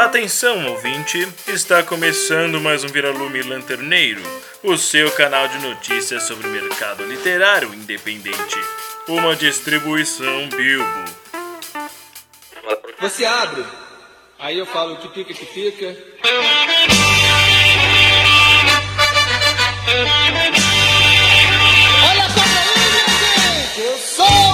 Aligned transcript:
Atenção, 0.00 0.66
ouvinte! 0.66 1.28
Está 1.46 1.82
começando 1.82 2.58
mais 2.58 2.82
um 2.82 2.88
Viralume 2.88 3.42
Lanterneiro, 3.42 4.22
o 4.62 4.74
seu 4.78 5.10
canal 5.12 5.46
de 5.46 5.58
notícias 5.58 6.22
sobre 6.22 6.48
o 6.48 6.50
mercado 6.50 7.04
literário 7.04 7.74
independente. 7.74 8.56
Uma 9.06 9.36
distribuição 9.36 10.48
Bilbo. 10.48 11.04
Você 12.98 13.26
abre, 13.26 13.62
aí 14.38 14.56
eu 14.58 14.64
falo 14.64 14.96
que 14.96 15.08
pica 15.08 15.34
que 15.34 15.44
fica. 15.44 15.94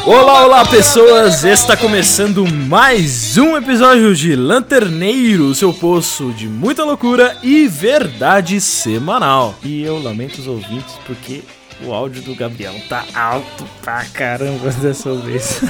Olá, 0.06 0.44
olá 0.44 0.64
pessoas! 0.64 1.42
Está 1.42 1.76
começando 1.76 2.46
mais 2.46 3.36
um 3.36 3.56
episódio 3.56 4.14
de 4.14 4.36
Lanterneiro, 4.36 5.52
seu 5.52 5.74
poço 5.74 6.32
de 6.32 6.46
muita 6.46 6.84
loucura 6.84 7.36
e 7.42 7.66
verdade 7.66 8.60
semanal. 8.60 9.56
E 9.64 9.82
eu 9.82 10.00
lamento 10.00 10.38
os 10.38 10.46
ouvintes 10.46 10.94
porque 11.04 11.42
o 11.82 11.92
áudio 11.92 12.22
do 12.22 12.36
Gabriel 12.36 12.74
tá 12.88 13.04
alto 13.12 13.64
pra 13.82 14.04
caramba 14.04 14.70
dessa 14.70 15.12
vez. 15.12 15.60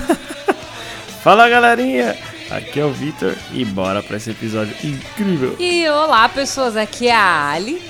Fala 1.24 1.48
galerinha, 1.48 2.14
aqui 2.50 2.78
é 2.78 2.84
o 2.84 2.92
Vitor 2.92 3.34
e 3.54 3.64
bora 3.64 4.02
pra 4.02 4.18
esse 4.18 4.32
episódio 4.32 4.76
incrível. 4.84 5.56
E 5.58 5.88
olá, 5.88 6.28
pessoas, 6.28 6.76
aqui 6.76 7.08
é 7.08 7.16
a 7.16 7.52
Ali. 7.52 7.82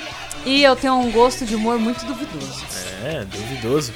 E 0.44 0.62
eu 0.62 0.76
tenho 0.76 0.94
um 0.94 1.10
gosto 1.10 1.44
de 1.44 1.56
humor 1.56 1.76
muito 1.76 2.06
duvidoso. 2.06 2.64
É, 3.04 3.24
duvidoso. 3.24 3.92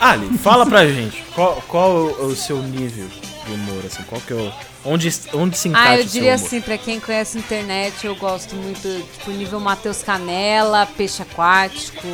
Ali, 0.00 0.38
fala 0.38 0.66
pra 0.66 0.86
gente, 0.86 1.22
qual, 1.34 1.62
qual 1.68 1.92
o 1.92 2.26
o 2.26 2.36
seu 2.36 2.58
nível 2.62 3.08
de 3.46 3.52
humor, 3.52 3.84
assim, 3.86 4.02
qual 4.04 4.20
que 4.20 4.32
é 4.32 4.36
o... 4.36 4.52
Onde, 4.86 5.08
onde 5.32 5.56
se 5.56 5.68
encaixa 5.68 5.88
Ah, 5.88 5.98
eu 5.98 6.04
diria 6.04 6.34
assim, 6.34 6.60
pra 6.60 6.76
quem 6.76 7.00
conhece 7.00 7.38
a 7.38 7.40
internet, 7.40 8.06
eu 8.06 8.14
gosto 8.16 8.54
muito, 8.54 9.02
tipo, 9.12 9.30
nível 9.30 9.58
Matheus 9.58 10.02
Canela, 10.02 10.86
peixe 10.86 11.22
aquático, 11.22 12.06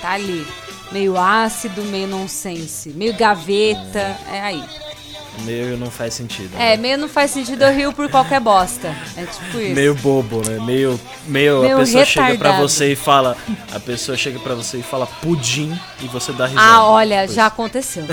tá 0.00 0.12
ali. 0.12 0.44
Meio 0.90 1.16
ácido, 1.18 1.82
meio 1.82 2.08
nonsense, 2.08 2.88
meio 2.90 3.14
gaveta, 3.16 4.18
é 4.32 4.40
aí. 4.40 4.64
Meio 5.44 5.76
não 5.76 5.90
faz 5.90 6.14
sentido. 6.14 6.54
né? 6.56 6.74
É, 6.74 6.76
meio 6.76 6.98
não 6.98 7.08
faz 7.08 7.30
sentido, 7.30 7.62
eu 7.64 7.74
rio 7.74 7.92
por 7.92 8.08
qualquer 8.10 8.40
bosta. 8.40 8.94
É 9.16 9.24
tipo 9.24 9.58
isso. 9.58 9.74
Meio 9.74 9.94
bobo, 9.94 10.42
né? 10.48 10.58
Meio, 10.64 11.00
meio, 11.26 11.60
Meio 11.62 11.76
a 11.76 11.80
pessoa 11.80 12.04
chega 12.04 12.26
pra 12.26 12.32
retardado. 12.32 12.68
você 12.68 12.92
e 12.92 12.96
fala, 12.96 13.36
a 13.72 13.80
pessoa 13.80 14.16
chega 14.16 14.38
pra 14.38 14.54
você 14.54 14.78
e 14.78 14.82
fala 14.82 15.06
pudim 15.06 15.78
e 16.02 16.06
você 16.08 16.32
dá 16.32 16.46
risada. 16.46 16.66
Ah, 16.66 16.84
olha, 16.86 17.18
Pois. 17.24 17.34
já 17.34 17.46
aconteceu. 17.46 18.04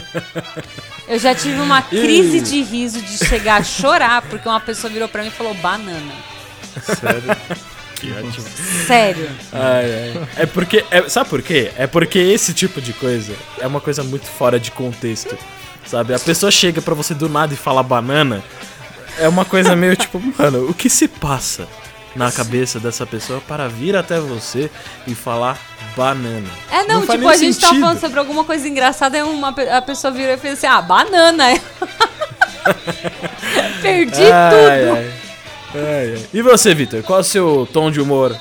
Eu 1.08 1.20
já 1.20 1.36
tive 1.36 1.59
uma 1.59 1.81
crise 1.84 2.40
de 2.42 2.62
riso 2.64 3.02
de 3.02 3.18
chegar 3.26 3.62
a 3.62 3.64
chorar 3.64 4.22
porque 4.23 4.48
uma 4.48 4.59
pessoa 4.59 4.92
virou 4.92 5.08
pra 5.08 5.22
mim 5.22 5.28
e 5.30 5.31
falou 5.31 5.53
banana. 5.56 6.12
Sério? 6.84 7.36
que 7.96 8.12
ótimo. 8.12 8.46
Sério. 8.88 9.30
Ai, 9.52 10.14
ai. 10.16 10.28
É 10.38 10.46
porque, 10.46 10.84
é- 10.92 11.08
sabe 11.08 11.30
por 11.30 11.42
quê? 11.42 11.72
É 11.78 11.88
porque 11.88 12.20
esse 12.20 12.53
tipo 12.53 12.81
de 12.81 12.92
coisa 12.94 13.34
é 13.59 13.68
uma 13.68 13.80
coisa 13.80 14.03
muito 14.03 14.26
fora 14.28 14.59
de 14.59 14.72
contexto, 14.72 15.38
sabe? 15.86 16.14
A 16.14 16.19
pessoa 16.19 16.52
chega 16.52 16.81
pra 16.81 16.94
você 16.94 17.14
do 17.14 17.28
nada 17.30 17.53
e 17.53 17.58
fala 17.58 17.81
banana, 17.83 18.44
é 19.19 19.28
uma 19.28 19.45
coisa 19.45 19.75
meio 19.75 19.95
tipo, 19.95 20.22
mano, 20.38 20.69
o 20.69 20.73
que 20.73 20.89
se 20.89 21.08
passa 21.08 21.67
na 22.16 22.31
cabeça 22.31 22.80
dessa 22.80 23.05
pessoa 23.05 23.41
para 23.41 23.67
vir 23.67 23.95
até 23.95 24.19
você 24.19 24.69
e 25.06 25.13
falar 25.13 25.59
banana? 25.97 26.47
É, 26.72 26.83
não, 26.83 27.03
faz 27.03 27.19
tipo, 27.19 27.30
a 27.30 27.36
gente 27.38 27.59
tava 27.59 27.73
sentido. 27.73 27.81
falando 27.86 28.00
sobre 28.00 28.19
alguma 28.19 28.44
coisa 28.44 28.67
engraçada, 28.67 29.17
aí 29.17 29.23
uma, 29.23 29.52
pe- 29.53 29.69
a 29.69 29.81
pessoa 29.81 30.11
virou 30.11 30.33
e 30.33 30.38
fez 30.38 30.53
assim, 30.58 30.67
ah, 30.67 30.81
banana. 30.81 31.44
Perdi 33.81 34.23
Ai, 34.31 34.50
tudo. 34.50 34.95
ai. 34.95 35.13
Ai, 35.75 36.13
ai. 36.13 36.25
E 36.33 36.41
você, 36.41 36.73
Vitor? 36.73 37.03
Qual 37.03 37.19
é 37.19 37.22
o 37.22 37.23
seu 37.23 37.67
tom 37.72 37.91
de 37.91 38.00
humor 38.02 38.36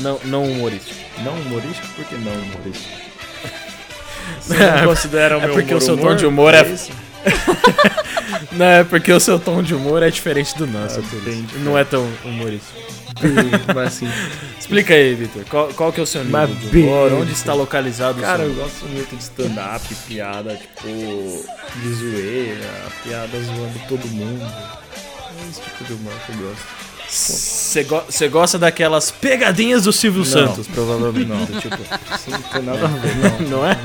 não, 0.00 0.18
não 0.24 0.44
humorístico? 0.44 1.00
Não 1.24 1.32
humorístico? 1.34 1.86
Por 1.94 2.04
que 2.04 2.14
não 2.16 2.32
humorístico? 2.32 3.11
Não 4.82 4.92
o 5.38 5.40
É 5.40 5.46
meu 5.46 5.54
porque 5.54 5.74
o 5.74 5.78
humor 5.78 5.82
seu 5.82 5.96
tom 5.96 6.02
humor? 6.02 6.16
de 6.16 6.26
humor 6.26 6.54
é- 6.54 6.68
isso? 6.68 6.90
Não, 8.52 8.66
é 8.66 8.84
porque 8.84 9.12
o 9.12 9.20
seu 9.20 9.38
tom 9.38 9.62
de 9.62 9.74
humor 9.74 10.02
é 10.02 10.10
diferente 10.10 10.56
do 10.56 10.66
nosso. 10.66 11.00
Ah, 11.00 11.20
bem 11.24 11.46
Não 11.58 11.78
é 11.78 11.84
tão 11.84 12.08
humorístico. 12.24 12.80
Mas 13.74 13.86
assim, 13.88 14.08
Explica 14.58 14.94
aí, 14.94 15.14
Vitor. 15.14 15.44
Qual, 15.48 15.68
qual 15.68 15.92
que 15.92 16.00
é 16.00 16.02
o 16.02 16.06
seu 16.06 16.24
nível 16.24 16.46
de 16.48 16.78
humor? 16.78 17.12
Onde 17.12 17.32
está 17.32 17.54
localizado 17.54 18.18
o 18.18 18.22
cara, 18.22 18.38
seu 18.38 18.48
eu 18.48 18.54
gosto 18.54 18.86
muito 18.86 19.14
de 19.16 19.22
stand-up, 19.22 19.94
piada, 20.08 20.54
tipo, 20.56 21.44
de 21.82 21.94
zoeira, 21.94 22.70
piada 23.04 23.40
zoando 23.40 23.78
todo 23.88 24.06
mundo. 24.08 24.42
É 24.44 25.50
esse 25.50 25.60
tipo 25.60 25.84
de 25.84 25.92
humor 25.92 26.12
que 26.26 26.32
eu 26.32 26.36
gosto. 26.48 26.82
Você 27.08 27.84
go 27.84 28.02
gosta 28.30 28.58
daquelas 28.58 29.10
pegadinhas 29.10 29.84
do 29.84 29.92
Silvio 29.92 30.20
Não. 30.20 30.26
Santos, 30.26 30.66
provavelmente. 30.66 31.26
Não. 31.26 31.46
Tipo, 31.60 31.76
não 32.30 32.40
tem 32.42 32.62
nada 32.62 32.86
a 32.86 32.88
ver, 32.88 33.16
não. 33.42 33.48
não 33.58 33.66
é? 33.66 33.76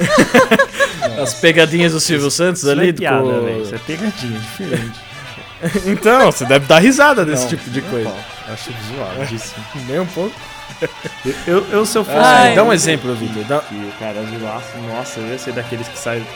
As 1.22 1.34
pegadinhas 1.34 1.92
do 1.92 2.00
Silvio 2.00 2.30
Santos 2.30 2.62
Isso 2.62 2.70
ali 2.70 2.88
é 2.90 2.92
piada, 2.92 3.22
com- 3.22 3.44
velho. 3.44 3.62
Isso 3.62 3.74
é 3.74 3.78
pegadinha, 3.78 4.38
diferente. 4.38 5.00
Então, 5.84 6.32
você 6.32 6.46
deve 6.46 6.64
dar 6.66 6.78
risada 6.78 7.22
desse 7.22 7.42
Não, 7.42 7.48
tipo 7.50 7.68
de 7.68 7.82
coisa. 7.82 8.08
falo. 8.08 8.20
Acho 8.50 8.70
zoadíssimo. 8.96 9.62
Nem 9.86 10.00
um 10.00 10.06
pouco. 10.06 10.34
Eu, 10.80 10.88
eu, 11.46 11.66
eu, 11.70 11.84
se 11.86 11.98
eu 11.98 12.04
fosse... 12.04 12.16
Ai, 12.16 12.54
dá 12.54 12.64
um 12.64 12.72
exemplo, 12.72 13.14
Vitor. 13.14 13.44
Dá... 13.44 13.58
o 13.58 13.92
cara 13.98 14.22
de 14.24 14.38
laço, 14.38 14.78
nossa, 14.88 15.20
eu 15.20 15.26
ia 15.28 15.38
ser 15.38 15.52
daqueles 15.52 15.86
que 15.86 15.98
saem 15.98 16.26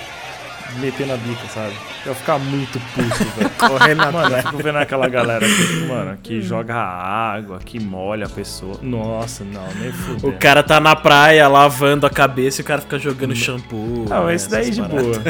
metendo 0.78 1.12
a 1.12 1.16
bica, 1.16 1.46
sabe? 1.48 1.74
Eu 2.04 2.12
ia 2.12 2.14
ficar 2.14 2.38
muito 2.38 2.78
puto, 2.94 3.24
velho. 3.36 3.50
Correndo 3.58 4.12
Mano, 4.12 4.36
eu 4.36 4.42
fico 4.42 4.56
vendo 4.62 4.78
aquela 4.78 5.08
galera 5.08 5.46
que, 5.46 5.86
mano, 5.86 6.18
que 6.22 6.42
joga 6.42 6.74
água, 6.76 7.58
que 7.64 7.80
molha 7.80 8.26
a 8.26 8.28
pessoa. 8.28 8.78
Nossa, 8.82 9.44
não, 9.44 9.66
nem 9.74 9.90
fudeu. 9.92 10.30
O 10.30 10.38
cara 10.38 10.62
tá 10.62 10.78
na 10.80 10.94
praia 10.94 11.48
lavando 11.48 12.06
a 12.06 12.10
cabeça 12.10 12.60
e 12.60 12.62
o 12.62 12.66
cara 12.66 12.80
fica 12.80 12.98
jogando 12.98 13.34
shampoo. 13.34 14.04
Não, 14.08 14.26
né, 14.26 14.34
esse 14.34 14.50
daí 14.50 14.70
de 14.70 14.82
boa. 14.82 15.20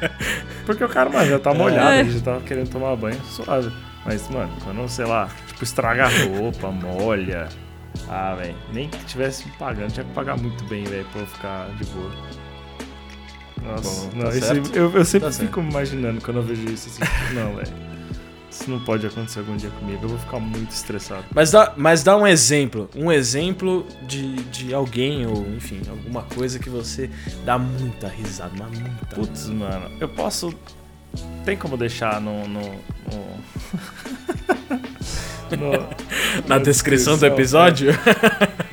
Porque 0.66 0.82
o 0.84 0.88
cara, 0.88 1.08
mano, 1.10 1.28
já 1.28 1.38
tá 1.38 1.54
molhado, 1.54 1.90
É. 1.90 2.00
ele 2.00 2.10
já 2.10 2.20
tava 2.20 2.40
querendo 2.40 2.68
tomar 2.70 2.96
banho, 2.96 3.20
suave. 3.24 3.70
Mas, 4.04 4.28
mano, 4.30 4.50
quando, 4.64 4.88
sei 4.88 5.04
lá, 5.04 5.28
tipo, 5.48 5.64
estraga 5.64 6.04
a 6.06 6.08
roupa, 6.38 6.70
molha. 6.70 7.48
Ah, 8.08 8.34
velho, 8.38 8.54
nem 8.72 8.88
que 8.88 8.98
tivesse 9.04 9.44
pagando, 9.58 9.90
tinha 9.92 10.04
que 10.04 10.12
pagar 10.12 10.36
muito 10.36 10.62
bem, 10.64 10.84
velho, 10.84 11.06
pra 11.12 11.22
eu 11.22 11.26
ficar 11.26 11.66
de 11.78 11.84
boa. 11.86 12.10
Nossa, 13.66 13.82
Bom, 14.06 14.10
não, 14.16 14.22
tá 14.24 14.28
esse- 14.36 14.40
certo. 14.46 14.76
eu, 14.76 14.92
eu 14.92 15.04
sempre 15.04 15.26
Tá 15.28 15.32
certo. 15.32 15.48
fico 15.48 15.60
imaginando 15.60 16.20
quando 16.20 16.36
eu 16.38 16.42
vejo 16.42 16.64
isso 16.68 16.88
assim, 16.88 17.02
tipo, 17.04 17.34
não, 17.34 17.56
velho. 17.56 17.86
Isso 18.50 18.70
não 18.70 18.80
pode 18.80 19.06
acontecer 19.06 19.40
algum 19.40 19.54
dia 19.56 19.68
comigo, 19.68 20.02
eu 20.04 20.08
vou 20.08 20.18
ficar 20.18 20.38
muito 20.40 20.70
estressado. 20.70 21.24
Mas 21.34 21.50
dá, 21.50 21.74
mas 21.76 22.02
dá 22.02 22.16
um 22.16 22.26
exemplo. 22.26 22.88
Um 22.96 23.12
exemplo 23.12 23.86
de, 24.06 24.34
de 24.44 24.72
alguém, 24.72 25.26
ou 25.26 25.46
enfim, 25.54 25.82
alguma 25.90 26.22
coisa 26.22 26.58
que 26.58 26.70
você 26.70 27.10
dá 27.44 27.58
muita 27.58 28.08
risada, 28.08 28.52
mas 28.58 28.70
muita. 28.78 29.14
Putz, 29.14 29.48
mano, 29.48 29.90
eu 30.00 30.08
posso. 30.08 30.54
Tem 31.44 31.54
como 31.56 31.76
deixar 31.76 32.18
no. 32.20 32.48
no, 32.48 32.60
no- 32.62 32.76
no- 35.56 36.46
Na 36.48 36.58
descrição 36.58 37.16
do 37.18 37.26
episódio, 37.26 37.90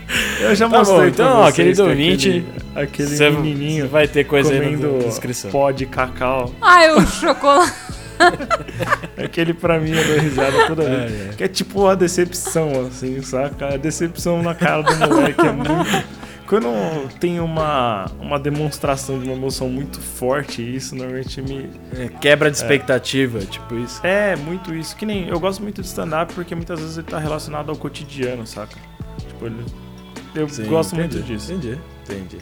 Eu 0.43 0.55
já 0.55 0.69
Tá 0.69 0.77
mostrei 0.77 0.99
bom, 0.99 1.05
então, 1.07 1.37
ó, 1.39 1.43
vocês 1.43 1.55
querido 1.55 1.83
que 1.83 1.89
ouvinte, 1.89 2.45
aquele, 2.75 3.13
aquele 3.15 3.37
menininho 3.37 3.87
vai 3.87 4.07
ter 4.07 4.23
coisa 4.23 4.53
aí 4.53 4.59
comendo 4.59 4.91
na 4.93 5.03
descrição. 5.03 5.51
pó 5.51 5.71
de 5.71 5.85
cacau. 5.85 6.53
Ai, 6.61 6.91
o 6.91 7.05
chocolate. 7.07 7.73
Aquele 9.17 9.53
pra 9.53 9.79
mim 9.79 9.91
eu 9.91 10.05
dou 10.07 10.17
risada 10.19 10.67
toda 10.67 10.83
vez. 10.83 11.11
É, 11.11 11.29
é. 11.31 11.33
Que 11.35 11.43
é 11.43 11.47
tipo 11.47 11.87
a 11.87 11.95
decepção, 11.95 12.85
assim, 12.87 13.21
saca? 13.21 13.73
A 13.73 13.77
decepção 13.77 14.41
na 14.41 14.53
cara 14.55 14.81
do 14.83 14.95
moleque 14.95 15.41
é 15.41 15.51
muito. 15.51 16.23
Quando 16.47 17.09
tem 17.19 17.39
uma, 17.39 18.05
uma 18.19 18.37
demonstração 18.39 19.17
de 19.19 19.25
uma 19.25 19.35
emoção 19.35 19.67
muito 19.69 19.99
forte, 19.99 20.61
isso 20.61 20.95
normalmente 20.95 21.41
me. 21.41 21.69
É, 21.97 22.07
Quebra 22.21 22.51
de 22.51 22.57
expectativa, 22.57 23.39
tipo 23.39 23.75
isso. 23.75 24.05
É, 24.05 24.35
muito 24.35 24.73
isso. 24.73 24.95
Que 24.95 25.05
nem. 25.05 25.27
Eu 25.27 25.39
gosto 25.39 25.63
muito 25.63 25.81
de 25.81 25.87
stand-up 25.87 26.33
porque 26.33 26.53
muitas 26.53 26.79
vezes 26.79 26.97
ele 26.97 27.07
tá 27.07 27.17
relacionado 27.17 27.69
ao 27.69 27.75
cotidiano, 27.75 28.45
saca? 28.45 28.77
Tipo, 29.17 29.47
ele. 29.47 29.65
Eu 30.35 30.47
Sim, 30.49 30.65
gosto 30.65 30.93
entendi, 30.95 31.15
muito 31.17 31.27
disso. 31.27 31.51
Entendi, 31.53 31.77
entendi. 32.09 32.37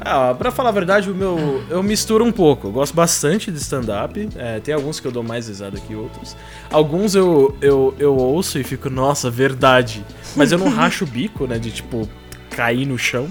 Ah, 0.00 0.34
pra 0.34 0.50
falar 0.50 0.70
a 0.70 0.72
verdade, 0.72 1.10
o 1.10 1.14
meu. 1.14 1.62
Eu 1.68 1.82
misturo 1.82 2.24
um 2.24 2.32
pouco. 2.32 2.68
Eu 2.68 2.72
gosto 2.72 2.94
bastante 2.94 3.50
de 3.50 3.58
stand-up. 3.58 4.28
É, 4.36 4.58
tem 4.60 4.72
alguns 4.72 4.98
que 4.98 5.06
eu 5.06 5.12
dou 5.12 5.22
mais 5.22 5.48
risada 5.48 5.78
que 5.78 5.94
outros. 5.94 6.34
Alguns 6.70 7.14
eu, 7.14 7.54
eu, 7.60 7.94
eu 7.98 8.16
ouço 8.16 8.58
e 8.58 8.64
fico, 8.64 8.88
nossa, 8.88 9.30
verdade. 9.30 10.02
Mas 10.34 10.52
eu 10.52 10.58
não 10.58 10.68
racho 10.74 11.04
o 11.04 11.06
bico, 11.06 11.46
né? 11.46 11.58
De 11.58 11.70
tipo, 11.70 12.08
cair 12.50 12.86
no 12.86 12.96
chão, 12.96 13.28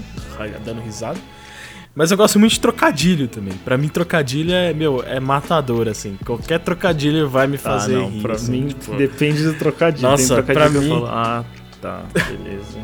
dando 0.64 0.80
risada. 0.80 1.18
Mas 1.92 2.12
eu 2.12 2.16
gosto 2.16 2.38
muito 2.38 2.52
de 2.52 2.60
trocadilho 2.60 3.26
também. 3.26 3.52
Pra 3.64 3.76
mim, 3.76 3.88
trocadilho 3.88 4.52
é, 4.52 4.72
meu, 4.72 5.02
é 5.04 5.18
matador, 5.18 5.88
assim. 5.88 6.16
Qualquer 6.24 6.60
trocadilho 6.60 7.28
vai 7.28 7.48
me 7.48 7.58
fazer 7.58 7.96
ah, 7.96 7.98
não, 7.98 8.10
rir. 8.10 8.22
pra 8.22 8.34
assim, 8.34 8.52
mim 8.52 8.68
tipo- 8.68 8.94
depende 8.96 9.42
do 9.42 9.54
trocadilho. 9.54 10.08
Nossa, 10.08 10.36
Tem 10.36 10.44
trocadilho 10.54 10.70
pra 10.72 10.80
mim- 10.80 10.88
eu 10.88 10.94
falo, 11.00 11.06
ah, 11.08 11.44
tá, 11.82 12.02
beleza. 12.14 12.78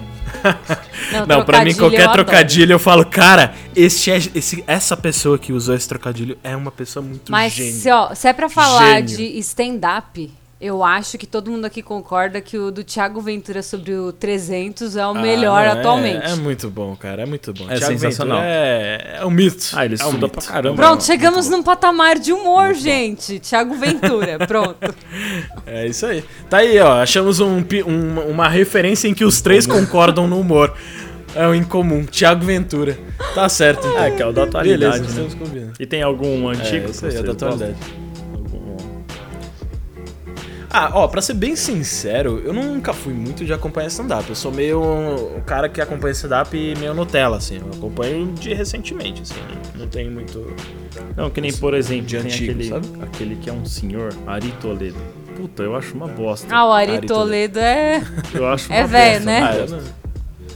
Não, 1.26 1.44
pra 1.44 1.64
mim 1.64 1.74
trocadilho 1.74 1.76
qualquer 1.78 2.06
eu 2.06 2.12
trocadilho 2.12 2.72
eu 2.72 2.78
falo, 2.78 3.04
cara, 3.04 3.54
este 3.74 4.10
é, 4.10 4.16
esse, 4.16 4.64
essa 4.66 4.96
pessoa 4.96 5.38
que 5.38 5.52
usou 5.52 5.74
esse 5.74 5.88
trocadilho 5.88 6.36
é 6.42 6.56
uma 6.56 6.70
pessoa 6.70 7.02
muito 7.04 7.30
Mas 7.30 7.52
gênio. 7.52 7.72
se, 7.72 7.90
ó, 7.90 8.14
se 8.14 8.28
é 8.28 8.32
pra 8.32 8.48
falar 8.48 9.02
Gênio. 9.02 9.16
de 9.16 9.38
stand-up, 9.38 10.30
eu 10.58 10.82
acho 10.82 11.18
que 11.18 11.26
todo 11.26 11.50
mundo 11.50 11.66
aqui 11.66 11.82
concorda 11.82 12.40
que 12.40 12.56
o 12.56 12.70
do 12.70 12.82
Thiago 12.82 13.20
Ventura 13.20 13.62
sobre 13.62 13.92
o 13.92 14.10
300 14.12 14.96
é 14.96 15.06
o 15.06 15.12
melhor 15.14 15.62
Ah, 15.66 15.68
não, 15.68 15.76
é- 15.76 15.80
atualmente. 15.80 16.26
É, 16.26 16.34
muito 16.34 16.70
bom, 16.70 16.96
cara. 16.96 17.22
É 17.22 17.26
muito 17.26 17.52
bom. 17.52 17.64
É 17.70 17.76
Thiago 17.76 17.92
sensacional. 17.98 18.38
Ventura 18.38 18.54
É, 18.54 19.16
é 19.20 19.26
um 19.26 19.30
mito. 19.30 19.66
Ah, 19.74 19.84
ele 19.84 19.94
é 19.94 20.04
um 20.04 20.08
estuda 20.08 20.26
mito. 20.26 20.28
pra 20.30 20.42
caramba. 20.42 20.76
Pronto, 20.76 20.94
Não, 20.94 21.00
chegamos 21.00 21.48
num 21.50 21.62
patamar 21.62 22.18
de 22.18 22.32
humor, 22.32 22.72
gente. 22.74 23.38
Thiago 23.38 23.74
Ventura, 23.74 24.38
pronto. 24.48 24.94
É 25.66 25.86
isso 25.86 26.06
aí. 26.06 26.24
Tá 26.48 26.58
aí, 26.58 26.78
ó. 26.80 27.02
Achamos 27.02 27.38
um, 27.40 27.58
um- 27.86 28.20
uma 28.30 28.48
referência 28.48 29.08
em 29.08 29.14
que 29.14 29.24
os 29.24 29.40
três 29.42 29.66
concordam 29.66 30.26
no 30.26 30.40
humor. 30.40 30.74
É 31.34 31.46
o 31.46 31.54
incomum. 31.54 32.06
Thiago 32.06 32.42
Ventura. 32.46 32.98
Tá 33.34 33.46
certo. 33.46 33.86
É, 33.98 34.10
que 34.10 34.22
é 34.22 34.26
o 34.26 34.32
da 34.32 34.44
atualidade, 34.44 35.00
Beleza, 35.02 35.02
né? 35.02 35.26
estamos 35.26 35.34
combinando. 35.34 35.72
E 35.78 35.84
tem 35.84 36.02
algum 36.02 36.48
antigo? 36.48 36.86
É, 36.86 36.90
isso 36.90 37.04
aí, 37.04 37.14
é 37.16 37.22
da 37.22 37.32
atualidade. 37.32 37.76
Ah, 40.78 40.90
ó, 40.92 41.08
pra 41.08 41.22
ser 41.22 41.32
bem 41.32 41.56
sincero, 41.56 42.42
eu 42.44 42.52
nunca 42.52 42.92
fui 42.92 43.14
muito 43.14 43.46
de 43.46 43.52
acompanhar 43.54 43.86
stand-up. 43.86 44.28
Eu 44.28 44.34
sou 44.34 44.52
meio 44.52 44.78
um 45.34 45.40
cara 45.40 45.70
que 45.70 45.80
acompanha 45.80 46.12
stand-up 46.12 46.54
meio 46.78 46.92
Nutella, 46.92 47.38
assim. 47.38 47.56
Eu 47.56 47.70
acompanho 47.74 48.26
de 48.34 48.52
recentemente, 48.52 49.22
assim. 49.22 49.40
Não 49.74 49.86
tenho 49.88 50.12
muito. 50.12 50.54
Não, 51.16 51.30
que 51.30 51.40
nem, 51.40 51.50
por 51.50 51.72
exemplo, 51.72 52.04
De 52.04 52.18
tem 52.18 52.26
antigo, 52.26 52.50
aquele, 52.52 52.68
sabe? 52.68 52.88
aquele 53.02 53.36
que 53.36 53.48
é 53.48 53.52
um 53.54 53.64
senhor, 53.64 54.12
Ari 54.26 54.52
Toledo. 54.60 54.98
Puta, 55.34 55.62
eu 55.62 55.74
acho 55.74 55.94
uma 55.94 56.08
bosta. 56.08 56.54
Ah, 56.54 56.66
o 56.66 56.72
Ari 56.72 56.92
Ari 56.96 57.06
Toledo 57.06 57.58
é. 57.58 58.02
Eu 58.34 58.46
acho 58.46 58.68
É 58.70 58.80
uma 58.80 58.86
velho, 58.86 59.24
bosta, 59.24 59.24
né? 59.24 59.40
Ah, 59.42 59.56
eu 59.56 59.82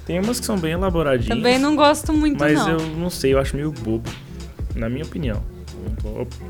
Tem 0.04 0.20
umas 0.20 0.38
que 0.38 0.44
são 0.44 0.58
bem 0.58 0.72
elaboradinhas. 0.72 1.34
Também 1.34 1.58
não 1.58 1.74
gosto 1.74 2.12
muito, 2.12 2.38
Mas 2.38 2.58
não. 2.58 2.72
eu 2.72 2.80
não 2.98 3.08
sei, 3.08 3.32
eu 3.32 3.38
acho 3.38 3.56
meio 3.56 3.72
bobo. 3.72 4.10
Na 4.74 4.86
minha 4.90 5.04
opinião. 5.06 5.42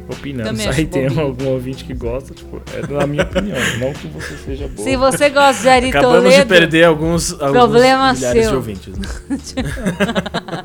Opinando. 0.08 0.50
Também 0.50 0.72
Se 0.72 0.80
aí 0.80 0.86
tem 0.86 1.04
bobinho. 1.04 1.20
algum 1.20 1.46
ouvinte 1.48 1.84
que 1.84 1.94
gosta, 1.94 2.34
tipo, 2.34 2.60
é 2.74 2.86
na 2.92 3.06
minha 3.06 3.22
opinião. 3.22 3.56
Não 3.78 3.92
que 3.92 4.06
você 4.08 4.36
seja 4.36 4.68
bobo. 4.68 4.82
Se 4.82 4.96
você 4.96 5.28
gosta 5.30 5.62
de 5.62 5.68
Ari 5.68 5.88
Acabamos 5.88 6.22
Toledo, 6.22 6.42
de 6.42 6.48
perder 6.48 6.84
alguns, 6.84 7.32
alguns 7.32 7.52
Problema 7.52 8.12
milhares 8.12 8.42
seu. 8.42 8.50
de 8.50 8.56
ouvintes. 8.56 8.94
né? 8.96 9.06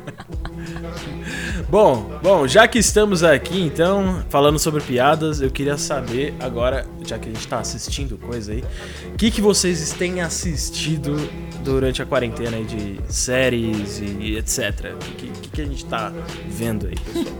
bom, 1.68 2.10
bom, 2.22 2.46
já 2.46 2.66
que 2.68 2.78
estamos 2.78 3.22
aqui, 3.22 3.60
então, 3.60 4.24
falando 4.28 4.58
sobre 4.58 4.82
piadas, 4.82 5.40
eu 5.40 5.50
queria 5.50 5.76
saber 5.76 6.34
agora, 6.40 6.86
já 7.04 7.18
que 7.18 7.28
a 7.28 7.32
gente 7.32 7.46
tá 7.46 7.58
assistindo 7.58 8.16
coisa 8.18 8.52
aí, 8.52 8.64
o 9.12 9.16
que, 9.16 9.30
que 9.30 9.40
vocês 9.40 9.92
têm 9.92 10.20
assistido 10.20 11.16
durante 11.64 12.00
a 12.00 12.06
quarentena 12.06 12.56
aí 12.56 12.64
de 12.64 13.00
séries 13.08 14.00
e 14.00 14.36
etc. 14.36 14.94
O 14.94 14.98
que, 15.16 15.28
que, 15.28 15.48
que 15.48 15.62
a 15.62 15.64
gente 15.64 15.84
tá 15.84 16.12
vendo 16.48 16.86
aí, 16.86 16.94
pessoal? 16.94 17.36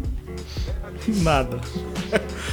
Nada. 1.22 1.58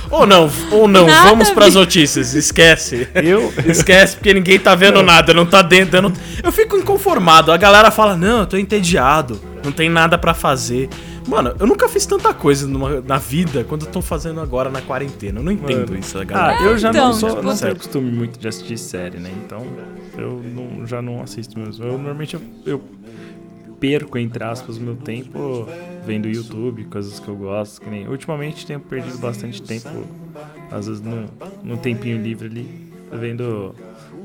Ou 0.10 0.26
não, 0.26 0.50
ou 0.72 0.88
não, 0.88 1.06
Nada, 1.06 1.30
vamos 1.30 1.50
pras 1.52 1.74
Vi. 1.74 1.80
notícias, 1.80 2.34
esquece. 2.34 3.08
Eu. 3.16 3.52
Esquece, 3.66 4.16
porque 4.16 4.34
ninguém 4.34 4.58
tá 4.60 4.74
vendo 4.76 5.02
nada, 5.04 5.34
não 5.34 5.46
tá 5.46 5.62
dentro. 5.62 5.98
Eu, 5.98 6.02
não- 6.04 6.14
eu 6.44 6.52
fico 6.52 6.78
inconformado. 6.78 7.52
A 7.52 7.58
galera 7.58 7.92
fala, 7.92 8.16
não, 8.16 8.40
eu 8.42 8.46
tô 8.48 8.56
entediado, 8.58 9.40
não 9.66 9.72
tem 9.72 9.90
nada 9.90 10.18
pra 10.18 10.34
fazer. 10.34 10.88
Mano, 11.28 11.54
eu 11.60 11.68
nunca 11.68 11.90
fiz 11.90 12.06
tanta 12.06 12.34
coisa 12.34 12.66
numa- 12.66 13.02
na 13.02 13.18
vida 13.18 13.66
quanto 13.66 13.86
eu 13.86 13.92
tô 13.92 14.02
fazendo 14.02 14.40
agora 14.40 14.70
na 14.70 14.82
quarentena. 14.82 15.40
Eu 15.40 15.44
não 15.44 15.52
entendo 15.52 15.90
Mano. 15.90 16.00
isso, 16.00 16.18
a 16.18 16.22
Ah, 16.22 16.24
galera. 16.26 16.62
eu 16.64 16.78
já 16.78 16.90
então, 16.90 17.08
não 17.08 17.14
sou. 17.14 17.30
tipo, 17.32 17.42
não 17.42 17.58
tenho 17.58 17.76
costume 17.76 18.10
muito 18.12 18.40
de 18.40 18.48
assistir 18.48 18.78
série, 18.78 19.18
né? 19.18 19.30
Então, 19.46 19.66
eu 20.18 20.42
não- 20.56 20.88
já 20.88 21.02
não 21.02 21.22
assisto 21.22 21.60
mesmo. 21.60 21.84
Eu 21.84 21.92
normalmente 21.94 22.36
eu, 22.36 22.42
eu 22.66 22.82
perco, 23.80 24.18
entre 24.18 24.44
aspas, 24.44 24.78
o 24.78 24.82
meu 24.82 24.96
tempo 24.96 25.68
vendo 26.06 26.28
YouTube, 26.28 26.86
coisas 26.86 27.20
que 27.20 27.28
eu 27.28 27.36
gosto. 27.36 27.82
Que 27.82 27.90
nem, 27.90 28.08
ultimamente 28.08 28.66
tenho 28.66 28.80
perdido 28.80 29.18
bastante 29.18 29.62
tempo, 29.62 30.06
às 30.72 30.88
vezes 30.88 31.02
no, 31.02 31.30
no 31.64 31.78
tempinho 31.78 32.22
livre 32.22 32.48
ali, 32.48 32.94
vendo 33.12 33.76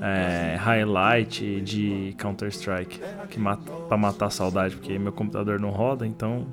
é, 0.01 0.57
highlight 0.57 1.61
de 1.61 2.15
Counter-Strike, 2.19 3.01
que 3.31 3.39
mata, 3.39 3.71
pra 3.89 3.97
matar 3.97 4.27
a 4.27 4.31
saudade, 4.31 4.77
porque 4.77 4.99
meu 4.99 5.13
computador 5.13 5.61
não 5.61 5.71
roda, 5.71 6.07
então. 6.07 6.47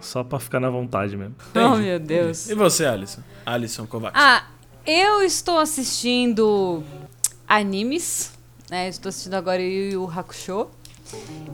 Só 0.00 0.22
pra 0.22 0.38
ficar 0.38 0.60
na 0.60 0.70
vontade 0.70 1.16
mesmo. 1.16 1.34
Oh, 1.56 1.76
meu 1.76 1.98
Deus. 1.98 2.48
E 2.48 2.54
você, 2.54 2.84
Alisson? 2.84 3.20
Alisson 3.44 3.84
Kovacs. 3.84 4.20
Ah, 4.20 4.44
eu 4.86 5.22
estou 5.22 5.58
assistindo 5.58 6.84
animes, 7.48 8.32
né? 8.70 8.88
Estou 8.88 9.08
assistindo 9.08 9.34
agora 9.34 9.60
Yu 9.60 9.90
Yu 9.92 10.10
Hakusho. 10.10 10.68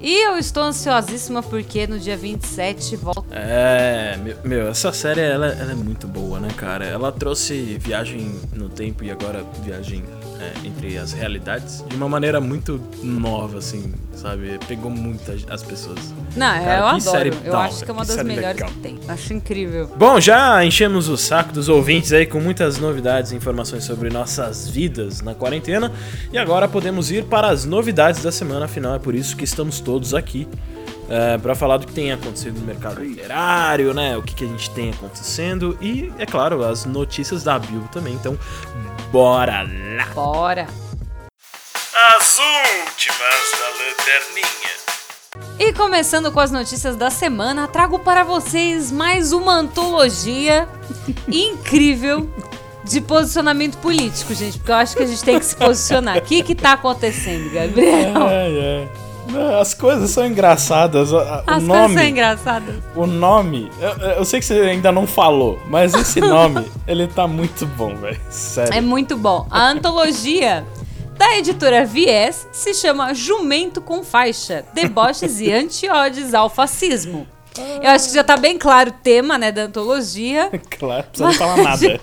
E 0.00 0.26
eu 0.26 0.36
estou 0.36 0.62
ansiosíssima 0.62 1.42
porque 1.42 1.86
no 1.86 1.98
dia 1.98 2.16
27 2.16 2.96
volta. 2.96 3.34
É, 3.34 4.16
meu, 4.16 4.36
meu, 4.44 4.68
essa 4.68 4.92
série 4.92 5.20
ela, 5.20 5.46
ela 5.46 5.72
é 5.72 5.74
muito 5.74 6.06
boa, 6.06 6.38
né, 6.38 6.48
cara? 6.56 6.84
Ela 6.84 7.10
trouxe 7.10 7.78
viagem 7.78 8.38
no 8.52 8.68
tempo 8.68 9.02
e 9.02 9.10
agora 9.10 9.42
viagem 9.62 10.04
é, 10.40 10.66
entre 10.66 10.98
as 10.98 11.12
realidades 11.12 11.84
de 11.88 11.96
uma 11.96 12.08
maneira 12.08 12.40
muito 12.40 12.80
nova, 13.02 13.58
assim, 13.58 13.92
sabe? 14.14 14.58
Pegou 14.66 14.90
muitas 14.90 15.44
as 15.48 15.62
pessoas. 15.62 15.98
Não, 16.36 16.46
Cara, 16.46 16.78
eu 16.78 16.86
adoro. 16.86 17.30
eu 17.44 17.56
acho 17.56 17.84
que 17.84 17.90
é 17.90 17.92
uma 17.92 18.04
das 18.04 18.16
melhores 18.22 18.56
legal. 18.56 18.68
que 18.68 18.74
tem. 18.80 18.98
Acho 19.08 19.32
incrível. 19.32 19.90
Bom, 19.96 20.20
já 20.20 20.64
enchemos 20.64 21.08
o 21.08 21.16
saco 21.16 21.52
dos 21.52 21.68
ouvintes 21.68 22.12
aí 22.12 22.26
com 22.26 22.40
muitas 22.40 22.78
novidades 22.78 23.32
e 23.32 23.36
informações 23.36 23.84
sobre 23.84 24.10
nossas 24.10 24.68
vidas 24.68 25.20
na 25.20 25.34
quarentena. 25.34 25.92
E 26.32 26.38
agora 26.38 26.68
podemos 26.68 27.10
ir 27.10 27.24
para 27.24 27.48
as 27.48 27.64
novidades 27.64 28.22
da 28.22 28.32
semana, 28.32 28.64
afinal 28.64 28.94
é 28.94 28.98
por 28.98 29.14
isso 29.14 29.36
que 29.36 29.44
estamos 29.44 29.80
todos 29.80 30.14
aqui. 30.14 30.48
É, 31.08 31.36
para 31.36 31.54
falar 31.54 31.76
do 31.76 31.86
que 31.86 31.92
tem 31.92 32.12
acontecido 32.12 32.58
no 32.58 32.66
mercado 32.66 33.02
literário, 33.04 33.92
né? 33.92 34.16
O 34.16 34.22
que, 34.22 34.34
que 34.34 34.44
a 34.44 34.48
gente 34.48 34.70
tem 34.70 34.90
acontecendo 34.90 35.76
e, 35.80 36.12
é 36.18 36.24
claro, 36.24 36.64
as 36.64 36.84
notícias 36.84 37.44
da 37.44 37.58
Bilbo 37.58 37.88
também. 37.88 38.14
Então, 38.14 38.38
bora 39.12 39.62
lá! 39.62 40.06
Bora. 40.14 40.66
As 42.16 42.38
últimas 42.38 43.18
da 43.52 43.68
lanterninha. 43.68 44.74
E 45.58 45.72
começando 45.72 46.32
com 46.32 46.40
as 46.40 46.50
notícias 46.50 46.96
da 46.96 47.10
semana, 47.10 47.68
trago 47.68 47.98
para 47.98 48.24
vocês 48.24 48.90
mais 48.90 49.32
uma 49.32 49.54
antologia 49.54 50.68
incrível 51.28 52.28
de 52.84 53.00
posicionamento 53.00 53.76
político, 53.78 54.34
gente. 54.34 54.58
Porque 54.58 54.70
eu 54.70 54.76
acho 54.76 54.96
que 54.96 55.02
a 55.02 55.06
gente 55.06 55.22
tem 55.24 55.38
que 55.38 55.44
se 55.44 55.56
posicionar. 55.56 56.18
O 56.18 56.22
que 56.22 56.42
que 56.42 56.54
tá 56.54 56.72
acontecendo, 56.72 57.50
Gabriel? 57.52 58.28
É, 58.28 58.50
é. 58.50 59.03
As 59.60 59.72
coisas 59.74 60.10
são 60.10 60.26
engraçadas. 60.26 61.12
O 61.12 61.18
As 61.18 61.44
coisas 61.44 61.62
nome, 61.64 61.94
são 61.94 62.04
engraçadas. 62.04 62.74
o 62.94 63.06
nome, 63.06 63.70
eu, 63.80 64.08
eu 64.10 64.24
sei 64.24 64.40
que 64.40 64.46
você 64.46 64.54
ainda 64.60 64.92
não 64.92 65.06
falou, 65.06 65.58
mas 65.68 65.94
esse 65.94 66.20
nome, 66.22 66.70
ele 66.86 67.06
tá 67.08 67.26
muito 67.26 67.64
bom, 67.66 67.94
velho. 67.96 68.20
Sério. 68.30 68.74
É 68.74 68.80
muito 68.80 69.16
bom. 69.16 69.46
A 69.50 69.68
antologia 69.70 70.64
da 71.16 71.36
editora 71.38 71.84
Viés 71.86 72.46
se 72.52 72.74
chama 72.74 73.14
Jumento 73.14 73.80
com 73.80 74.02
Faixa, 74.04 74.64
Deboches 74.74 75.40
e 75.40 75.50
Anti-Odes 75.52 76.34
ao 76.34 76.50
Fascismo. 76.50 77.26
Eu 77.80 77.90
acho 77.90 78.08
que 78.08 78.14
já 78.14 78.24
tá 78.24 78.36
bem 78.36 78.58
claro 78.58 78.90
o 78.90 78.94
tema, 79.02 79.38
né, 79.38 79.50
da 79.52 79.62
antologia. 79.62 80.50
Claro, 80.78 81.04
não 81.18 81.28
precisa 81.28 81.28
nem 81.28 81.38
falar 81.38 81.56
nada. 81.56 82.00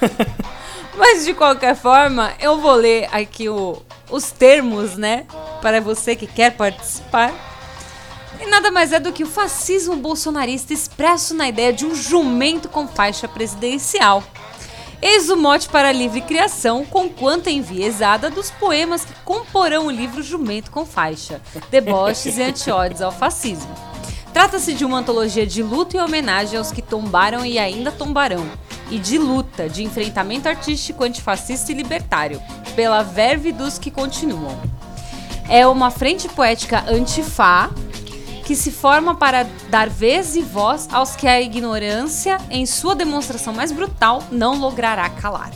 Mas 0.96 1.24
de 1.24 1.32
qualquer 1.34 1.74
forma, 1.76 2.32
eu 2.40 2.58
vou 2.60 2.74
ler 2.74 3.08
aqui 3.12 3.48
o- 3.48 3.80
os 4.10 4.30
termos, 4.30 4.96
né? 4.96 5.26
Para 5.60 5.80
você 5.80 6.16
que 6.16 6.26
quer 6.26 6.56
participar. 6.56 7.32
E 8.40 8.46
nada 8.46 8.70
mais 8.70 8.92
é 8.92 9.00
do 9.00 9.12
que 9.12 9.24
o 9.24 9.26
fascismo 9.26 9.96
bolsonarista 9.96 10.72
expresso 10.72 11.34
na 11.34 11.48
ideia 11.48 11.72
de 11.72 11.84
um 11.84 11.94
jumento 11.94 12.68
com 12.68 12.86
faixa 12.86 13.26
presidencial. 13.26 14.22
Eis 15.00 15.30
o 15.30 15.36
mote 15.36 15.68
para 15.68 15.88
a 15.88 15.92
livre 15.92 16.20
criação, 16.20 16.84
conquanto 16.84 17.48
enviesada 17.48 18.28
dos 18.28 18.50
poemas 18.50 19.04
que 19.04 19.12
comporão 19.24 19.86
o 19.86 19.90
livro 19.90 20.22
Jumento 20.22 20.72
com 20.72 20.84
Faixa, 20.84 21.40
deboches 21.70 22.36
e 22.36 22.42
antiódios 22.42 23.00
ao 23.00 23.12
fascismo. 23.12 23.72
Trata-se 24.32 24.74
de 24.74 24.84
uma 24.84 24.98
antologia 24.98 25.46
de 25.46 25.62
luta 25.62 25.96
e 25.96 26.00
homenagem 26.00 26.58
aos 26.58 26.70
que 26.70 26.82
tombaram 26.82 27.44
e 27.44 27.58
ainda 27.58 27.90
tombarão, 27.90 28.46
e 28.90 28.98
de 28.98 29.18
luta, 29.18 29.68
de 29.68 29.82
enfrentamento 29.82 30.48
artístico 30.48 31.04
antifascista 31.04 31.72
e 31.72 31.74
libertário, 31.74 32.40
pela 32.76 33.02
verve 33.02 33.52
dos 33.52 33.78
que 33.78 33.90
continuam. 33.90 34.60
É 35.48 35.66
uma 35.66 35.90
frente 35.90 36.28
poética 36.28 36.84
antifá 36.88 37.70
que 38.44 38.54
se 38.54 38.70
forma 38.70 39.14
para 39.14 39.46
dar 39.68 39.90
vez 39.90 40.34
e 40.36 40.40
voz 40.40 40.88
aos 40.90 41.14
que 41.14 41.26
a 41.26 41.40
ignorância, 41.40 42.38
em 42.50 42.64
sua 42.64 42.94
demonstração 42.94 43.52
mais 43.52 43.72
brutal, 43.72 44.22
não 44.30 44.58
logrará 44.58 45.08
calar. 45.10 45.50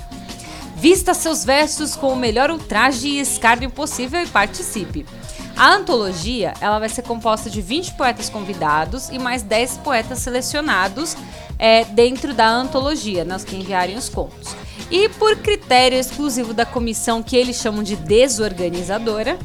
Vista 0.76 1.14
seus 1.14 1.44
versos 1.44 1.94
com 1.94 2.12
o 2.12 2.16
melhor 2.16 2.50
ultraje 2.50 3.06
e 3.06 3.20
escárnio 3.20 3.70
possível 3.70 4.20
e 4.20 4.26
participe. 4.26 5.06
A 5.56 5.74
antologia 5.74 6.54
ela 6.60 6.78
vai 6.78 6.88
ser 6.88 7.02
composta 7.02 7.48
de 7.48 7.60
20 7.60 7.94
poetas 7.94 8.28
convidados 8.28 9.08
e 9.10 9.18
mais 9.18 9.42
10 9.42 9.78
poetas 9.78 10.18
selecionados 10.18 11.16
é, 11.58 11.84
dentro 11.84 12.34
da 12.34 12.48
antologia, 12.48 13.24
nas 13.24 13.44
que 13.44 13.56
enviarem 13.56 13.96
os 13.96 14.08
contos. 14.08 14.54
E 14.90 15.08
por 15.10 15.36
critério 15.36 15.98
exclusivo 15.98 16.52
da 16.52 16.66
comissão 16.66 17.22
que 17.22 17.36
eles 17.36 17.56
chamam 17.56 17.82
de 17.82 17.96
desorganizadora, 17.96 19.38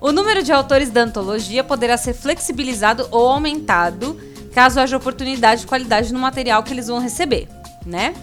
o 0.00 0.10
número 0.10 0.42
de 0.42 0.52
autores 0.52 0.90
da 0.90 1.02
antologia 1.02 1.62
poderá 1.62 1.96
ser 1.96 2.14
flexibilizado 2.14 3.06
ou 3.10 3.28
aumentado 3.28 4.20
caso 4.52 4.80
haja 4.80 4.96
oportunidade 4.96 5.62
e 5.62 5.66
qualidade 5.66 6.12
no 6.12 6.18
material 6.18 6.62
que 6.62 6.72
eles 6.72 6.88
vão 6.88 6.98
receber, 6.98 7.48
né? 7.86 8.14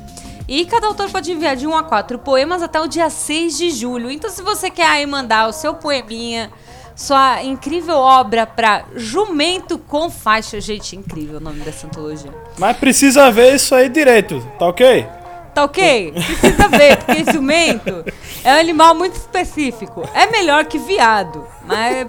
E 0.48 0.66
cada 0.66 0.88
autor 0.88 1.10
pode 1.10 1.32
enviar 1.32 1.56
de 1.56 1.68
1 1.68 1.76
a 1.76 1.84
4 1.84 2.20
poemas 2.20 2.62
até 2.62 2.82
o 2.82 2.88
dia 2.88 3.10
6 3.10 3.58
de 3.58 3.70
julho. 3.70 4.10
Então, 4.10 4.30
se 4.30 4.42
você 4.42 4.70
quer 4.70 4.88
aí 4.88 5.06
mandar 5.06 5.48
o 5.48 5.54
seu 5.54 5.76
poeminha, 5.76 6.52
sua 7.00 7.42
incrível 7.42 7.96
obra 7.96 8.46
pra 8.46 8.84
Jumento 8.94 9.80
com 9.80 10.10
Faixa. 10.10 10.60
Gente, 10.60 10.98
incrível 10.98 11.38
o 11.38 11.40
nome 11.40 11.62
dessa 11.62 11.88
antologia. 11.88 12.30
Mas 12.58 12.76
precisa 12.76 13.32
ver 13.32 13.56
isso 13.56 13.74
aí 13.74 13.88
direito, 13.88 14.46
tá 14.60 14.68
ok? 14.68 15.08
Tá 15.56 15.64
ok? 15.64 16.12
Precisa 16.12 16.68
ver, 16.68 16.98
porque 16.98 17.32
jumento 17.32 18.04
é 18.44 18.54
um 18.54 18.60
animal 18.60 18.94
muito 18.96 19.16
específico. 19.16 20.04
É 20.14 20.28
melhor 20.28 20.66
que 20.66 20.78
viado, 20.78 21.48
mas 21.66 22.06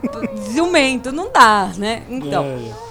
jumento 0.52 1.12
não 1.12 1.30
dá, 1.32 1.70
né? 1.76 2.02
Então. 2.10 2.44
É. 2.44 2.89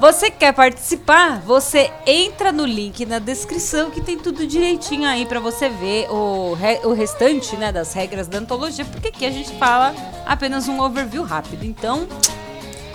Você 0.00 0.30
quer 0.30 0.52
participar? 0.52 1.40
Você 1.40 1.90
entra 2.06 2.52
no 2.52 2.64
link 2.64 3.04
na 3.04 3.18
descrição 3.18 3.90
que 3.90 4.00
tem 4.00 4.16
tudo 4.16 4.46
direitinho 4.46 5.08
aí 5.08 5.26
pra 5.26 5.40
você 5.40 5.68
ver 5.68 6.08
o, 6.08 6.54
re- 6.54 6.80
o 6.84 6.92
restante 6.92 7.56
né, 7.56 7.72
das 7.72 7.92
regras 7.94 8.28
da 8.28 8.38
antologia, 8.38 8.84
porque 8.84 9.08
aqui 9.08 9.26
a 9.26 9.30
gente 9.30 9.50
fala 9.58 9.92
apenas 10.24 10.68
um 10.68 10.80
overview 10.80 11.24
rápido. 11.24 11.64
Então, 11.64 12.06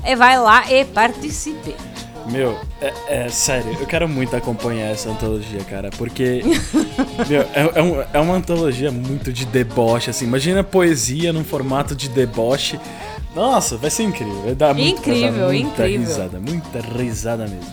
é, 0.02 0.16
vai 0.16 0.40
lá 0.40 0.72
e 0.72 0.86
participe. 0.86 1.76
Meu, 2.32 2.58
é, 2.80 2.94
é 3.26 3.30
sério, 3.30 3.76
eu 3.78 3.86
quero 3.86 4.08
muito 4.08 4.34
acompanhar 4.34 4.88
essa 4.90 5.10
antologia, 5.10 5.60
cara, 5.66 5.90
porque. 5.98 6.42
meu, 7.28 7.42
é, 7.42 7.70
é 7.76 7.82
um- 7.84 8.04
é 8.14 8.20
uma 8.22 8.36
antologia 8.36 8.94
muito 8.94 9.34
de 9.34 9.46
deboche, 9.46 10.10
assim. 10.10 10.24
Imagina 10.24 10.64
poesia 10.64 11.34
num 11.34 11.44
formato 11.44 11.94
de 11.94 12.08
deboche. 12.08 12.80
Nossa, 13.36 13.78
vai 13.78 13.90
ser 13.90 14.04
incrível. 14.04 14.42
Vai 14.44 14.56
dar 14.56 14.78
Incrível, 14.78 15.48
muita 15.48 15.88
incrível. 15.88 16.00
risada, 16.08 16.40
muita 16.40 16.80
risada 16.82 17.48
mesmo. 17.48 17.72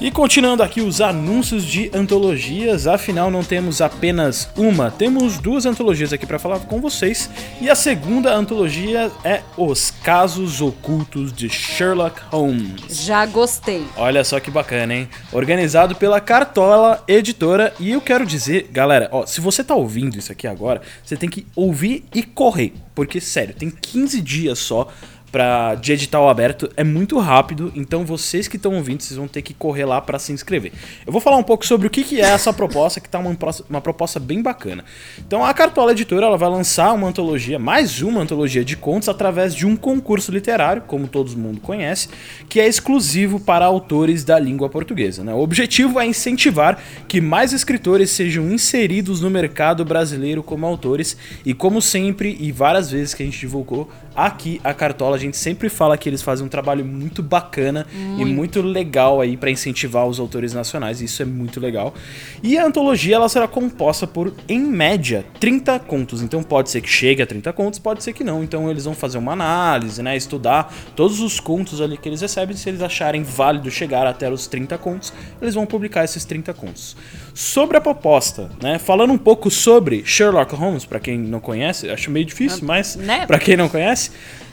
E 0.00 0.10
continuando 0.10 0.62
aqui 0.62 0.80
os 0.80 1.02
anúncios 1.02 1.62
de 1.62 1.90
antologias, 1.92 2.86
afinal 2.86 3.30
não 3.30 3.44
temos 3.44 3.82
apenas 3.82 4.48
uma, 4.56 4.90
temos 4.90 5.36
duas 5.36 5.66
antologias 5.66 6.10
aqui 6.10 6.24
pra 6.24 6.38
falar 6.38 6.60
com 6.60 6.80
vocês. 6.80 7.28
E 7.60 7.68
a 7.68 7.74
segunda 7.74 8.34
antologia 8.34 9.12
é 9.22 9.42
Os 9.58 9.90
Casos 9.90 10.62
Ocultos 10.62 11.34
de 11.34 11.50
Sherlock 11.50 12.18
Holmes. 12.30 13.04
Já 13.04 13.26
gostei. 13.26 13.84
Olha 13.94 14.24
só 14.24 14.40
que 14.40 14.50
bacana, 14.50 14.94
hein? 14.94 15.08
Organizado 15.32 15.94
pela 15.94 16.18
Cartola 16.18 17.04
Editora. 17.06 17.74
E 17.78 17.90
eu 17.90 18.00
quero 18.00 18.24
dizer, 18.24 18.68
galera, 18.72 19.06
ó, 19.12 19.26
se 19.26 19.38
você 19.38 19.62
tá 19.62 19.74
ouvindo 19.74 20.16
isso 20.16 20.32
aqui 20.32 20.46
agora, 20.46 20.80
você 21.04 21.14
tem 21.14 21.28
que 21.28 21.46
ouvir 21.54 22.06
e 22.14 22.22
correr. 22.22 22.72
Porque, 22.94 23.20
sério, 23.20 23.54
tem 23.54 23.70
15 23.70 24.18
dias 24.22 24.58
só 24.58 24.88
pra, 25.30 25.74
de 25.74 25.92
edital 25.92 26.28
aberto. 26.28 26.70
É 26.76 26.84
muito 26.84 27.18
rápido. 27.18 27.72
Então, 27.74 28.04
vocês 28.04 28.48
que 28.48 28.56
estão 28.56 28.74
ouvindo, 28.74 29.02
vocês 29.02 29.16
vão 29.16 29.28
ter 29.28 29.42
que 29.42 29.54
correr 29.54 29.84
lá 29.84 30.00
pra 30.00 30.18
se 30.18 30.32
inscrever. 30.32 30.72
Eu 31.06 31.12
vou 31.12 31.20
falar 31.20 31.36
um 31.36 31.42
pouco 31.42 31.64
sobre 31.64 31.86
o 31.86 31.90
que, 31.90 32.04
que 32.04 32.20
é 32.20 32.24
essa 32.24 32.52
proposta, 32.52 33.00
que 33.00 33.08
tá 33.08 33.18
uma, 33.18 33.36
uma 33.68 33.80
proposta 33.80 34.18
bem 34.18 34.42
bacana. 34.42 34.84
Então, 35.18 35.44
a 35.44 35.52
Cartola 35.54 35.92
Editora 35.92 36.26
ela 36.26 36.36
vai 36.36 36.48
lançar 36.48 36.92
uma 36.92 37.08
antologia, 37.08 37.58
mais 37.58 38.02
uma 38.02 38.20
antologia 38.20 38.64
de 38.64 38.76
contos, 38.76 39.08
através 39.08 39.54
de 39.54 39.66
um 39.66 39.76
concurso 39.76 40.32
literário, 40.32 40.82
como 40.86 41.06
todo 41.06 41.30
mundo 41.36 41.60
conhece, 41.60 42.08
que 42.48 42.60
é 42.60 42.66
exclusivo 42.66 43.38
para 43.38 43.64
autores 43.64 44.24
da 44.24 44.38
língua 44.38 44.68
portuguesa. 44.68 45.22
né? 45.22 45.32
O 45.32 45.38
objetivo 45.38 46.00
é 46.00 46.06
incentivar 46.06 46.82
que 47.06 47.20
mais 47.20 47.52
escritores 47.52 48.10
sejam 48.10 48.50
inseridos 48.50 49.20
no 49.20 49.30
mercado 49.30 49.84
brasileiro 49.84 50.42
como 50.42 50.66
autores, 50.66 51.16
e 51.44 51.54
como 51.54 51.80
sempre, 51.80 52.36
e 52.40 52.50
várias 52.50 52.90
vezes 52.90 53.14
que 53.14 53.22
a 53.22 53.26
gente 53.26 53.38
divulgou 53.38 53.88
aqui 54.14 54.60
a 54.62 54.74
Cartola, 54.74 55.16
a 55.16 55.18
gente 55.18 55.36
sempre 55.36 55.68
fala 55.68 55.96
que 55.96 56.08
eles 56.08 56.22
fazem 56.22 56.44
um 56.44 56.48
trabalho 56.48 56.84
muito 56.84 57.22
bacana 57.22 57.86
e 58.18 58.24
muito 58.24 58.60
legal 58.60 59.20
aí 59.20 59.36
para 59.36 59.50
incentivar 59.50 60.06
os 60.06 60.18
autores 60.18 60.52
nacionais, 60.52 61.00
isso 61.00 61.22
é 61.22 61.24
muito 61.24 61.60
legal. 61.60 61.94
E 62.42 62.58
a 62.58 62.66
antologia 62.66 63.16
ela 63.16 63.28
será 63.28 63.46
composta 63.46 64.06
por, 64.06 64.34
em 64.48 64.60
média, 64.60 65.24
30 65.38 65.78
contos. 65.80 66.22
Então 66.22 66.42
pode 66.42 66.70
ser 66.70 66.80
que 66.80 66.88
chegue 66.88 67.22
a 67.22 67.26
30 67.26 67.52
contos, 67.52 67.78
pode 67.78 68.02
ser 68.02 68.12
que 68.12 68.24
não. 68.24 68.42
Então 68.42 68.70
eles 68.70 68.84
vão 68.84 68.94
fazer 68.94 69.18
uma 69.18 69.32
análise, 69.32 70.02
né, 70.02 70.16
estudar 70.16 70.72
todos 70.94 71.20
os 71.20 71.40
contos 71.40 71.80
ali 71.80 71.96
que 71.96 72.08
eles 72.08 72.20
recebem, 72.20 72.56
se 72.56 72.68
eles 72.68 72.82
acharem 72.82 73.22
válido 73.22 73.70
chegar 73.70 74.06
até 74.06 74.30
os 74.30 74.46
30 74.46 74.76
contos, 74.78 75.12
eles 75.40 75.54
vão 75.54 75.66
publicar 75.66 76.04
esses 76.04 76.24
30 76.24 76.52
contos. 76.54 76.96
Sobre 77.40 77.78
a 77.78 77.80
proposta, 77.80 78.50
né, 78.62 78.78
falando 78.78 79.14
um 79.14 79.16
pouco 79.18 79.50
sobre 79.50 80.04
Sherlock 80.04 80.54
Holmes, 80.54 80.84
para 80.84 81.00
quem 81.00 81.16
não 81.18 81.40
conhece, 81.40 81.88
acho 81.88 82.10
meio 82.10 82.26
difícil, 82.26 82.66
mas 82.66 82.96
né? 82.96 83.24
para 83.26 83.38
quem 83.38 83.56
não 83.56 83.66
conhece, 83.66 84.10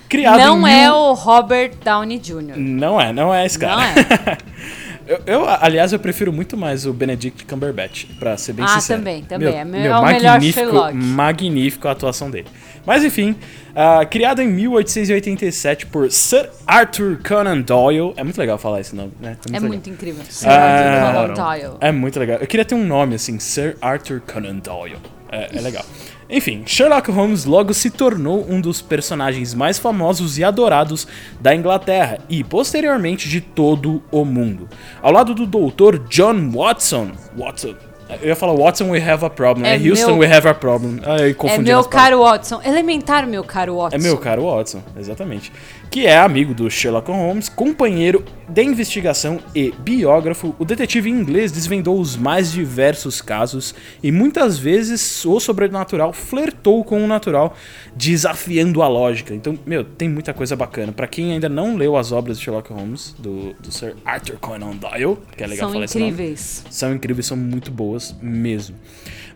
criado 0.07 0.37
Não 0.39 0.65
é 0.65 0.89
o 0.89 1.11
Robert 1.11 1.73
Downey 1.83 2.17
Jr. 2.17 2.55
não 2.55 2.99
é, 2.99 3.11
não 3.11 3.35
é 3.35 3.45
esse 3.45 3.59
cara. 3.59 3.75
Não 3.75 3.81
é. 3.83 4.37
eu, 5.05 5.19
eu, 5.25 5.49
aliás, 5.49 5.91
eu 5.91 5.99
prefiro 5.99 6.31
muito 6.31 6.55
mais 6.55 6.85
o 6.85 6.93
Benedict 6.93 7.43
Cumberbatch, 7.43 8.05
pra 8.17 8.37
ser 8.37 8.53
bem 8.53 8.63
Ah, 8.63 8.69
sincero. 8.69 8.99
também, 8.99 9.21
também. 9.21 9.53
É 9.53 9.65
meu- 9.65 9.91
é 9.91 9.99
o 9.99 10.05
melhor 10.05 10.41
Sherlock. 10.41 10.93
magnífico 10.95 11.89
a 11.89 11.91
atuação 11.91 12.31
dele. 12.31 12.47
Mas 12.87 13.03
enfim, 13.03 13.35
ah, 13.75 14.05
criado 14.05 14.41
em 14.41 14.47
1887 14.47 15.87
por 15.87 16.09
Sir 16.09 16.49
Arthur 16.65 17.19
Conan 17.21 17.59
Doyle. 17.59 18.13
É 18.15 18.23
muito 18.23 18.37
legal 18.37 18.57
falar 18.57 18.79
esse 18.79 18.95
nome, 18.95 19.11
né? 19.19 19.35
É 19.45 19.51
legal. 19.51 19.67
muito 19.67 19.89
incrível. 19.89 20.23
Ah, 20.45 21.11
Conan 21.11 21.33
Doyle. 21.33 21.77
É 21.81 21.91
muito 21.91 22.17
legal. 22.17 22.37
Eu 22.37 22.47
queria 22.47 22.63
ter 22.63 22.75
um 22.75 22.85
nome 22.85 23.15
assim, 23.15 23.39
Sir 23.39 23.75
Arthur 23.81 24.21
Conan 24.21 24.55
Doyle. 24.55 24.95
É, 25.29 25.57
é 25.57 25.59
legal. 25.59 25.83
Enfim, 26.29 26.63
Sherlock 26.65 27.11
Holmes 27.11 27.43
logo 27.43 27.73
se 27.73 27.89
tornou 27.89 28.49
um 28.49 28.61
dos 28.61 28.81
personagens 28.81 29.53
mais 29.53 29.77
famosos 29.77 30.37
e 30.37 30.43
adorados 30.45 31.05
da 31.41 31.53
Inglaterra 31.53 32.19
e, 32.29 32.45
posteriormente, 32.45 33.27
de 33.27 33.41
todo 33.41 34.01
o 34.09 34.23
mundo. 34.23 34.69
Ao 35.01 35.11
lado 35.11 35.35
do 35.35 35.45
Dr. 35.45 35.99
John 36.07 36.51
Watson. 36.51 37.11
Watson. 37.37 37.75
Eu 38.21 38.29
ia 38.29 38.35
falar 38.35 38.53
Watson, 38.55 38.89
we 38.89 38.99
have 39.01 39.25
a 39.25 39.29
problem. 39.29 39.65
É, 39.67 39.75
É 39.75 39.77
Houston, 39.89 40.07
meu- 40.07 40.17
we 40.19 40.25
have 40.33 40.47
a 40.47 40.53
problem. 40.53 40.99
Ai, 41.05 41.31
É 41.31 41.33
confundi 41.33 41.63
meu 41.63 41.79
as 41.79 41.87
palavras. 41.87 42.19
caro 42.19 42.21
Watson. 42.23 42.61
Elementar, 42.63 43.27
meu 43.27 43.43
caro 43.43 43.75
Watson. 43.77 43.97
É 43.97 43.99
meu 43.99 44.17
caro 44.17 44.43
Watson, 44.45 44.81
exatamente. 44.97 45.51
Que 45.89 46.05
é 46.05 46.17
amigo 46.17 46.53
do 46.53 46.69
Sherlock 46.69 47.09
Holmes, 47.09 47.49
companheiro 47.49 48.23
de 48.47 48.63
investigação 48.63 49.39
e 49.55 49.71
biógrafo, 49.79 50.55
o 50.59 50.65
detetive 50.65 51.09
inglês 51.09 51.51
desvendou 51.51 51.99
os 51.99 52.15
mais 52.15 52.51
diversos 52.51 53.21
casos 53.21 53.73
e 54.01 54.11
muitas 54.11 54.57
vezes 54.57 55.25
o 55.25 55.39
sobrenatural 55.39 56.13
flertou 56.13 56.83
com 56.83 57.03
o 57.03 57.07
natural, 57.07 57.55
desafiando 57.95 58.81
a 58.81 58.87
lógica. 58.87 59.33
Então, 59.33 59.57
meu, 59.65 59.83
tem 59.83 60.07
muita 60.07 60.33
coisa 60.33 60.55
bacana. 60.55 60.91
Pra 60.91 61.07
quem 61.07 61.33
ainda 61.33 61.49
não 61.49 61.75
leu 61.75 61.97
as 61.97 62.11
obras 62.11 62.37
de 62.37 62.45
Sherlock 62.45 62.71
Holmes, 62.71 63.15
do, 63.17 63.53
do 63.53 63.71
Sir 63.71 63.95
Arthur 64.05 64.37
Conan 64.37 64.75
Doyle, 64.75 65.17
que 65.35 65.43
é 65.43 65.47
legal 65.47 65.69
São 65.69 65.73
falar 65.73 65.85
incríveis. 65.85 66.63
são 66.69 66.93
incríveis, 66.93 67.25
são 67.25 67.37
muito 67.37 67.71
boas 67.71 68.15
mesmo. 68.21 68.75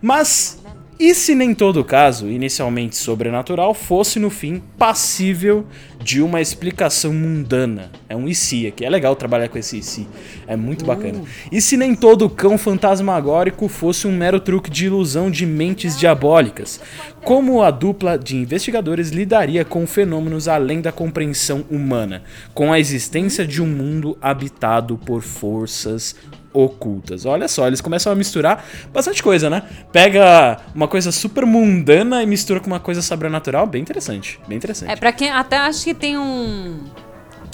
Mas 0.02 0.62
e 1.04 1.16
se 1.16 1.34
nem 1.34 1.56
todo 1.56 1.84
caso, 1.84 2.28
inicialmente 2.28 2.96
sobrenatural, 2.96 3.74
fosse 3.74 4.20
no 4.20 4.30
fim 4.30 4.62
passível 4.78 5.66
de 6.00 6.22
uma 6.22 6.40
explicação 6.40 7.12
mundana? 7.12 7.90
É 8.08 8.16
um 8.16 8.28
IC 8.30 8.68
aqui, 8.68 8.86
é 8.86 8.90
legal 8.90 9.16
trabalhar 9.16 9.50
com 9.50 9.58
esse 9.58 9.78
IC, 9.78 10.08
é 10.46 10.56
muito 10.56 10.86
bacana. 10.86 11.24
E 11.52 11.60
se 11.60 11.76
nem 11.76 11.96
todo 11.96 12.30
cão 12.30 12.56
fantasmagórico 12.56 13.68
fosse 13.68 14.06
um 14.06 14.16
mero 14.16 14.40
truque 14.40 14.70
de 14.70 14.86
ilusão 14.86 15.32
de 15.32 15.44
mentes 15.44 15.98
diabólicas? 15.98 16.80
Como 17.24 17.64
a 17.64 17.72
dupla 17.72 18.16
de 18.16 18.36
investigadores 18.36 19.10
lidaria 19.10 19.66
com 19.66 19.88
fenômenos 19.88 20.48
além 20.48 20.82
da 20.82 20.92
compreensão 20.92 21.66
humana, 21.68 22.22
com 22.54 22.72
a 22.72 22.80
existência 22.80 23.44
de 23.44 23.60
um 23.60 23.68
mundo 23.68 24.16
habitado 24.22 25.00
por 25.00 25.24
forças 25.24 26.16
ocultas. 26.54 27.26
Olha 27.26 27.48
só, 27.48 27.68
eles 27.68 27.82
começam 27.82 28.12
a 28.12 28.16
misturar 28.16 28.66
bastante 28.94 29.22
coisa, 29.22 29.50
né? 29.50 29.64
Pega 29.92 30.60
uma 30.74 30.88
coisa 30.88 31.12
super 31.12 31.46
mundana 31.46 32.24
e 32.24 32.26
mistura 32.26 32.60
com 32.60 32.68
uma 32.68 32.80
coisa 32.80 33.02
sobrenatural, 33.02 33.66
bem 33.66 33.82
interessante, 33.82 34.40
bem 34.48 34.58
interessante. 34.58 34.92
É, 34.92 34.96
pra 34.96 35.12
quem. 35.12 35.30
Até 35.30 35.58
acho 35.58 35.84
que 35.84 35.94
tem 35.94 36.18
um. 36.18 36.80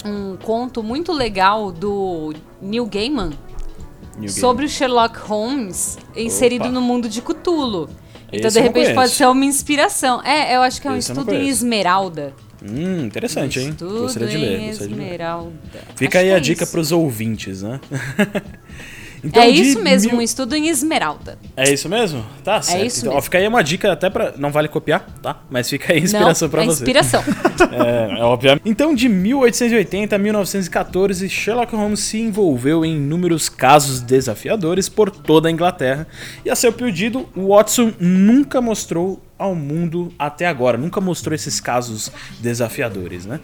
Um 0.04 0.36
conto 0.36 0.80
muito 0.80 1.12
legal 1.12 1.72
do 1.72 2.32
Neil 2.62 2.86
Gaiman 2.86 3.32
New 4.16 4.28
sobre 4.28 4.64
o 4.64 4.68
Sherlock 4.68 5.18
Holmes 5.18 5.98
inserido 6.14 6.66
Opa. 6.66 6.72
no 6.72 6.80
mundo 6.80 7.08
de 7.08 7.20
Cthulhu. 7.20 7.88
Então, 8.32 8.48
Esse 8.48 8.58
de 8.58 8.60
repente, 8.60 8.94
pode 8.94 9.10
ser 9.10 9.26
uma 9.26 9.44
inspiração. 9.44 10.22
É, 10.22 10.54
eu 10.54 10.62
acho 10.62 10.80
que 10.80 10.86
é 10.86 10.90
um 10.90 10.96
Esse 10.96 11.10
estudo 11.10 11.34
em. 11.34 11.48
Esmeralda. 11.48 12.34
Hum, 12.62 13.04
interessante, 13.06 13.60
hein? 13.60 13.74
Gostaria 13.78 14.28
de 14.28 14.36
ler, 14.36 14.66
gostaria 14.68 14.88
de 14.88 14.94
ler. 14.94 15.04
Esmeralda. 15.04 15.52
Fica 15.96 16.18
Acho 16.18 16.26
aí 16.26 16.32
a 16.32 16.36
é 16.36 16.40
dica 16.40 16.64
isso. 16.64 16.72
pros 16.72 16.92
ouvintes, 16.92 17.62
né? 17.62 17.80
Então, 19.24 19.42
É 19.42 19.48
isso 19.48 19.82
mesmo, 19.82 20.12
mil- 20.12 20.20
um 20.20 20.22
estudo 20.22 20.54
em 20.54 20.68
Esmeralda. 20.68 21.36
É 21.56 21.72
isso 21.72 21.88
mesmo? 21.88 22.24
Tá 22.44 22.62
certo. 22.62 22.86
isso 22.86 23.00
então, 23.00 23.14
ó, 23.16 23.20
fica 23.20 23.36
aí 23.38 23.48
uma 23.48 23.64
dica 23.64 23.92
até 23.92 24.08
pra. 24.08 24.34
Não 24.38 24.52
vale 24.52 24.68
copiar, 24.68 25.04
tá? 25.20 25.42
Mas 25.50 25.68
fica 25.68 25.92
aí 25.92 25.98
a 25.98 26.02
inspiração 26.04 26.48
pra 26.48 26.62
é 26.62 26.66
você. 26.66 26.84
inspiração. 26.84 27.20
É, 27.72 28.20
é 28.20 28.22
obviamente. 28.22 28.62
Então, 28.64 28.94
de 28.94 29.08
1880 29.08 30.14
a 30.14 30.18
1914, 30.20 31.28
Sherlock 31.28 31.74
Holmes 31.74 31.98
se 32.00 32.18
envolveu 32.20 32.84
em 32.84 32.94
inúmeros 32.94 33.48
casos 33.48 34.00
desafiadores 34.00 34.88
por 34.88 35.10
toda 35.10 35.48
a 35.48 35.50
Inglaterra. 35.50 36.06
E 36.44 36.50
a 36.50 36.54
seu 36.54 36.72
pedido, 36.72 37.28
Watson 37.36 37.92
nunca 37.98 38.60
mostrou 38.60 39.20
ao 39.38 39.54
mundo 39.54 40.12
até 40.18 40.46
agora. 40.46 40.76
Nunca 40.76 41.00
mostrou 41.00 41.34
esses 41.34 41.60
casos 41.60 42.10
desafiadores, 42.40 43.24
né? 43.24 43.40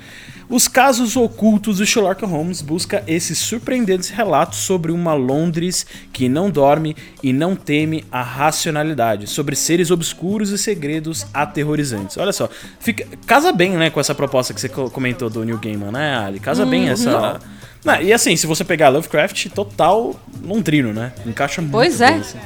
Os 0.49 0.69
casos 0.69 1.17
ocultos 1.17 1.79
de 1.79 1.87
Sherlock 1.87 2.25
Holmes 2.25 2.61
busca 2.61 3.03
esses 3.07 3.39
surpreendentes 3.39 4.11
relatos 4.11 4.59
sobre 4.59 4.93
uma 4.93 5.15
Londres 5.15 5.87
que 6.13 6.29
não 6.29 6.51
dorme 6.51 6.95
e 7.23 7.33
não 7.33 7.57
teme 7.57 8.05
a 8.13 8.23
racionalidade, 8.23 9.27
sobre 9.27 9.57
seres 9.57 9.91
obscuros 9.91 10.51
e 10.51 10.59
segredos 10.59 11.27
aterrorizantes. 11.33 12.17
Olha 12.19 12.33
só, 12.33 12.49
fica, 12.79 13.07
casa 13.27 13.53
bem, 13.53 13.71
né, 13.71 13.89
com 13.91 14.01
essa 14.01 14.15
proposta 14.15 14.53
que 14.53 14.61
você 14.61 14.69
co- 14.69 14.91
comentou 14.91 15.31
do 15.31 15.45
New 15.45 15.59
Gaiman, 15.59 15.91
né, 15.93 16.19
Ali? 16.19 16.41
Casa 16.41 16.67
bem 16.67 16.89
essa... 16.89 17.41
Não, 17.85 18.01
e 18.01 18.13
assim, 18.15 18.35
se 18.35 18.47
você 18.47 18.65
pegar 18.65 18.89
Lovecraft, 18.89 19.49
total 19.51 20.19
londrino, 20.43 20.93
né? 20.95 21.13
Encaixa 21.27 21.61
muito 21.61 21.73
Pois 21.73 22.01
é. 22.01 22.15
assim. 22.15 22.39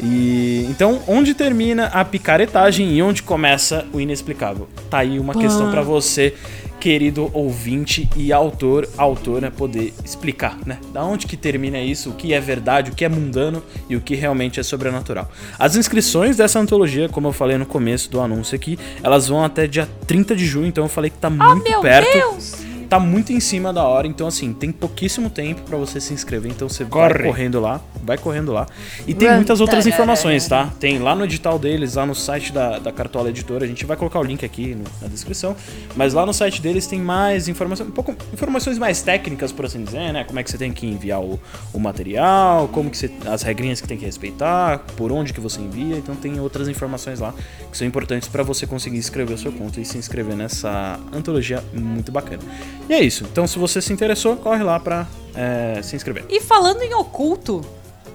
E 0.00 0.66
então, 0.68 1.00
onde 1.06 1.34
termina 1.34 1.86
a 1.86 2.04
picaretagem 2.04 2.92
e 2.92 3.02
onde 3.02 3.22
começa 3.22 3.86
o 3.92 4.00
inexplicável? 4.00 4.68
Tá 4.90 4.98
aí 4.98 5.18
uma 5.18 5.34
questão 5.34 5.70
pra 5.70 5.80
você, 5.82 6.34
querido 6.78 7.30
ouvinte 7.32 8.08
e 8.14 8.32
autor, 8.32 8.88
autora, 8.96 9.50
poder 9.50 9.94
explicar, 10.04 10.58
né? 10.66 10.78
Da 10.92 11.04
onde 11.04 11.26
que 11.26 11.36
termina 11.36 11.80
isso, 11.80 12.10
o 12.10 12.12
que 12.14 12.34
é 12.34 12.40
verdade, 12.40 12.90
o 12.90 12.94
que 12.94 13.04
é 13.04 13.08
mundano 13.08 13.62
e 13.88 13.96
o 13.96 14.00
que 14.00 14.14
realmente 14.14 14.60
é 14.60 14.62
sobrenatural. 14.62 15.30
As 15.58 15.76
inscrições 15.76 16.36
dessa 16.36 16.58
antologia, 16.58 17.08
como 17.08 17.28
eu 17.28 17.32
falei 17.32 17.56
no 17.56 17.66
começo 17.66 18.10
do 18.10 18.20
anúncio 18.20 18.54
aqui, 18.54 18.78
elas 19.02 19.28
vão 19.28 19.44
até 19.44 19.66
dia 19.66 19.88
30 20.06 20.36
de 20.36 20.44
junho, 20.44 20.66
então 20.66 20.84
eu 20.84 20.88
falei 20.88 21.10
que 21.10 21.18
tá 21.18 21.30
muito 21.30 21.64
meu 21.64 21.80
perto 21.80 22.12
Deus! 22.12 22.65
Tá 22.88 22.98
muito 22.98 23.32
em 23.32 23.40
cima 23.40 23.72
da 23.72 23.82
hora, 23.84 24.06
então 24.06 24.26
assim, 24.26 24.52
tem 24.52 24.70
pouquíssimo 24.72 25.28
tempo 25.30 25.62
pra 25.62 25.76
você 25.76 26.00
se 26.00 26.14
inscrever, 26.14 26.50
então 26.50 26.68
você 26.68 26.84
Corre. 26.84 27.14
vai 27.14 27.22
correndo 27.24 27.60
lá, 27.60 27.80
vai 28.02 28.16
correndo 28.18 28.52
lá. 28.52 28.66
E 29.06 29.14
tem 29.14 29.28
Run, 29.28 29.34
muitas 29.36 29.60
outras 29.60 29.84
tarará. 29.84 29.94
informações, 29.94 30.46
tá? 30.48 30.72
Tem 30.80 30.98
lá 30.98 31.14
no 31.14 31.24
edital 31.24 31.58
deles, 31.58 31.94
lá 31.94 32.06
no 32.06 32.14
site 32.14 32.52
da, 32.52 32.78
da 32.78 32.92
Cartola 32.92 33.28
Editora, 33.30 33.64
a 33.64 33.68
gente 33.68 33.84
vai 33.84 33.96
colocar 33.96 34.18
o 34.20 34.22
link 34.22 34.44
aqui 34.44 34.74
no- 34.74 34.84
na 35.02 35.08
descrição, 35.08 35.54
mas 35.94 36.14
lá 36.14 36.24
no 36.24 36.32
site 36.32 36.60
deles 36.62 36.86
tem 36.86 37.00
mais 37.00 37.48
informações, 37.48 37.88
um 37.88 37.92
pouco 37.92 38.14
informações 38.32 38.78
mais 38.78 39.02
técnicas, 39.02 39.52
por 39.52 39.64
assim 39.66 39.82
dizer, 39.84 40.12
né? 40.12 40.24
Como 40.24 40.38
é 40.38 40.42
que 40.42 40.50
você 40.50 40.58
tem 40.58 40.72
que 40.72 40.86
enviar 40.86 41.20
o, 41.20 41.38
o 41.72 41.78
material, 41.80 42.68
como 42.68 42.90
que 42.90 42.96
você, 42.96 43.10
as 43.26 43.42
regrinhas 43.42 43.80
que 43.80 43.88
tem 43.88 43.96
que 43.96 44.04
respeitar, 44.04 44.78
por 44.96 45.10
onde 45.12 45.32
que 45.32 45.40
você 45.40 45.60
envia, 45.60 45.96
então 45.96 46.14
tem 46.14 46.38
outras 46.40 46.68
informações 46.68 47.20
lá 47.20 47.34
que 47.70 47.76
são 47.76 47.86
importantes 47.86 48.28
pra 48.28 48.42
você 48.42 48.66
conseguir 48.66 48.98
escrever 48.98 49.34
o 49.34 49.38
seu 49.38 49.50
conto 49.52 49.80
e 49.80 49.84
se 49.84 49.98
inscrever 49.98 50.36
nessa 50.36 50.98
antologia 51.12 51.62
muito 51.72 52.12
bacana. 52.12 52.42
E 52.88 52.94
é 52.94 53.02
isso. 53.02 53.24
Então, 53.30 53.46
se 53.46 53.58
você 53.58 53.80
se 53.82 53.92
interessou, 53.92 54.36
corre 54.36 54.62
lá 54.62 54.78
pra 54.78 55.06
é, 55.34 55.80
se 55.82 55.96
inscrever. 55.96 56.24
E 56.28 56.40
falando 56.40 56.82
em 56.82 56.94
oculto, 56.94 57.64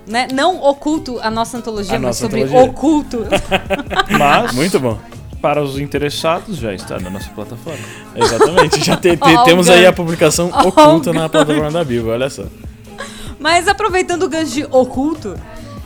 né? 0.07 0.27
Não 0.33 0.61
oculto 0.63 1.19
a 1.21 1.29
nossa 1.29 1.57
antologia, 1.57 1.95
A 1.97 1.99
mas 1.99 2.07
nossa 2.07 2.21
sobre 2.21 2.43
antologia. 2.43 2.71
oculto. 2.71 3.25
Mas, 4.17 4.51
Muito 4.53 4.79
bom. 4.79 4.97
para 5.41 5.61
os 5.61 5.77
interessados, 5.79 6.57
já 6.57 6.73
está 6.73 6.99
na 6.99 7.09
nossa 7.09 7.29
plataforma. 7.31 7.79
Exatamente. 8.15 8.83
Já 8.83 8.95
te- 8.97 9.17
te- 9.17 9.35
Ó, 9.37 9.41
o 9.41 9.43
temos 9.45 9.69
aí 9.69 9.85
a 9.85 9.93
publicação 9.93 10.49
Ó, 10.53 10.63
o 10.63 10.67
oculta 10.69 11.11
na 11.13 11.27
plataforma 11.29 11.71
da 11.71 11.83
Bíblia, 11.83 12.13
olha 12.13 12.29
só. 12.29 12.43
Mas 13.39 13.67
aproveitando 13.67 14.23
o 14.23 14.29
gancho 14.29 14.53
de 14.53 14.63
oculto, 14.65 15.35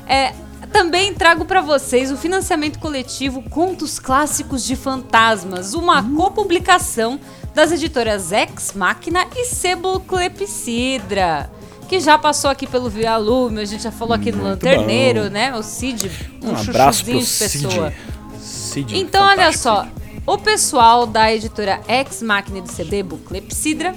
é, 0.07 0.33
também 0.73 1.13
trago 1.13 1.45
pra 1.45 1.61
vocês 1.61 2.11
o 2.11 2.17
financiamento 2.17 2.79
coletivo 2.79 3.41
Contos 3.49 3.97
Clássicos 3.97 4.63
de 4.65 4.75
Fantasmas, 4.75 5.73
uma 5.73 6.03
copublicação 6.03 7.17
das 7.55 7.71
editoras 7.71 8.31
Ex 8.31 8.73
Machina 8.75 9.25
e 9.35 9.45
Sebo 9.45 9.99
Clepsidra. 10.01 11.49
Que 11.87 11.99
já 11.99 12.17
passou 12.17 12.49
aqui 12.49 12.65
pelo 12.67 12.89
Via 12.89 13.15
Lume, 13.15 13.61
a 13.61 13.65
gente 13.65 13.83
já 13.83 13.91
falou 13.91 14.13
aqui 14.15 14.31
no 14.31 14.39
Muito 14.39 14.49
Lanterneiro, 14.65 15.23
bom. 15.25 15.29
né? 15.29 15.55
O 15.55 15.61
Cid, 15.63 16.11
um, 16.43 16.49
Um 16.49 16.55
abraço 16.57 17.03
pro 17.05 17.13
de 17.13 17.25
pessoa. 17.25 17.93
Cid. 18.39 18.83
Cid, 18.83 18.97
Então, 18.97 19.23
olha 19.23 19.51
só, 19.55 19.87
o 20.25 20.37
pessoal 20.37 21.05
da 21.05 21.31
editora 21.33 21.79
Ex 21.87 22.21
Machina 22.23 22.61
do 22.61 22.71
Sebo 22.71 23.17
Clepsidra 23.19 23.93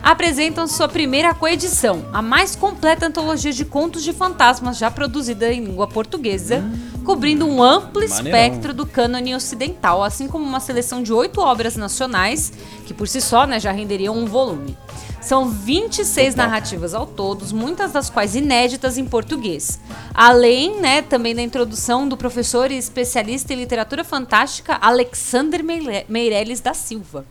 apresentam 0.00 0.66
sua 0.68 0.86
primeira 0.86 1.34
coedição, 1.34 2.04
a 2.12 2.22
mais 2.22 2.54
completa 2.54 3.06
antologia 3.06 3.52
de 3.52 3.64
contos 3.64 4.04
de 4.04 4.12
fantasmas 4.12 4.78
já 4.78 4.90
produzida 4.90 5.52
em 5.52 5.64
língua 5.64 5.88
portuguesa, 5.88 6.62
cobrindo 7.04 7.46
um 7.46 7.62
amplo 7.62 8.00
Maneirão. 8.00 8.16
espectro 8.24 8.72
do 8.74 8.86
cânone 8.86 9.34
ocidental, 9.34 10.02
assim 10.02 10.26
como 10.26 10.44
uma 10.44 10.58
seleção 10.60 11.02
de 11.02 11.12
oito 11.12 11.40
obras 11.40 11.76
nacionais, 11.76 12.52
que 12.86 12.94
por 12.94 13.06
si 13.06 13.20
só 13.20 13.46
né, 13.46 13.60
já 13.60 13.70
renderiam 13.70 14.16
um 14.16 14.26
volume. 14.26 14.76
São 15.20 15.48
26 15.48 16.34
narrativas 16.34 16.92
ao 16.92 17.06
todo, 17.06 17.46
muitas 17.54 17.92
das 17.92 18.10
quais 18.10 18.34
inéditas 18.34 18.98
em 18.98 19.06
português. 19.06 19.80
Além, 20.12 20.80
né, 20.80 21.00
também 21.00 21.34
da 21.34 21.40
introdução 21.40 22.06
do 22.06 22.14
professor 22.16 22.70
e 22.70 22.76
especialista 22.76 23.54
em 23.54 23.56
literatura 23.56 24.04
fantástica 24.04 24.76
Alexander 24.80 25.64
Meire- 25.64 26.04
Meirelles 26.08 26.60
da 26.60 26.74
Silva. 26.74 27.24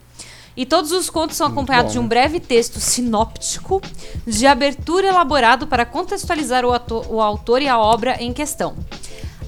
E 0.56 0.66
todos 0.68 0.92
os 0.92 1.10
contos 1.10 1.36
são 1.36 1.48
acompanhados 1.48 1.94
de 1.94 2.00
um 2.00 2.08
breve 2.08 2.40
texto 2.40 2.80
sinóptico 2.80 3.82
de 4.26 4.46
abertura 4.46 5.08
elaborado 5.08 5.66
para 5.66 5.84
contextualizar 5.86 6.64
o, 6.64 6.70
o 7.10 7.22
autor 7.22 7.62
e 7.62 7.68
a 7.68 7.78
obra 7.80 8.18
em 8.22 8.32
questão. 8.34 8.76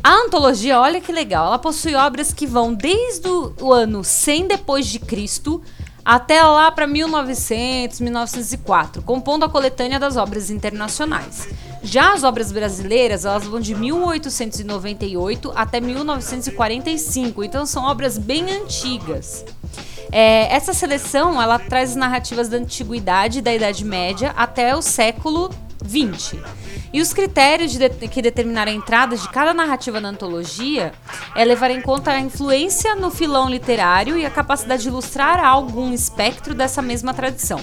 A 0.05 0.13
antologia, 0.17 0.79
olha 0.79 1.01
que 1.01 1.11
legal, 1.11 1.47
ela 1.47 1.57
possui 1.57 1.95
obras 1.95 2.31
que 2.31 2.45
vão 2.45 2.75
desde 2.75 3.27
o 3.27 3.73
ano 3.73 4.03
100 4.03 4.49
depois 4.49 4.85
de 4.85 4.99
Cristo 4.99 5.63
até 6.05 6.43
lá 6.43 6.71
para 6.71 6.85
1900, 6.85 8.01
1904, 8.01 9.01
compondo 9.01 9.45
a 9.45 9.49
coletânea 9.49 9.99
das 9.99 10.15
obras 10.15 10.51
internacionais. 10.51 11.49
Já 11.81 12.13
as 12.13 12.23
obras 12.23 12.51
brasileiras, 12.51 13.25
elas 13.25 13.45
vão 13.45 13.59
de 13.59 13.73
1898 13.73 15.51
até 15.55 15.81
1945, 15.81 17.43
então 17.43 17.65
são 17.65 17.85
obras 17.85 18.19
bem 18.19 18.45
antigas. 18.51 19.43
É, 20.11 20.55
essa 20.55 20.71
seleção 20.71 21.41
ela 21.41 21.57
traz 21.57 21.95
narrativas 21.95 22.47
da 22.47 22.57
antiguidade 22.57 23.41
da 23.41 23.51
Idade 23.51 23.83
Média 23.83 24.35
até 24.37 24.75
o 24.75 24.83
século 24.83 25.49
XX. 25.83 26.35
E 26.93 27.01
os 27.01 27.13
critérios 27.13 27.71
de 27.71 27.79
de- 27.89 28.07
que 28.07 28.21
determinaram 28.21 28.71
a 28.71 28.75
entrada 28.75 29.15
de 29.17 29.27
cada 29.29 29.53
narrativa 29.53 29.99
na 29.99 30.09
antologia 30.09 30.93
é 31.35 31.43
levar 31.43 31.71
em 31.71 31.81
conta 31.81 32.11
a 32.11 32.19
influência 32.19 32.95
no 32.95 33.09
filão 33.11 33.49
literário 33.49 34.17
e 34.17 34.25
a 34.25 34.29
capacidade 34.29 34.83
de 34.83 34.89
ilustrar 34.89 35.43
algum 35.43 35.93
espectro 35.93 36.53
dessa 36.53 36.81
mesma 36.81 37.13
tradição. 37.13 37.59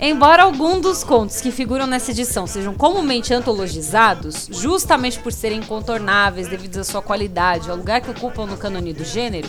Embora 0.00 0.42
alguns 0.42 0.80
dos 0.80 1.04
contos 1.04 1.40
que 1.40 1.50
figuram 1.50 1.86
nessa 1.86 2.10
edição 2.10 2.46
sejam 2.46 2.74
comumente 2.74 3.32
antologizados, 3.32 4.48
justamente 4.50 5.18
por 5.18 5.32
serem 5.32 5.58
incontornáveis 5.60 6.48
devido 6.48 6.78
à 6.78 6.84
sua 6.84 7.00
qualidade, 7.00 7.70
ao 7.70 7.76
lugar 7.76 8.00
que 8.00 8.10
ocupam 8.10 8.46
no 8.46 8.56
cânone 8.56 8.92
do 8.92 9.04
gênero, 9.04 9.48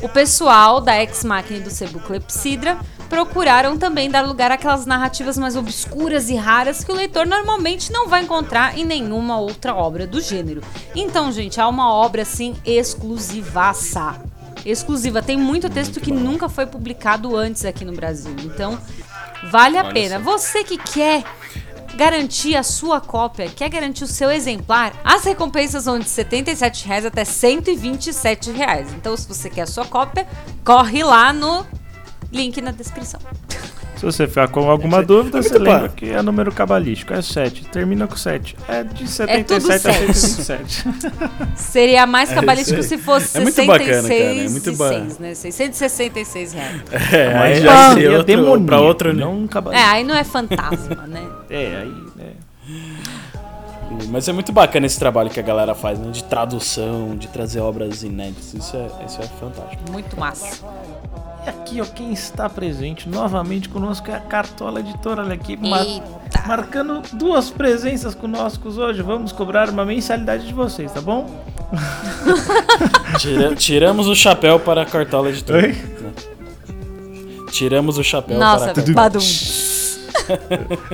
o 0.00 0.08
pessoal 0.08 0.80
da 0.80 1.00
Ex 1.00 1.24
Machina 1.24 1.58
e 1.58 1.62
do 1.62 1.70
Cebu 1.70 2.00
Clepsidra 2.00 2.78
procuraram 3.12 3.76
também 3.76 4.10
dar 4.10 4.22
lugar 4.22 4.50
àquelas 4.50 4.86
narrativas 4.86 5.36
mais 5.36 5.54
obscuras 5.54 6.30
e 6.30 6.34
raras 6.34 6.82
que 6.82 6.90
o 6.90 6.94
leitor 6.94 7.26
normalmente 7.26 7.92
não 7.92 8.08
vai 8.08 8.22
encontrar 8.22 8.78
em 8.78 8.86
nenhuma 8.86 9.38
outra 9.38 9.74
obra 9.74 10.06
do 10.06 10.18
gênero. 10.18 10.62
Então, 10.94 11.30
gente, 11.30 11.60
há 11.60 11.68
uma 11.68 11.92
obra 11.92 12.22
assim 12.22 12.56
exclusivaça. 12.64 14.18
Exclusiva. 14.64 15.20
Tem 15.20 15.36
muito 15.36 15.68
texto 15.68 16.00
que 16.00 16.10
nunca 16.10 16.48
foi 16.48 16.64
publicado 16.64 17.36
antes 17.36 17.66
aqui 17.66 17.84
no 17.84 17.92
Brasil. 17.92 18.34
Então, 18.44 18.78
vale 19.50 19.76
a 19.76 19.82
Olha 19.82 19.92
pena. 19.92 20.18
Você 20.18 20.64
que 20.64 20.78
quer 20.78 21.22
garantir 21.94 22.56
a 22.56 22.62
sua 22.62 22.98
cópia, 22.98 23.50
quer 23.54 23.68
garantir 23.68 24.04
o 24.04 24.06
seu 24.06 24.30
exemplar, 24.30 24.94
as 25.04 25.24
recompensas 25.24 25.84
vão 25.84 25.98
de 25.98 26.08
77 26.08 26.88
reais 26.88 27.04
até 27.04 27.26
127 27.26 28.52
reais. 28.52 28.90
Então, 28.94 29.14
se 29.18 29.28
você 29.28 29.50
quer 29.50 29.62
a 29.62 29.66
sua 29.66 29.84
cópia, 29.84 30.26
corre 30.64 31.04
lá 31.04 31.30
no 31.30 31.66
link 32.32 32.60
na 32.60 32.70
descrição. 32.70 33.20
Se 33.96 34.04
você 34.06 34.26
ficar 34.26 34.48
com 34.48 34.68
alguma 34.68 35.00
dúvida, 35.00 35.40
você 35.40 35.50
muito 35.50 35.62
lembra 35.62 35.88
que 35.90 36.10
é 36.10 36.20
número 36.22 36.50
cabalístico, 36.50 37.12
é 37.14 37.22
7. 37.22 37.66
Termina 37.66 38.08
com 38.08 38.16
7. 38.16 38.56
É 38.66 38.82
de 38.82 39.06
77 39.06 39.88
a 39.88 40.12
sete. 40.14 40.72
127. 40.74 40.84
Seria 41.54 42.04
mais 42.04 42.32
É 42.32 42.34
cabalístico 42.34 42.82
se 42.82 42.98
fosse 42.98 43.36
É 43.38 43.40
muito 43.40 43.54
66 43.54 43.66
bacana, 43.68 44.08
cara, 44.08 44.44
é 44.44 44.48
muito 44.48 44.70
e 44.70 44.76
ba- 44.76 44.88
6, 44.88 45.18
né? 45.20 45.34
666 45.34 46.52
reais. 46.52 46.82
É, 47.12 47.26
aí 47.28 47.34
Mas 47.38 47.62
já 47.62 47.72
é 47.90 47.94
seria 47.94 48.10
outro, 48.10 48.24
demoníaco, 48.24 48.64
pra 48.66 48.80
outro 48.80 49.12
não 49.14 49.34
um 49.38 49.44
É, 49.44 49.48
cabalístico. 49.48 49.92
aí 49.92 50.04
não 50.04 50.14
é 50.16 50.24
fantasma, 50.24 51.06
né? 51.06 51.22
É, 51.48 51.76
aí, 51.82 51.94
né? 52.16 52.32
Mas 54.08 54.26
é 54.26 54.32
muito 54.32 54.50
bacana 54.52 54.86
esse 54.86 54.98
trabalho 54.98 55.30
que 55.30 55.38
a 55.38 55.42
galera 55.42 55.74
faz, 55.74 55.98
né? 55.98 56.10
De 56.10 56.24
tradução, 56.24 57.14
de 57.16 57.28
trazer 57.28 57.60
obras 57.60 58.02
inéditas. 58.02 58.52
Isso 58.54 58.76
é, 58.76 59.04
isso 59.06 59.20
é 59.20 59.26
fantástico. 59.38 59.82
Muito 59.92 60.18
massa. 60.18 60.64
E 61.44 61.48
aqui, 61.48 61.80
ó, 61.80 61.84
quem 61.84 62.12
está 62.12 62.48
presente 62.48 63.08
novamente 63.08 63.68
conosco 63.68 64.10
é 64.10 64.14
a 64.14 64.20
Cartola 64.20 64.80
Editora. 64.80 65.22
Olha 65.22 65.34
aqui, 65.34 65.56
mar- 65.56 65.84
Eita. 65.84 66.42
marcando 66.46 67.02
duas 67.14 67.50
presenças 67.50 68.14
conosco 68.14 68.68
hoje. 68.68 69.02
Vamos 69.02 69.32
cobrar 69.32 69.68
uma 69.68 69.84
mensalidade 69.84 70.46
de 70.46 70.54
vocês, 70.54 70.92
tá 70.92 71.00
bom? 71.00 71.42
Tira- 73.18 73.54
tiramos 73.56 74.06
o 74.06 74.14
chapéu 74.14 74.60
para 74.60 74.82
a 74.82 74.86
Cartola 74.86 75.30
Editora. 75.30 75.66
Oi? 75.66 75.76
Tiramos 77.50 77.98
o 77.98 78.04
chapéu 78.04 78.38
Nossa, 78.38 78.72
para 78.72 78.82
a 78.82 78.92
badum. 78.94 79.18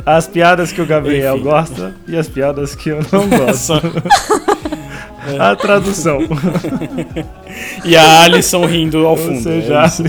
As 0.06 0.26
piadas 0.26 0.72
que 0.72 0.80
o 0.80 0.86
Gabriel 0.86 1.34
Enfim. 1.36 1.44
gosta 1.44 1.94
e 2.06 2.16
as 2.16 2.28
piadas 2.28 2.74
que 2.74 2.88
eu 2.88 3.00
não 3.12 3.28
gosto. 3.28 3.74
A 5.38 5.56
tradução. 5.56 6.20
E 7.84 7.96
a 7.96 8.22
Alison 8.22 8.66
rindo 8.66 9.06
ao 9.06 9.16
fundo. 9.16 9.40
Você 9.40 9.58
é 9.58 9.60
já 9.62 9.86
isso. 9.86 10.02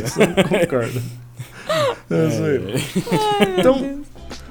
concorda. 0.47 1.01
É. 2.11 3.59
Então, 3.59 4.01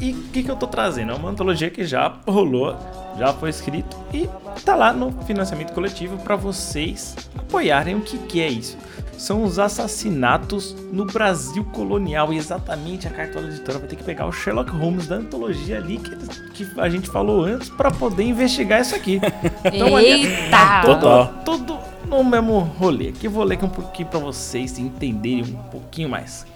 e 0.00 0.12
o 0.12 0.22
que, 0.32 0.44
que 0.44 0.50
eu 0.50 0.54
tô 0.54 0.68
trazendo? 0.68 1.10
É 1.10 1.14
uma 1.16 1.30
antologia 1.30 1.68
que 1.68 1.84
já 1.84 2.14
rolou, 2.24 2.76
já 3.18 3.32
foi 3.32 3.50
escrito 3.50 3.96
e 4.14 4.28
tá 4.64 4.76
lá 4.76 4.92
no 4.92 5.10
financiamento 5.24 5.72
coletivo 5.72 6.16
para 6.18 6.36
vocês 6.36 7.16
apoiarem. 7.36 7.96
O 7.96 8.00
que, 8.00 8.16
que 8.18 8.40
é 8.40 8.46
isso? 8.46 8.78
São 9.18 9.42
os 9.42 9.58
assassinatos 9.58 10.74
no 10.92 11.04
Brasil 11.04 11.64
colonial. 11.64 12.32
E 12.32 12.36
exatamente 12.38 13.06
a 13.06 13.10
Cartola 13.10 13.48
Editora 13.48 13.78
vai 13.80 13.88
ter 13.88 13.96
que 13.96 14.04
pegar 14.04 14.26
o 14.26 14.32
Sherlock 14.32 14.70
Holmes 14.70 15.06
da 15.08 15.16
antologia 15.16 15.76
ali 15.78 15.98
que, 15.98 16.64
que 16.64 16.80
a 16.80 16.88
gente 16.88 17.08
falou 17.10 17.44
antes 17.44 17.68
para 17.68 17.90
poder 17.90 18.22
investigar 18.24 18.80
isso 18.80 18.94
aqui. 18.94 19.20
Então, 19.64 19.96
ali- 19.96 20.06
Eita! 20.26 20.82
Total. 20.84 21.34
Tudo 21.44 21.78
no 22.06 22.22
mesmo 22.24 22.58
rolê. 22.60 23.08
Aqui 23.08 23.26
eu 23.26 23.30
vou 23.30 23.44
ler 23.44 23.56
aqui 23.56 23.64
um 23.64 23.68
pouquinho 23.68 24.08
pra 24.08 24.18
vocês 24.20 24.78
entenderem 24.78 25.42
um 25.44 25.62
pouquinho 25.70 26.08
mais. 26.08 26.46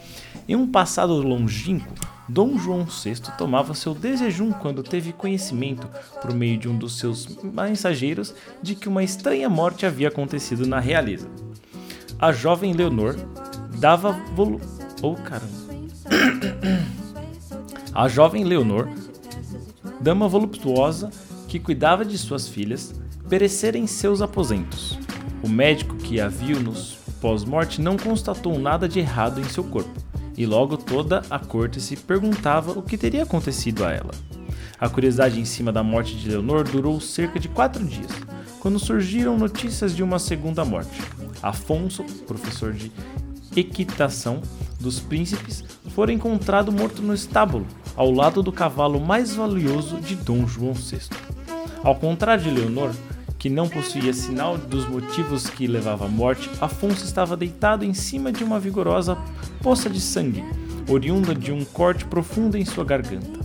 Em 0.48 0.56
um 0.56 0.66
passado 0.66 1.14
longínquo, 1.14 1.92
Dom 2.28 2.56
João 2.58 2.84
VI 2.84 3.16
tomava 3.36 3.74
seu 3.74 3.92
desjejum 3.94 4.50
quando 4.52 4.82
teve 4.82 5.12
conhecimento, 5.12 5.86
por 6.20 6.32
meio 6.32 6.56
de 6.56 6.68
um 6.68 6.76
dos 6.76 6.98
seus 6.98 7.28
mensageiros, 7.42 8.34
de 8.62 8.74
que 8.74 8.88
uma 8.88 9.02
estranha 9.04 9.48
morte 9.48 9.84
havia 9.84 10.08
acontecido 10.08 10.66
na 10.66 10.80
realeza. 10.80 11.28
A 12.22 12.30
jovem 12.30 12.72
Leonor 12.72 13.16
dava 13.80 14.12
volu... 14.32 14.60
Oh, 15.02 15.16
caramba. 15.16 15.50
A 17.92 18.06
jovem 18.06 18.44
Leonor 18.44 18.88
dama 20.00 20.28
voluptuosa 20.28 21.10
que 21.48 21.58
cuidava 21.58 22.04
de 22.04 22.16
suas 22.16 22.46
filhas, 22.46 22.94
perecera 23.28 23.76
em 23.76 23.88
seus 23.88 24.22
aposentos. 24.22 24.96
O 25.42 25.48
médico 25.48 25.96
que 25.96 26.20
a 26.20 26.28
viu 26.28 26.60
nos 26.60 26.96
pós-morte 27.20 27.80
não 27.80 27.96
constatou 27.96 28.56
nada 28.56 28.88
de 28.88 29.00
errado 29.00 29.40
em 29.40 29.44
seu 29.44 29.64
corpo, 29.64 30.00
e 30.36 30.46
logo 30.46 30.76
toda 30.76 31.22
a 31.28 31.40
corte 31.40 31.80
se 31.80 31.96
perguntava 31.96 32.70
o 32.70 32.82
que 32.82 32.96
teria 32.96 33.24
acontecido 33.24 33.84
a 33.84 33.90
ela. 33.90 34.12
A 34.78 34.88
curiosidade 34.88 35.40
em 35.40 35.44
cima 35.44 35.72
da 35.72 35.82
morte 35.82 36.14
de 36.14 36.28
Leonor 36.28 36.62
durou 36.62 37.00
cerca 37.00 37.40
de 37.40 37.48
quatro 37.48 37.84
dias, 37.84 38.12
quando 38.62 38.78
surgiram 38.78 39.36
notícias 39.36 39.92
de 39.92 40.04
uma 40.04 40.20
segunda 40.20 40.64
morte. 40.64 41.02
Afonso, 41.42 42.04
professor 42.28 42.72
de 42.72 42.92
equitação 43.56 44.40
dos 44.78 45.00
príncipes, 45.00 45.64
fora 45.88 46.12
encontrado 46.12 46.70
morto 46.70 47.02
no 47.02 47.12
estábulo, 47.12 47.66
ao 47.96 48.12
lado 48.12 48.40
do 48.40 48.52
cavalo 48.52 49.00
mais 49.00 49.34
valioso 49.34 49.96
de 49.96 50.14
Dom 50.14 50.46
João 50.46 50.74
VI. 50.74 51.00
Ao 51.82 51.96
contrário 51.96 52.44
de 52.44 52.50
Leonor, 52.52 52.92
que 53.36 53.50
não 53.50 53.68
possuía 53.68 54.12
sinal 54.12 54.56
dos 54.56 54.88
motivos 54.88 55.50
que 55.50 55.66
levava 55.66 56.04
à 56.04 56.08
morte, 56.08 56.48
Afonso 56.60 57.04
estava 57.04 57.36
deitado 57.36 57.84
em 57.84 57.92
cima 57.92 58.30
de 58.30 58.44
uma 58.44 58.60
vigorosa 58.60 59.18
poça 59.60 59.90
de 59.90 60.00
sangue, 60.00 60.44
oriunda 60.88 61.34
de 61.34 61.50
um 61.50 61.64
corte 61.64 62.04
profundo 62.04 62.56
em 62.56 62.64
sua 62.64 62.84
garganta. 62.84 63.40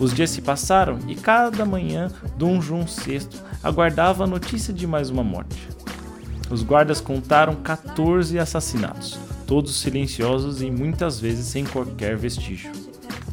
Os 0.00 0.12
dias 0.12 0.30
se 0.30 0.42
passaram 0.42 0.98
e 1.06 1.14
cada 1.14 1.64
manhã 1.64 2.08
Dom 2.36 2.60
João 2.60 2.84
VI 2.84 3.20
aguardava 3.62 4.24
a 4.24 4.26
notícia 4.26 4.72
de 4.72 4.86
mais 4.86 5.10
uma 5.10 5.24
morte. 5.24 5.68
Os 6.50 6.62
guardas 6.62 7.00
contaram 7.00 7.56
14 7.56 8.38
assassinatos, 8.38 9.18
todos 9.46 9.80
silenciosos 9.80 10.62
e 10.62 10.70
muitas 10.70 11.20
vezes 11.20 11.46
sem 11.46 11.64
qualquer 11.64 12.16
vestígio. 12.16 12.72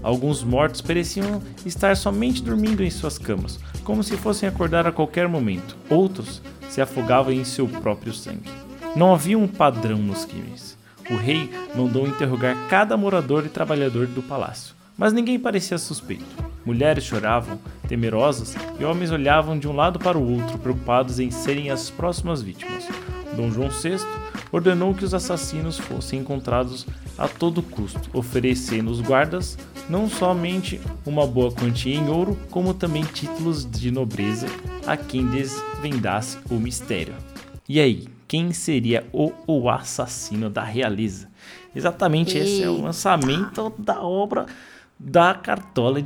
Alguns 0.04 0.44
mortos 0.44 0.82
pareciam 0.82 1.42
estar 1.66 1.98
somente 1.98 2.44
dormindo 2.44 2.84
em 2.84 2.90
suas 2.92 3.18
camas, 3.18 3.60
como 3.84 4.04
se 4.04 4.16
fossem 4.18 4.48
acordar 4.48 4.86
a 4.86 4.92
qualquer 4.92 5.28
momento. 5.28 5.76
Outros 5.90 6.42
se 6.70 6.82
afogavam 6.82 7.34
em 7.34 7.44
seu 7.44 7.68
próprio 7.68 8.14
sangue. 8.14 8.52
Não 8.96 9.14
havia 9.14 9.38
um 9.38 9.48
padrão 9.48 9.98
nos 9.98 10.26
crimes. 10.26 10.78
O 11.10 11.16
rei 11.16 11.50
mandou 11.76 12.08
interrogar 12.08 12.56
cada 12.68 12.98
morador 12.98 13.46
e 13.46 13.50
trabalhador 13.50 14.08
do 14.08 14.22
palácio, 14.22 14.76
mas 14.98 15.14
ninguém 15.14 15.40
parecia 15.40 15.78
suspeito. 15.78 16.55
Mulheres 16.65 17.04
choravam, 17.04 17.60
temerosas, 17.88 18.56
e 18.80 18.84
homens 18.84 19.12
olhavam 19.12 19.58
de 19.58 19.67
um 19.67 19.75
lado 19.75 19.99
para 19.99 20.17
o 20.17 20.39
outro, 20.39 20.58
preocupados 20.58 21.19
em 21.19 21.30
serem 21.30 21.69
as 21.69 21.89
próximas 21.89 22.41
vítimas. 22.41 22.88
Dom 23.36 23.51
João 23.51 23.69
VI 23.69 23.97
ordenou 24.51 24.93
que 24.93 25.06
os 25.06 25.13
assassinos 25.13 25.78
fossem 25.78 26.19
encontrados 26.19 26.88
a 27.17 27.28
todo 27.28 27.62
custo, 27.62 28.10
oferecendo 28.13 28.89
aos 28.89 29.01
guardas 29.01 29.58
não 29.89 30.10
somente 30.10 30.82
uma 31.06 31.28
boa 31.28 31.51
quantia 31.51 31.95
em 31.95 32.10
ouro, 32.10 32.38
como 32.49 32.73
também 32.73 33.04
títulos 33.04 33.69
de 33.69 33.91
nobreza 33.91 34.47
a 34.88 34.97
quem 34.97 35.28
desvendasse 35.28 36.38
o 36.49 36.56
mistério. 36.56 37.13
E 37.67 37.80
aí, 37.80 38.08
quem 38.28 38.51
seria 38.54 39.06
o, 39.12 39.32
o 39.45 39.69
assassino 39.69 40.49
da 40.49 40.63
realeza? 40.63 41.30
Exatamente, 41.75 42.38
esse 42.38 42.63
é 42.63 42.69
o 42.69 42.82
lançamento 42.82 43.71
da 43.78 44.01
obra 44.01 44.45
da 44.97 45.34
Cartola 45.34 46.01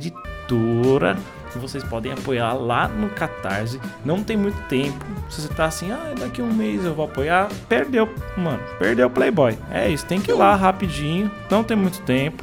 Editora, 0.50 1.16
que 1.52 1.58
vocês 1.58 1.84
podem 1.84 2.12
apoiar 2.12 2.54
lá 2.54 2.88
no 2.88 3.08
Catarse. 3.10 3.80
Não 4.04 4.22
tem 4.22 4.36
muito 4.36 4.60
tempo. 4.68 5.04
Se 5.28 5.40
você 5.40 5.48
tá 5.48 5.66
assim, 5.66 5.92
ah, 5.92 6.12
daqui 6.18 6.42
um 6.42 6.52
mês 6.52 6.84
eu 6.84 6.94
vou 6.94 7.04
apoiar, 7.04 7.48
perdeu, 7.68 8.08
mano, 8.36 8.60
perdeu 8.78 9.06
o 9.06 9.10
Playboy. 9.10 9.56
É 9.70 9.88
isso, 9.88 10.04
tem 10.06 10.20
que 10.20 10.30
ir 10.32 10.34
lá 10.34 10.54
rapidinho, 10.56 11.30
não 11.48 11.62
tem 11.62 11.76
muito 11.76 12.00
tempo. 12.02 12.42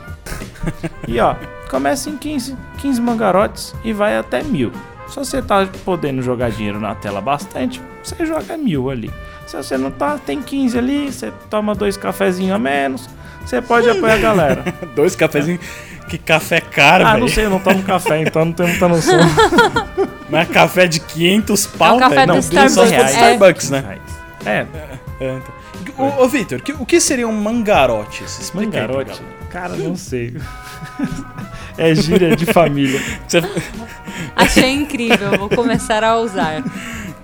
E 1.07 1.19
ó, 1.19 1.35
começa 1.69 2.09
em 2.09 2.17
15, 2.17 2.55
15 2.77 3.01
mangarotes 3.01 3.75
e 3.83 3.91
vai 3.91 4.17
até 4.17 4.41
mil. 4.41 4.71
Se 5.07 5.15
você 5.15 5.41
tá 5.41 5.67
podendo 5.85 6.21
jogar 6.21 6.51
dinheiro 6.51 6.79
na 6.79 6.93
tela 6.95 7.21
bastante, 7.21 7.81
você 8.03 8.25
joga 8.25 8.57
mil 8.57 8.89
ali. 8.89 9.11
Se 9.45 9.55
você 9.55 9.77
não 9.77 9.89
tá, 9.89 10.17
tem 10.17 10.41
15 10.41 10.77
ali, 10.77 11.11
você 11.11 11.31
toma 11.49 11.73
dois 11.73 11.95
cafezinhos 11.95 12.53
a 12.53 12.59
menos, 12.59 13.09
você 13.45 13.61
pode 13.61 13.89
apoiar 13.89 14.15
a 14.15 14.17
galera. 14.17 14.63
Dois 14.93 15.15
cafezinhos. 15.15 15.61
Que 16.07 16.17
café 16.17 16.61
caro, 16.61 17.05
Ah, 17.05 17.09
velho. 17.11 17.19
não 17.21 17.27
sei, 17.27 17.45
eu 17.45 17.49
não 17.49 17.59
tomo 17.59 17.83
café, 17.83 18.21
então 18.21 18.45
não 18.45 18.53
tenho 18.53 18.69
muita 18.69 18.87
noção. 18.87 19.19
Mas 20.29 20.47
café 20.49 20.87
de 20.87 20.99
500 20.99 21.65
pau, 21.67 21.97
É 21.97 21.99
café 21.99 22.15
velho. 22.15 22.27
Não, 22.27 22.39
Starbucks. 22.39 22.73
só 22.73 22.85
se 22.85 22.93
for 22.93 22.97
do 23.03 23.03
É. 23.03 23.11
Starbucks, 23.11 23.69
né? 23.69 23.97
É, 24.45 24.65
É, 25.19 25.35
então. 25.37 25.57
Ô, 25.97 26.23
ô 26.23 26.27
Vitor, 26.27 26.61
que- 26.61 26.73
o 26.73 26.85
que 26.85 26.99
seriam 27.01 27.31
mangarotes? 27.31 28.39
Explica 28.39 28.77
aí 28.81 28.83
pra 28.85 28.93
mangarote. 28.97 29.19
galera. 29.21 29.37
Cara, 29.51 29.75
não 29.75 29.95
sei. 29.95 30.35
É 31.79 31.93
gíria 31.93 32.35
de 32.35 32.45
família. 32.47 32.99
Achei 34.35 34.71
incrível, 34.73 35.37
vou 35.37 35.47
começar 35.49 36.03
a 36.03 36.17
usar. 36.17 36.63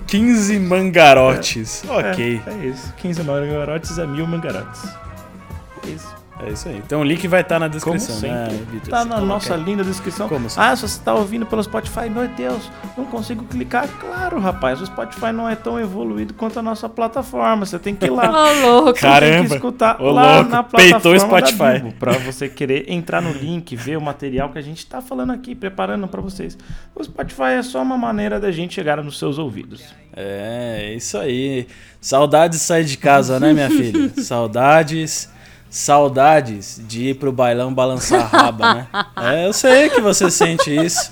15 0.05 0.59
mangarotes. 0.59 1.83
Ok. 1.89 2.39
É, 2.45 2.49
é 2.51 2.65
isso. 2.67 2.93
15 2.97 3.23
mangarotes 3.23 3.97
a 3.97 4.05
mil 4.05 4.27
mangarotes. 4.27 4.83
É 5.85 5.89
isso. 5.89 6.13
É 6.45 6.51
isso 6.51 6.67
aí. 6.67 6.77
Então 6.77 7.01
o 7.01 7.03
link 7.03 7.27
vai 7.27 7.41
estar 7.41 7.59
na 7.59 7.67
Como 7.69 7.95
descrição, 7.95 8.15
né, 8.19 8.49
sempre. 8.49 8.65
Vitor? 8.65 8.89
Tá 8.89 9.05
na 9.05 9.15
coloca 9.15 9.25
nossa 9.25 9.55
linda 9.55 9.83
descrição. 9.83 10.27
Como? 10.27 10.47
Ah, 10.57 10.75
se 10.75 10.81
você 10.81 10.99
tá 11.01 11.13
ouvindo 11.13 11.45
pelo 11.45 11.63
Spotify, 11.63 12.09
meu 12.09 12.27
Deus, 12.27 12.69
não 12.97 13.05
consigo 13.05 13.43
clicar. 13.45 13.87
Claro, 13.99 14.39
rapaz, 14.39 14.81
o 14.81 14.85
Spotify 14.85 15.31
não 15.31 15.47
é 15.47 15.55
tão 15.55 15.79
evoluído 15.79 16.33
quanto 16.33 16.59
a 16.59 16.61
nossa 16.61 16.89
plataforma. 16.89 17.65
Você 17.65 17.79
tem 17.79 17.95
que 17.95 18.05
ir 18.05 18.09
lá. 18.09 18.29
Ô, 18.29 18.61
louco. 18.83 18.99
Cara, 18.99 19.25
Você 19.25 19.31
tem 19.31 19.31
Caramba. 19.31 19.47
que 19.49 19.55
escutar 19.55 20.01
Ô, 20.01 20.11
lá 20.11 20.35
louco, 20.35 20.49
na 20.49 20.63
peitou 20.63 20.99
plataforma 21.13 21.15
o 21.43 21.47
Spotify. 21.47 21.95
pra 21.99 22.11
você 22.13 22.49
querer 22.49 22.91
entrar 22.91 23.21
no 23.21 23.31
link, 23.31 23.75
ver 23.75 23.97
o 23.97 24.01
material 24.01 24.49
que 24.49 24.57
a 24.59 24.61
gente 24.61 24.85
tá 24.85 25.01
falando 25.01 25.31
aqui, 25.31 25.55
preparando 25.55 26.07
pra 26.07 26.21
vocês. 26.21 26.57
O 26.95 27.03
Spotify 27.03 27.53
é 27.57 27.63
só 27.63 27.81
uma 27.81 27.97
maneira 27.97 28.39
da 28.39 28.51
gente 28.51 28.73
chegar 28.73 29.01
nos 29.03 29.17
seus 29.17 29.37
ouvidos. 29.37 29.83
É, 30.15 30.93
isso 30.95 31.17
aí. 31.17 31.67
Saudades 31.99 32.59
de 32.59 32.65
sair 32.65 32.83
de 32.85 32.97
casa, 32.97 33.39
né, 33.39 33.53
minha 33.53 33.69
filha? 33.69 34.11
Saudades. 34.21 35.31
Saudades 35.73 36.79
de 36.87 37.09
ir 37.09 37.15
pro 37.15 37.31
bailão 37.31 37.73
balançar 37.73 38.21
a 38.21 38.37
raba, 38.43 38.73
né? 38.75 38.87
É, 39.17 39.47
eu 39.47 39.53
sei 39.53 39.89
que 39.89 39.99
você 39.99 40.29
sente 40.29 40.69
isso. 40.69 41.11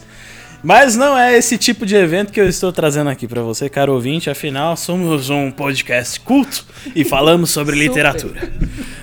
Mas 0.64 0.96
não 0.96 1.18
é 1.18 1.36
esse 1.36 1.58
tipo 1.58 1.84
de 1.84 1.96
evento 1.96 2.32
que 2.32 2.40
eu 2.40 2.48
estou 2.48 2.72
trazendo 2.72 3.10
aqui 3.10 3.28
pra 3.28 3.42
você, 3.42 3.68
caro 3.68 3.92
ouvinte. 3.94 4.30
Afinal, 4.30 4.78
somos 4.78 5.32
um 5.32 5.50
podcast 5.50 6.20
culto 6.20 6.64
e 6.96 7.04
falamos 7.04 7.50
sobre 7.50 7.76
literatura. 7.76 8.52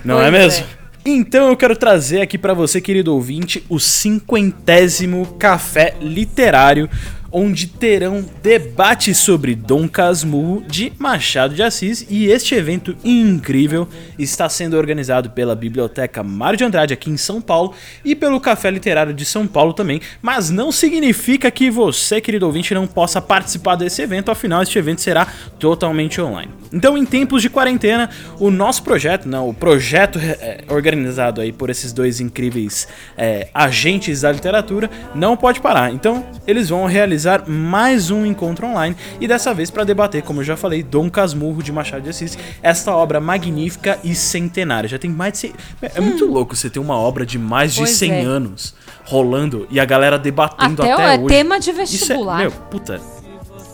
Não 0.05 0.15
Pois 0.19 0.27
é 0.29 0.31
mesmo? 0.31 0.65
é. 0.65 0.79
Então 1.05 1.49
eu 1.49 1.57
quero 1.57 1.75
trazer 1.75 2.21
aqui 2.21 2.39
pra 2.39 2.55
você, 2.55 2.81
querido 2.81 3.13
ouvinte, 3.13 3.65
o 3.69 3.81
cinquentésimo 3.81 5.27
café 5.41 5.95
literário, 6.01 6.89
onde 7.31 7.67
terão 7.67 8.25
debates 8.43 9.19
sobre 9.19 9.55
Dom 9.55 9.89
Casmurro 9.89 10.63
de 10.67 10.93
Machado 10.99 11.55
de 11.55 11.63
Assis 11.63 12.07
e 12.09 12.27
este 12.27 12.55
evento 12.55 12.97
incrível 13.05 13.87
está 14.19 14.49
sendo 14.49 14.77
organizado 14.77 15.31
pela 15.31 15.55
Biblioteca 15.55 16.23
Mário 16.23 16.57
de 16.57 16.65
Andrade 16.65 16.95
aqui 16.95 17.11
em 17.11 17.17
São 17.17 17.41
Paulo 17.41 17.75
e 18.05 18.15
pelo 18.15 18.41
Café 18.41 18.71
Literário 18.71 19.13
de 19.13 19.25
São 19.25 19.47
Paulo 19.47 19.73
também, 19.73 20.01
mas 20.23 20.51
não 20.51 20.73
significa 20.73 21.51
que 21.51 21.71
você, 21.71 22.21
querido 22.21 22.47
ouvinte, 22.47 22.75
não 22.75 22.87
possa 22.87 23.21
participar 23.21 23.77
desse 23.77 24.01
evento, 24.01 24.31
afinal 24.31 24.63
este 24.63 24.79
evento 24.79 25.01
será 25.01 25.27
totalmente 25.59 26.21
online. 26.21 26.51
Então, 26.73 26.97
em 26.99 27.05
tempos 27.05 27.43
de 27.43 27.51
quarentena, 27.51 28.11
o 28.39 28.51
nosso 28.51 28.83
projeto, 28.83 29.27
não, 29.27 29.49
o 29.49 29.55
projeto 29.55 30.19
é, 30.19 30.65
organizado 30.69 31.41
aí 31.41 31.53
por 31.53 31.71
esses 31.71 31.93
dois 31.93 32.21
incríveis 32.21 32.87
é, 33.17 33.49
agentes 33.55 34.21
da 34.23 34.33
literatura, 34.33 34.91
não 35.15 35.37
pode 35.37 35.61
parar. 35.61 35.93
Então, 35.93 36.27
eles 36.47 36.69
vão 36.69 36.85
realizar 36.87 37.18
realizar 37.19 37.49
mais 37.49 38.11
um 38.11 38.25
encontro 38.25 38.67
online 38.67 38.97
e 39.21 39.27
dessa 39.27 39.53
vez 39.53 39.71
para 39.71 39.85
debater, 39.85 40.23
como 40.23 40.41
eu 40.41 40.45
já 40.45 40.57
falei, 40.57 40.83
Dom 40.83 41.11
Casmurro 41.11 41.63
de 41.63 41.73
Machado 41.73 42.03
de 42.03 42.11
Assis, 42.11 42.39
esta 42.63 42.95
obra 42.95 43.21
magnífica 43.21 43.99
e 44.05 44.15
centenária. 44.15 44.89
Já 44.89 44.99
tem 44.99 45.11
mais 45.11 45.33
de 45.33 45.39
100... 45.39 45.53
É 45.83 46.01
muito 46.01 46.25
louco 46.27 46.55
você 46.55 46.71
ter 46.71 46.79
uma 46.79 46.97
obra 46.97 47.27
de 47.27 47.39
mais 47.39 47.75
de 47.75 47.81
Pois 47.81 47.91
100 47.91 48.13
é. 48.13 48.23
anos 48.23 48.75
rolando 49.05 49.67
e 49.71 49.81
a 49.81 49.85
galera 49.85 50.19
debatendo 50.19 50.83
Até, 50.83 50.93
até, 50.93 51.15
é 51.15 51.19
hoje. 51.19 51.27
tema 51.27 51.59
de 51.59 51.71
Isso 51.71 51.81
é, 51.81 51.85
vestibular. 51.85 52.39
meu, 52.39 52.51
puta, 52.51 53.01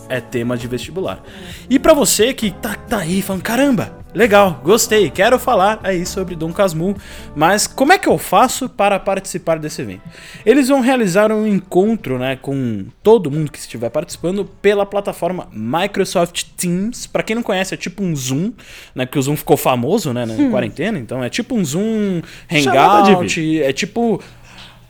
é 0.09 0.19
tema 0.19 0.57
de 0.57 0.67
vestibular. 0.67 1.21
E 1.69 1.77
pra 1.77 1.93
você 1.93 2.33
que 2.33 2.51
tá, 2.51 2.75
tá 2.75 2.99
aí 2.99 3.21
falando, 3.21 3.43
caramba, 3.43 4.04
legal, 4.15 4.61
gostei, 4.63 5.11
quero 5.11 5.37
falar 5.37 5.79
aí 5.83 6.05
sobre 6.05 6.35
Dom 6.35 6.51
Casmurro, 6.51 6.97
mas 7.35 7.67
como 7.67 7.93
é 7.93 7.97
que 7.99 8.07
eu 8.07 8.17
faço 8.17 8.69
para 8.69 8.99
participar 8.99 9.59
desse 9.59 9.81
evento? 9.81 10.01
Eles 10.45 10.69
vão 10.69 10.79
realizar 10.79 11.31
um 11.31 11.45
encontro, 11.45 12.17
né, 12.17 12.37
com 12.41 12.85
todo 13.03 13.29
mundo 13.29 13.51
que 13.51 13.59
estiver 13.59 13.89
participando 13.89 14.45
pela 14.61 14.85
plataforma 14.85 15.47
Microsoft 15.51 16.45
Teams. 16.55 17.05
Pra 17.05 17.21
quem 17.21 17.35
não 17.35 17.43
conhece, 17.43 17.73
é 17.73 17.77
tipo 17.77 18.01
um 18.01 18.15
Zoom, 18.15 18.53
né, 18.95 19.05
porque 19.05 19.19
o 19.19 19.21
Zoom 19.21 19.35
ficou 19.35 19.57
famoso, 19.57 20.13
né, 20.13 20.25
na 20.25 20.49
quarentena, 20.49 20.97
então 20.97 21.23
é 21.23 21.29
tipo 21.29 21.53
um 21.53 21.63
Zoom, 21.63 22.21
Hangout, 22.49 23.61
é 23.61 23.73
tipo 23.73 24.21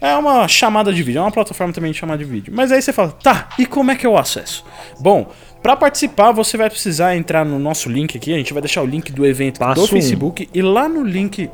é 0.02 0.16
uma 0.16 0.48
chamada 0.48 0.94
de 0.94 1.02
vídeo, 1.02 1.20
é 1.20 1.22
uma 1.22 1.32
plataforma 1.32 1.74
também 1.74 1.92
de 1.92 1.98
chamada 1.98 2.24
de 2.24 2.30
vídeo. 2.30 2.54
Mas 2.56 2.72
aí 2.72 2.82
você 2.82 2.94
fala, 2.94 3.12
tá, 3.12 3.50
e 3.58 3.66
como 3.66 3.90
é 3.90 3.96
que 3.96 4.06
eu 4.06 4.18
acesso? 4.18 4.64
Bom, 5.00 5.32
para 5.66 5.76
participar 5.76 6.32
você 6.32 6.58
vai 6.58 6.70
precisar 6.70 7.16
entrar 7.16 7.44
no 7.44 7.58
nosso 7.58 7.90
link 7.90 8.16
aqui, 8.16 8.32
a 8.32 8.38
gente 8.38 8.54
vai 8.54 8.62
deixar 8.62 8.84
o 8.84 8.86
link 8.86 9.12
do 9.12 9.26
evento 9.26 9.58
Passo 9.58 9.82
do 9.82 9.86
um. 9.86 9.88
Facebook 9.88 10.48
e 10.54 10.62
lá 10.62 10.88
no 10.88 11.04
link 11.04 11.50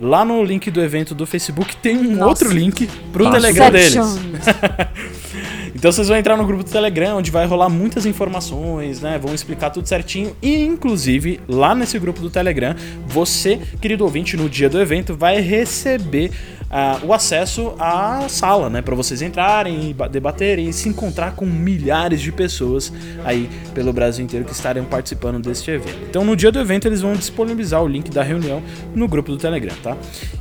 lá 0.00 0.24
no 0.24 0.42
link 0.42 0.72
do 0.72 0.82
evento 0.82 1.14
do 1.14 1.24
Facebook 1.24 1.76
tem 1.76 1.96
um 1.98 2.16
Nossa. 2.16 2.30
outro 2.30 2.50
link 2.50 2.88
pro 3.12 3.30
Telegram 3.30 3.70
deles. 3.70 3.94
Então 5.74 5.90
vocês 5.90 6.06
vão 6.06 6.16
entrar 6.16 6.36
no 6.36 6.46
grupo 6.46 6.62
do 6.62 6.70
Telegram, 6.70 7.18
onde 7.18 7.30
vai 7.30 7.44
rolar 7.46 7.68
muitas 7.68 8.06
informações, 8.06 9.00
né? 9.00 9.18
Vão 9.18 9.34
explicar 9.34 9.70
tudo 9.70 9.86
certinho. 9.86 10.34
E, 10.40 10.64
inclusive, 10.64 11.40
lá 11.48 11.74
nesse 11.74 11.98
grupo 11.98 12.20
do 12.20 12.30
Telegram, 12.30 12.74
você, 13.06 13.60
querido 13.80 14.04
ouvinte, 14.04 14.36
no 14.36 14.48
dia 14.48 14.70
do 14.70 14.80
evento, 14.80 15.16
vai 15.16 15.40
receber 15.40 16.30
ah, 16.76 16.98
o 17.04 17.12
acesso 17.12 17.72
à 17.78 18.28
sala, 18.28 18.68
né? 18.68 18.82
Para 18.82 18.96
vocês 18.96 19.22
entrarem 19.22 19.90
e 19.90 19.94
ba- 19.94 20.08
debaterem 20.08 20.68
e 20.68 20.72
se 20.72 20.88
encontrar 20.88 21.36
com 21.36 21.46
milhares 21.46 22.20
de 22.20 22.32
pessoas 22.32 22.92
aí 23.24 23.48
pelo 23.72 23.92
Brasil 23.92 24.24
inteiro 24.24 24.44
que 24.44 24.50
estarão 24.50 24.84
participando 24.84 25.38
deste 25.38 25.70
evento. 25.70 25.96
Então, 26.10 26.24
no 26.24 26.34
dia 26.34 26.50
do 26.50 26.58
evento, 26.58 26.88
eles 26.88 27.00
vão 27.00 27.12
disponibilizar 27.12 27.80
o 27.80 27.86
link 27.86 28.10
da 28.10 28.24
reunião 28.24 28.60
no 28.92 29.06
grupo 29.06 29.30
do 29.30 29.38
Telegram, 29.38 29.72
tá? 29.84 29.96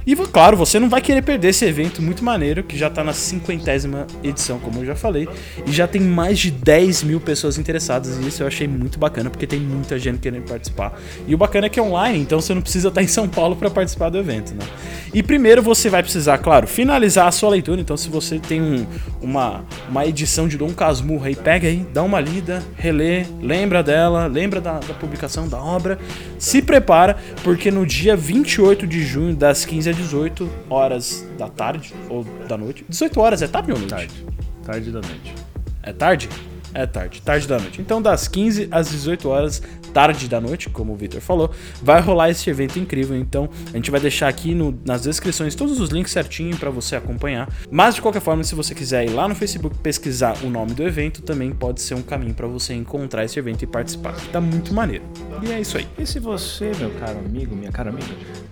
E, 0.08 0.15
claro, 0.15 0.58
você 0.58 0.80
não 0.80 0.89
vai 0.89 1.02
querer 1.02 1.22
perder 1.22 1.50
esse 1.50 1.65
evento 1.65 2.02
muito 2.02 2.24
maneiro, 2.24 2.63
que 2.63 2.76
já 2.76 2.89
tá 2.89 3.04
na 3.04 3.13
cinquentésima 3.13 4.08
edição, 4.24 4.58
como 4.58 4.80
eu 4.80 4.86
já 4.88 4.96
falei, 4.96 5.30
e 5.67 5.72
já 5.72 5.86
tem 5.88 6.02
mais 6.02 6.39
de 6.39 6.50
10 6.50 7.04
mil 7.04 7.19
pessoas 7.19 7.60
interessadas, 7.60 8.17
e 8.17 8.28
isso 8.28 8.41
eu 8.41 8.48
achei 8.48 8.67
muito 8.67 8.98
bacana, 8.98 9.30
porque 9.30 9.46
tem 9.46 9.60
muita 9.60 10.00
gente 10.00 10.17
querendo 10.17 10.46
participar. 10.48 11.00
E 11.28 11.36
o 11.36 11.38
bacana 11.38 11.67
é 11.67 11.69
que 11.69 11.80
é 11.80 11.84
online, 11.84 12.17
então 12.17 12.41
você 12.41 12.56
não 12.56 12.62
precisa 12.63 12.88
estar 12.88 13.04
em 13.04 13.08
São 13.08 13.30
Paulo 13.30 13.56
para 13.56 13.69
participar 13.69 14.10
do 14.10 14.17
evento, 14.17 14.56
né? 14.56 14.65
E 15.13 15.22
primeiro 15.22 15.62
você 15.62 15.89
vai 15.91 16.02
precisar, 16.02 16.23
claro, 16.42 16.68
finalizar 16.68 17.28
a 17.28 17.32
sua 17.32 17.50
leitura, 17.50 17.80
então 17.82 17.96
se 17.98 18.10
você 18.10 18.40
tem 18.40 18.62
um- 18.62 18.86
uma, 19.22 19.64
uma 19.90 20.06
edição 20.06 20.48
de 20.48 20.58
Dom 20.58 20.70
Casmurro 20.74 21.26
aí, 21.26 21.36
pega 21.36 21.68
aí, 21.68 21.86
dá 21.94 22.02
uma 22.04 22.20
lida, 22.20 22.64
relê, 22.76 23.26
lembra 23.42 23.82
dela, 23.84 24.26
lembra 24.28 24.60
da, 24.62 24.80
da 24.80 24.94
publicação 24.94 25.48
da 25.48 25.58
obra, 25.62 25.98
se 26.40 26.62
prepara, 26.62 27.18
porque 27.44 27.70
no 27.72 27.86
dia 27.86 28.16
28 28.16 28.86
de 28.88 29.04
junho, 29.04 29.36
das 29.36 29.66
15 29.66 29.90
às 29.90 29.96
18 29.96 30.50
horas 30.70 31.28
da 31.38 31.48
tarde, 31.48 31.94
ou 32.10 32.24
da 32.48 32.58
noite, 32.58 32.86
18 32.88 33.20
horas, 33.20 33.42
é 33.42 33.48
tarde 33.48 33.72
ou 33.72 33.78
noite? 33.78 33.90
Tarde. 33.90 34.26
Tarde 34.66 34.92
da 34.92 35.02
noite. 35.02 35.34
É 35.82 35.92
tarde? 35.94 36.30
É 36.74 36.86
tarde, 36.86 37.22
tarde 37.22 37.48
da 37.48 37.60
noite. 37.60 37.80
Então, 37.82 38.02
das 38.02 38.28
15 38.28 38.68
às 38.72 38.90
18 38.90 39.30
horas, 39.30 39.62
tarde 39.94 40.28
da 40.28 40.42
noite, 40.42 40.70
como 40.70 40.94
o 40.94 40.96
Victor 40.96 41.22
falou, 41.22 41.52
vai 41.82 42.02
rolar 42.02 42.30
esse 42.30 42.50
evento 42.50 42.80
incrível. 42.80 43.16
Então, 43.16 43.48
a 43.72 43.76
gente 43.78 43.92
vai 43.92 44.00
deixar 44.00 44.28
aqui 44.28 44.56
no- 44.56 44.78
nas 44.86 45.04
descrições 45.04 45.54
todos 45.56 45.80
os 45.80 45.90
links 45.90 46.12
certinho 46.12 46.58
para 46.58 46.70
você 46.72 46.96
acompanhar. 46.96 47.48
Mas, 47.70 47.96
de 47.96 48.02
qualquer 48.02 48.22
forma, 48.22 48.44
se 48.44 48.56
você 48.56 48.74
quiser 48.74 49.06
ir 49.06 49.10
lá 49.12 49.28
no 49.28 49.36
Facebook 49.36 49.78
pesquisar 49.80 50.36
o 50.44 50.50
nome 50.50 50.74
do 50.74 50.84
evento, 50.84 51.22
também 51.22 51.52
pode 51.52 51.82
ser 51.82 51.94
um 51.96 52.02
caminho 52.02 52.34
para 52.34 52.48
você 52.48 52.74
encontrar 52.74 53.24
esse 53.24 53.38
evento 53.38 53.64
e 53.64 53.68
participar. 53.68 54.16
Tá 54.32 54.42
muito 54.42 54.74
maneiro. 54.74 55.04
E 55.44 55.52
é 55.52 55.60
isso 55.60 55.78
aí. 55.78 55.88
E 55.98 56.06
se 56.06 56.20
você, 56.20 56.72
meu 56.80 56.90
caro 57.00 57.20
amigo, 57.20 57.56
minha 57.56 57.72
cara 57.72 57.90
amiga, 57.90 58.08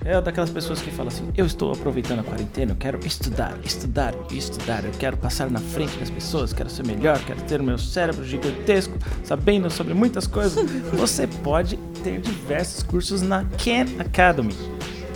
é 0.06 0.20
daquelas 0.22 0.50
pessoas 0.50 0.82
que 0.82 0.92
falam 0.92 1.08
assim: 1.08 1.28
eu 1.36 1.46
estou 1.46 1.72
aproveitando 1.72 2.20
a 2.20 2.24
quarentena, 2.24 2.74
eu 2.74 2.76
quero 2.76 3.00
estudar, 3.06 3.58
estudar 3.64 4.14
estudar, 4.32 4.84
eu 4.84 4.92
quero 5.00 5.18
passar 5.18 5.50
na 5.50 5.60
frente 5.60 5.98
das 5.98 6.10
pessoas, 6.10 6.54
quero 6.54 6.70
ser 6.70 6.86
melhor, 6.86 7.20
quero 7.26 7.42
ter 7.44 7.62
o 7.62 7.64
meu 7.64 7.78
cérebro 7.78 8.11
gigantesco, 8.24 8.98
sabendo 9.24 9.70
sobre 9.70 9.94
muitas 9.94 10.28
coisas, 10.28 10.64
você 10.94 11.28
pode 11.28 11.78
ter 12.04 12.20
diversos 12.20 12.84
cursos 12.84 13.22
na 13.22 13.44
Khan 13.64 13.86
Academy, 14.00 14.54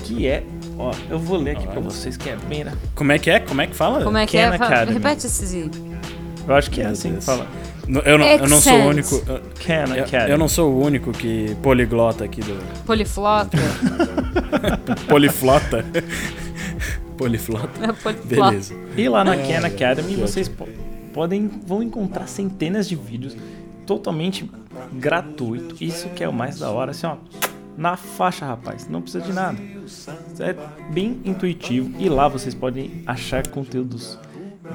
que 0.04 0.28
é, 0.28 0.44
ó, 0.78 0.92
eu 1.10 1.18
vou 1.20 1.38
ler 1.38 1.58
aqui 1.58 1.68
pra 1.68 1.80
vocês 1.82 2.16
que 2.18 2.30
é 2.30 2.36
bem? 2.48 2.66
Como 2.94 3.12
é 3.12 3.20
que 3.20 3.30
é? 3.30 3.40
Como 3.40 3.62
é 3.62 3.68
que 3.68 3.76
fala? 3.76 4.04
Como 4.04 4.18
é 4.18 4.26
que 4.26 4.38
Khan 4.38 4.44
é? 4.44 4.56
Academy. 4.56 4.94
Repete 4.94 5.26
esse. 5.28 5.70
Eu 6.48 6.54
acho 6.56 6.70
que 6.70 6.82
é 6.82 6.86
assim 6.86 7.16
que 7.16 7.22
fala. 7.24 7.48
No- 7.88 8.00
Eu 8.02 8.18
não, 8.18 8.26
eu 8.26 8.48
não 8.48 8.62
sou 8.62 8.74
o 8.80 8.86
único. 8.88 9.16
Eu- 9.28 9.36
Academy. 10.04 10.32
eu 10.32 10.38
não 10.38 10.48
sou 10.48 10.72
o 10.74 10.84
único 10.84 11.12
que 11.12 11.56
poliglota 11.62 12.24
aqui 12.24 12.42
do. 12.42 12.58
Poliflota. 12.86 13.58
Poliflota. 15.08 15.86
Poliflota. 17.18 17.94
Poliflota. 17.94 18.20
Beleza. 18.28 18.76
E 18.98 19.08
lá 19.08 19.24
na 19.24 19.36
É, 19.36 19.38
Khan 19.60 19.66
Academy 19.68 20.16
vocês 20.16 20.50
podem 21.16 21.48
vão 21.66 21.82
encontrar 21.82 22.28
centenas 22.28 22.88
de 22.90 22.96
vídeos 22.96 23.36
totalmente 23.88 24.52
gratuito. 24.94 25.82
Isso 25.82 26.10
que 26.10 26.24
é 26.24 26.28
o 26.30 26.34
mais 26.34 26.60
da 26.60 26.70
hora, 26.70 26.92
assim, 26.92 27.08
ó, 27.08 27.16
na 27.78 27.96
faixa, 27.96 28.46
rapaz. 28.46 28.88
Não 28.90 29.02
precisa 29.02 29.24
de 29.24 29.32
nada. 29.32 29.58
É 30.40 30.54
bem 30.92 31.22
intuitivo 31.24 31.92
e 31.98 32.10
lá 32.10 32.28
vocês 32.28 32.54
podem 32.54 33.02
achar 33.08 33.48
conteúdos 33.48 34.20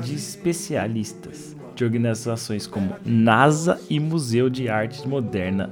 de 0.03 0.15
especialistas 0.15 1.55
de 1.75 1.85
organizações 1.85 2.67
como 2.67 2.95
NASA 3.05 3.81
e 3.91 4.01
Museu 4.01 4.49
de 4.49 4.69
Arte 4.69 5.07
Moderna 5.07 5.71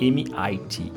MIT. 0.00 0.92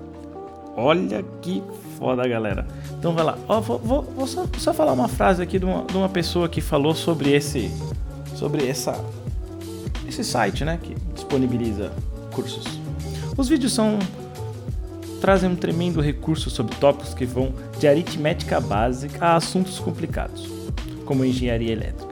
Olha 0.76 1.24
que 1.42 1.64
foda, 1.98 2.28
galera. 2.28 2.68
Então 3.00 3.14
vai 3.14 3.24
lá. 3.24 3.38
Ó, 3.48 3.60
vou, 3.62 3.80
vou- 3.80 4.04
vou 4.04 4.28
só, 4.28 4.46
só 4.58 4.74
falar 4.74 4.94
uma 4.94 5.08
frase 5.08 5.42
aqui 5.42 5.58
de 5.60 5.66
uma, 5.66 5.84
de 5.86 5.98
uma 5.98 6.10
pessoa 6.10 6.48
que 6.48 6.62
falou 6.62 6.94
sobre 6.94 7.32
esse. 7.34 7.72
Sobre 8.38 8.68
essa. 8.68 8.94
Esse 10.08 10.24
site, 10.24 10.64
né? 10.64 10.80
Que 10.82 10.96
disponibiliza 11.14 11.92
cursos. 12.32 12.64
Os 13.36 13.48
vídeos 13.50 13.74
são. 13.74 14.00
trazem 15.20 15.50
um 15.50 15.56
tremendo 15.56 16.00
recurso 16.00 16.50
sobre 16.50 16.76
tópicos 16.76 17.14
que 17.14 17.26
vão 17.26 17.52
de 17.80 17.88
aritmética 17.88 18.60
básica 18.62 19.26
a 19.26 19.36
assuntos 19.36 19.80
complicados, 19.80 20.48
como 21.06 21.26
engenharia 21.26 21.72
elétrica. 21.72 22.08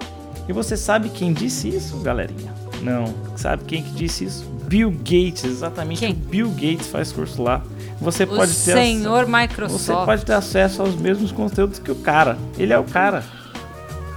E 0.47 0.53
você 0.53 0.75
sabe 0.75 1.09
quem 1.09 1.31
disse 1.33 1.69
isso, 1.69 1.97
galerinha? 1.99 2.53
Não. 2.81 3.13
Sabe 3.35 3.63
quem 3.65 3.81
que 3.83 3.91
disse 3.91 4.25
isso? 4.25 4.45
Bill 4.67 4.91
Gates, 4.91 5.43
exatamente. 5.43 5.99
Quem? 5.99 6.11
O 6.11 6.15
Bill 6.15 6.49
Gates 6.49 6.87
faz 6.87 7.11
curso 7.11 7.41
lá. 7.41 7.63
Você 8.01 8.23
O 8.23 8.27
pode 8.27 8.51
ter 8.51 8.73
senhor 8.73 9.27
Microsoft. 9.27 9.79
você 9.85 9.93
pode 9.93 10.25
ter 10.25 10.33
acesso 10.33 10.81
aos 10.81 10.95
mesmos 10.95 11.31
conteúdos 11.31 11.79
que 11.79 11.91
o 11.91 11.95
cara. 11.95 12.37
Ele 12.57 12.73
é 12.73 12.77
o 12.77 12.83
cara. 12.83 13.23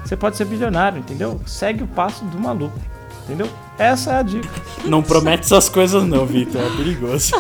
Você 0.09 0.17
pode 0.17 0.39
ser 0.39 0.47
bilionário, 0.47 1.01
entendeu? 1.01 1.39
Segue 1.45 1.83
o 1.83 1.87
passo 1.87 2.25
do 2.25 2.39
maluco. 2.39 2.73
Entendeu? 3.27 3.47
Essa 3.79 4.13
é 4.13 4.15
a 4.17 4.23
dica. 4.23 4.49
Não 4.87 5.03
promete 5.03 5.45
essas 5.45 5.69
coisas 5.69 6.03
não, 6.03 6.25
Vitor. 6.25 6.63
É 6.63 6.77
perigoso. 6.77 7.33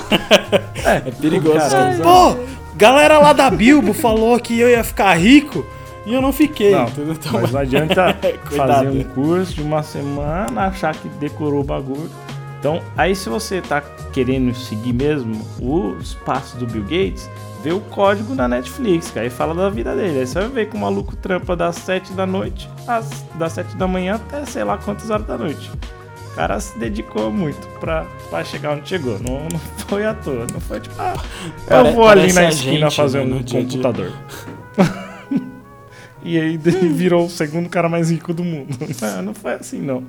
É, 0.84 0.96
É 1.08 1.10
perigoso. 1.10 1.58
cara- 1.70 1.96
Pô, 2.02 2.36
galera 2.76 3.18
lá 3.18 3.32
da 3.32 3.48
Bilbo 3.50 3.94
falou 3.94 4.38
que 4.38 4.60
eu 4.60 4.68
ia 4.68 4.84
ficar 4.84 5.14
rico 5.14 5.64
e 6.04 6.12
eu 6.12 6.20
não 6.20 6.30
fiquei. 6.30 6.72
Não, 6.72 6.84
entendeu? 6.88 7.14
Então, 7.14 7.32
mas 7.40 7.50
não 7.52 7.60
adianta 7.60 8.14
fazer 8.54 8.88
um 8.88 9.02
curso 9.02 9.54
de 9.54 9.62
uma 9.62 9.82
semana, 9.82 10.66
achar 10.66 10.94
que 10.94 11.08
decorou 11.08 11.60
o 11.62 11.64
bagulho. 11.64 12.10
Então, 12.58 12.82
aí 12.96 13.14
se 13.14 13.28
você 13.28 13.60
tá 13.60 13.80
querendo 14.12 14.54
seguir 14.54 14.92
mesmo 14.92 15.46
os 15.60 16.14
passos 16.14 16.58
do 16.58 16.66
Bill 16.66 16.82
Gates, 16.82 17.30
vê 17.62 17.72
o 17.72 17.80
código 17.80 18.34
na 18.34 18.48
Netflix, 18.48 19.10
que 19.10 19.18
aí 19.18 19.30
fala 19.30 19.54
da 19.54 19.70
vida 19.70 19.94
dele. 19.94 20.20
Aí 20.20 20.26
você 20.26 20.40
vai 20.40 20.48
ver 20.48 20.68
que 20.68 20.76
o 20.76 20.80
maluco 20.80 21.14
trampa 21.16 21.54
das 21.54 21.76
7 21.76 22.12
da 22.12 22.26
noite, 22.26 22.68
às, 22.86 23.24
das 23.34 23.52
7 23.52 23.76
da 23.76 23.86
manhã 23.86 24.16
até 24.16 24.44
sei 24.44 24.64
lá 24.64 24.76
quantas 24.76 25.08
horas 25.10 25.26
da 25.26 25.38
noite. 25.38 25.70
O 26.32 26.34
cara 26.34 26.58
se 26.60 26.78
dedicou 26.78 27.32
muito 27.32 27.66
pra, 27.80 28.06
pra 28.30 28.44
chegar 28.44 28.76
onde 28.76 28.88
chegou. 28.88 29.18
Não, 29.18 29.48
não 29.48 29.58
foi 29.88 30.04
à 30.04 30.14
toa. 30.14 30.46
Não 30.52 30.60
foi 30.60 30.80
tipo, 30.80 30.94
ah, 30.98 31.14
eu 31.68 31.92
vou 31.94 32.06
ali 32.06 32.32
na 32.32 32.48
esquina 32.48 32.88
gente, 32.88 32.96
fazer 32.96 33.24
né, 33.24 33.34
um 33.34 33.38
a 33.38 33.42
dia. 33.42 33.60
computador. 33.60 34.12
E 36.22 36.38
aí 36.38 36.60
ele 36.62 36.88
virou 36.88 37.26
o 37.26 37.30
segundo 37.30 37.68
cara 37.68 37.88
mais 37.88 38.10
rico 38.10 38.34
do 38.34 38.44
mundo. 38.44 38.76
Não, 39.00 39.22
não 39.22 39.34
foi 39.34 39.54
assim, 39.54 39.80
não. 39.80 40.02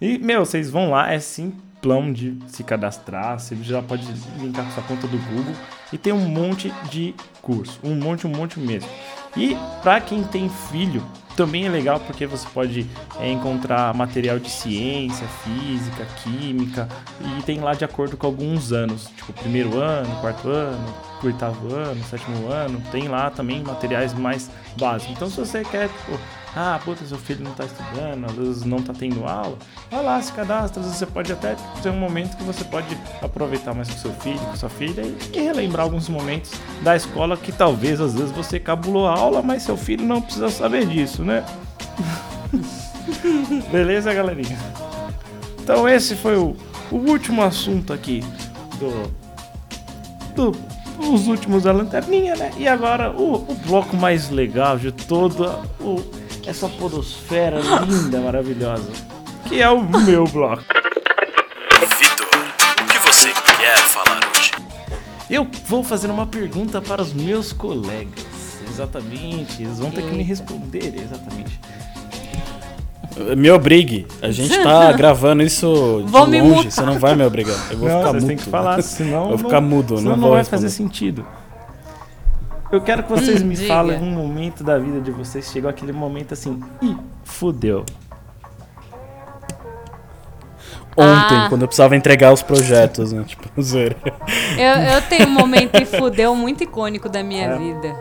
E, 0.00 0.18
meu, 0.18 0.44
vocês 0.44 0.70
vão 0.70 0.90
lá, 0.90 1.12
é 1.12 1.18
simplão 1.18 2.12
de 2.12 2.38
se 2.46 2.62
cadastrar. 2.62 3.38
Você 3.38 3.56
já 3.56 3.82
pode 3.82 4.06
linkar 4.38 4.64
com 4.64 4.72
sua 4.72 4.82
conta 4.84 5.06
do 5.06 5.18
Google. 5.18 5.54
E 5.92 5.98
tem 5.98 6.12
um 6.12 6.28
monte 6.28 6.72
de 6.90 7.14
curso. 7.42 7.80
Um 7.82 7.94
monte, 7.94 8.26
um 8.26 8.30
monte 8.30 8.60
mesmo. 8.60 8.88
E 9.36 9.56
para 9.82 10.00
quem 10.00 10.22
tem 10.22 10.48
filho, 10.48 11.02
também 11.38 11.66
é 11.66 11.68
legal 11.68 12.00
porque 12.00 12.26
você 12.26 12.46
pode 12.52 12.84
é, 13.20 13.30
encontrar 13.30 13.94
material 13.94 14.40
de 14.40 14.50
ciência, 14.50 15.24
física, 15.44 16.04
química 16.24 16.88
e 17.20 17.42
tem 17.42 17.60
lá 17.60 17.74
de 17.74 17.84
acordo 17.84 18.16
com 18.16 18.26
alguns 18.26 18.72
anos, 18.72 19.06
tipo 19.16 19.32
primeiro 19.34 19.78
ano, 19.78 20.12
quarto 20.20 20.48
ano, 20.48 20.94
oitavo 21.22 21.72
ano, 21.72 22.02
sétimo 22.04 22.48
ano, 22.48 22.82
tem 22.90 23.06
lá 23.06 23.30
também 23.30 23.62
materiais 23.62 24.12
mais 24.14 24.50
básicos. 24.76 25.14
Então 25.14 25.30
se 25.30 25.36
você 25.36 25.62
quer, 25.62 25.88
tipo, 25.88 26.18
ah, 26.56 26.80
puta, 26.84 27.04
seu 27.04 27.18
filho 27.18 27.44
não 27.44 27.52
tá 27.52 27.64
estudando, 27.64 28.24
às 28.24 28.32
vezes 28.32 28.64
não 28.64 28.82
tá 28.82 28.92
tendo 28.92 29.24
aula, 29.24 29.56
vai 29.90 30.02
lá, 30.02 30.20
se 30.20 30.32
cadastra, 30.32 30.82
você 30.82 31.06
pode 31.06 31.32
até 31.32 31.56
ter 31.82 31.90
um 31.90 31.98
momento 31.98 32.36
que 32.36 32.42
você 32.42 32.64
pode 32.64 32.96
aproveitar 33.22 33.74
mais 33.74 33.88
com 33.88 33.98
seu 33.98 34.12
filho, 34.14 34.38
com 34.38 34.56
sua 34.56 34.68
filha 34.68 35.02
e, 35.32 35.38
relembrar 35.38 35.84
alguns 35.84 36.08
momentos 36.08 36.52
da 36.82 36.96
escola 36.96 37.36
que 37.36 37.52
talvez 37.52 38.00
às 38.00 38.14
vezes 38.14 38.32
você 38.32 38.58
cabulou 38.58 39.06
a 39.06 39.16
aula, 39.16 39.42
mas 39.42 39.62
seu 39.62 39.76
filho 39.76 40.04
não 40.04 40.20
precisa 40.20 40.50
saber 40.50 40.86
disso, 40.86 41.22
né? 41.22 41.44
Beleza, 43.70 44.12
galerinha? 44.12 44.58
Então 45.62 45.88
esse 45.88 46.16
foi 46.16 46.36
o, 46.36 46.56
o 46.90 46.96
último 46.96 47.42
assunto 47.42 47.92
aqui 47.92 48.24
do, 48.78 49.12
do 50.34 50.78
os 50.98 51.28
últimos 51.28 51.62
da 51.62 51.72
lanterninha, 51.72 52.34
né? 52.34 52.50
E 52.56 52.66
agora 52.66 53.10
o, 53.10 53.34
o 53.34 53.54
bloco 53.66 53.96
mais 53.96 54.30
legal 54.30 54.76
de 54.76 54.90
toda 54.90 55.60
o, 55.80 56.02
essa 56.48 56.66
podosfera 56.66 57.60
linda, 57.86 58.20
maravilhosa, 58.20 58.90
que 59.46 59.60
é 59.60 59.68
o 59.68 59.82
meu 59.82 60.24
bloco. 60.24 60.62
Vitor, 61.98 62.26
o 62.26 62.86
que 62.86 62.98
você 63.06 63.28
quer 63.28 63.76
falar 63.76 64.18
hoje? 64.34 64.52
Eu 65.28 65.46
vou 65.66 65.84
fazer 65.84 66.10
uma 66.10 66.26
pergunta 66.26 66.80
para 66.80 67.02
os 67.02 67.12
meus 67.12 67.52
colegas. 67.52 68.24
Exatamente, 68.66 69.62
eles 69.62 69.78
vão 69.78 69.90
ter 69.90 70.02
que 70.02 70.10
me 70.10 70.22
responder, 70.22 70.94
exatamente. 70.96 71.60
Me 73.36 73.50
obrigue. 73.50 74.06
A 74.22 74.30
gente 74.30 74.56
tá 74.62 74.90
gravando 74.96 75.42
isso 75.42 76.02
de 76.06 76.10
Vou 76.10 76.24
longe. 76.24 76.70
Você 76.70 76.80
não 76.82 76.98
vai 76.98 77.14
me 77.14 77.24
obrigar. 77.24 77.56
Eu 77.70 77.78
vou 77.78 77.88
não, 77.88 77.98
ficar 77.98 78.12
mudo. 78.14 78.26
têm 78.26 78.36
que 78.36 78.44
falar, 78.44 78.80
senão 78.82 79.30
Eu 79.30 79.36
vou 79.36 79.38
ficar 79.38 79.60
mudo, 79.60 79.98
senão 79.98 80.10
não 80.10 80.16
não 80.16 80.22
vou 80.22 80.30
vai 80.30 80.38
responder. 80.40 80.62
fazer 80.62 80.74
sentido. 80.74 81.26
Eu 82.70 82.80
quero 82.82 83.02
que 83.02 83.10
vocês 83.10 83.42
Hum, 83.42 83.46
me 83.46 83.54
diga. 83.54 83.68
falem 83.68 83.98
um 83.98 84.10
momento 84.10 84.62
da 84.62 84.78
vida 84.78 85.00
de 85.00 85.10
vocês 85.10 85.50
chegou 85.50 85.70
aquele 85.70 85.92
momento 85.92 86.34
assim, 86.34 86.62
ih, 86.82 86.96
fudeu. 87.24 87.84
Ontem, 90.96 91.36
Ah. 91.36 91.46
quando 91.48 91.62
eu 91.62 91.68
precisava 91.68 91.94
entregar 91.96 92.32
os 92.32 92.42
projetos, 92.42 93.12
né? 93.12 93.22
Tipo, 93.28 93.62
zero. 93.62 93.94
Eu, 94.58 94.82
eu 94.96 95.02
tenho 95.02 95.26
um 95.28 95.30
momento 95.30 95.76
e 95.80 95.84
fudeu 95.86 96.34
muito 96.34 96.64
icônico 96.64 97.08
da 97.08 97.22
minha 97.22 97.46
É. 97.46 97.56
vida. 97.58 97.96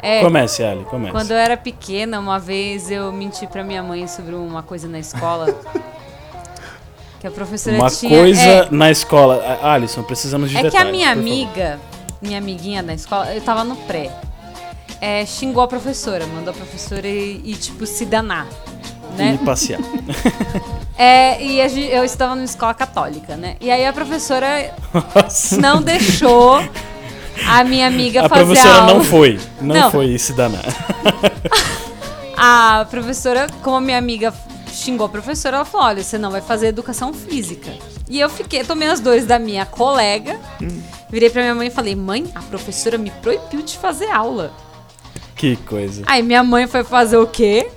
É, 0.00 0.22
Comece, 0.22 0.62
Ali, 0.62 0.84
comece. 0.84 1.10
quando 1.10 1.30
eu 1.32 1.36
era 1.36 1.56
pequena, 1.56 2.20
uma 2.20 2.38
vez 2.38 2.88
eu 2.90 3.10
menti 3.10 3.46
pra 3.48 3.64
minha 3.64 3.82
mãe 3.82 4.06
sobre 4.06 4.34
uma 4.34 4.62
coisa 4.62 4.86
na 4.86 4.98
escola. 5.00 5.46
que 7.18 7.26
a 7.26 7.30
professora 7.32 7.74
Uma 7.76 7.90
tinha. 7.90 8.16
coisa 8.16 8.40
é, 8.40 8.68
na 8.70 8.92
escola. 8.92 9.42
Alisson, 9.60 10.04
precisamos 10.04 10.50
de 10.50 10.56
É 10.56 10.60
que 10.60 10.66
detalhes. 10.70 10.88
a 10.88 10.92
minha 10.92 11.08
por 11.08 11.16
favor. 11.16 11.24
Minha 12.20 12.38
amiguinha 12.38 12.82
da 12.82 12.94
escola, 12.94 13.32
eu 13.34 13.40
tava 13.40 13.64
no 13.64 13.76
pré, 13.76 14.10
é, 15.00 15.24
xingou 15.26 15.62
a 15.62 15.68
professora, 15.68 16.26
mandou 16.26 16.52
a 16.52 16.56
professora 16.56 17.06
ir, 17.06 17.40
ir, 17.44 17.56
tipo, 17.56 17.86
se 17.86 18.04
danar, 18.04 18.46
E 19.14 19.16
né? 19.16 19.38
passear. 19.44 19.80
É, 21.00 21.40
e 21.40 21.60
a 21.62 21.68
eu 21.68 22.02
estava 22.04 22.34
numa 22.34 22.44
escola 22.44 22.74
católica, 22.74 23.36
né? 23.36 23.54
E 23.60 23.70
aí 23.70 23.86
a 23.86 23.92
professora 23.92 24.74
Nossa. 25.14 25.56
não 25.56 25.80
deixou 25.80 26.60
a 27.46 27.62
minha 27.62 27.86
amiga 27.86 28.26
A 28.26 28.28
fazer 28.28 28.44
professora 28.44 28.74
aula. 28.80 28.94
não 28.94 29.04
foi. 29.04 29.38
Não, 29.60 29.74
Não. 29.76 29.90
foi 29.92 30.18
se 30.18 30.32
danar. 30.32 30.64
A 32.36 32.84
professora, 32.90 33.46
como 33.62 33.76
a 33.76 33.80
minha 33.80 33.98
amiga 33.98 34.32
xingou 34.72 35.06
a 35.06 35.08
professora, 35.08 35.56
ela 35.56 35.64
falou: 35.64 35.86
olha, 35.86 36.02
você 36.02 36.18
não 36.18 36.30
vai 36.30 36.40
fazer 36.40 36.68
educação 36.68 37.12
física. 37.12 37.70
E 38.08 38.18
eu 38.20 38.28
fiquei, 38.28 38.64
tomei 38.64 38.88
as 38.88 39.00
dores 39.00 39.26
da 39.26 39.38
minha 39.38 39.66
colega, 39.66 40.38
virei 41.10 41.30
pra 41.30 41.42
minha 41.42 41.54
mãe 41.54 41.68
e 41.68 41.70
falei: 41.70 41.94
mãe, 41.94 42.30
a 42.34 42.42
professora 42.42 42.98
me 42.98 43.10
proibiu 43.10 43.62
de 43.62 43.76
fazer 43.78 44.10
aula. 44.10 44.52
Que 45.36 45.56
coisa. 45.56 46.02
Aí 46.06 46.22
minha 46.22 46.42
mãe 46.42 46.66
foi 46.66 46.84
fazer 46.84 47.16
o 47.16 47.26
quê? 47.26 47.70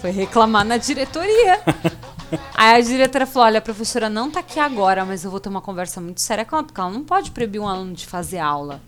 Foi 0.00 0.10
reclamar 0.10 0.64
na 0.64 0.76
diretoria. 0.76 1.60
Aí 2.54 2.76
a 2.76 2.80
diretora 2.80 3.26
falou: 3.26 3.46
olha, 3.46 3.58
a 3.58 3.62
professora 3.62 4.08
não 4.08 4.30
tá 4.30 4.40
aqui 4.40 4.60
agora, 4.60 5.04
mas 5.04 5.24
eu 5.24 5.30
vou 5.30 5.40
ter 5.40 5.48
uma 5.48 5.60
conversa 5.60 6.00
muito 6.00 6.20
séria 6.20 6.44
com 6.44 6.56
ela, 6.56 6.64
porque 6.64 6.80
ela 6.80 6.90
não 6.90 7.02
pode 7.02 7.30
proibir 7.30 7.60
um 7.60 7.68
aluno 7.68 7.94
de 7.94 8.06
fazer 8.06 8.38
aula. 8.38 8.80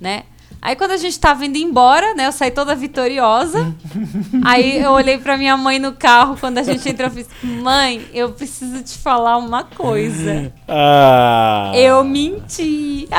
Né? 0.00 0.24
Aí 0.62 0.76
quando 0.76 0.92
a 0.92 0.96
gente 0.96 1.18
tava 1.18 1.44
indo 1.44 1.58
embora, 1.58 2.14
né? 2.14 2.28
Eu 2.28 2.32
saí 2.32 2.52
toda 2.52 2.72
vitoriosa. 2.76 3.74
aí 4.46 4.80
eu 4.80 4.92
olhei 4.92 5.18
pra 5.18 5.36
minha 5.36 5.56
mãe 5.56 5.80
no 5.80 5.92
carro 5.92 6.36
quando 6.38 6.58
a 6.58 6.62
gente 6.62 6.88
entrou 6.88 7.08
e 7.08 7.10
fiz: 7.10 7.26
Mãe, 7.42 8.06
eu 8.14 8.30
preciso 8.30 8.80
te 8.80 8.96
falar 8.96 9.38
uma 9.38 9.64
coisa. 9.64 10.52
Ah. 10.68 11.72
Eu 11.74 12.04
menti. 12.04 13.08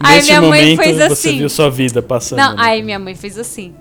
aí 0.00 0.16
Neste 0.16 0.30
minha 0.30 0.40
mãe 0.40 0.62
momento, 0.62 0.82
fez 0.82 0.96
Você 0.96 1.28
assim. 1.28 1.38
viu 1.38 1.48
sua 1.48 1.70
vida 1.70 2.02
passando. 2.02 2.40
Não, 2.40 2.56
né? 2.56 2.62
aí 2.64 2.82
minha 2.82 2.98
mãe 2.98 3.14
fez 3.14 3.38
assim. 3.38 3.72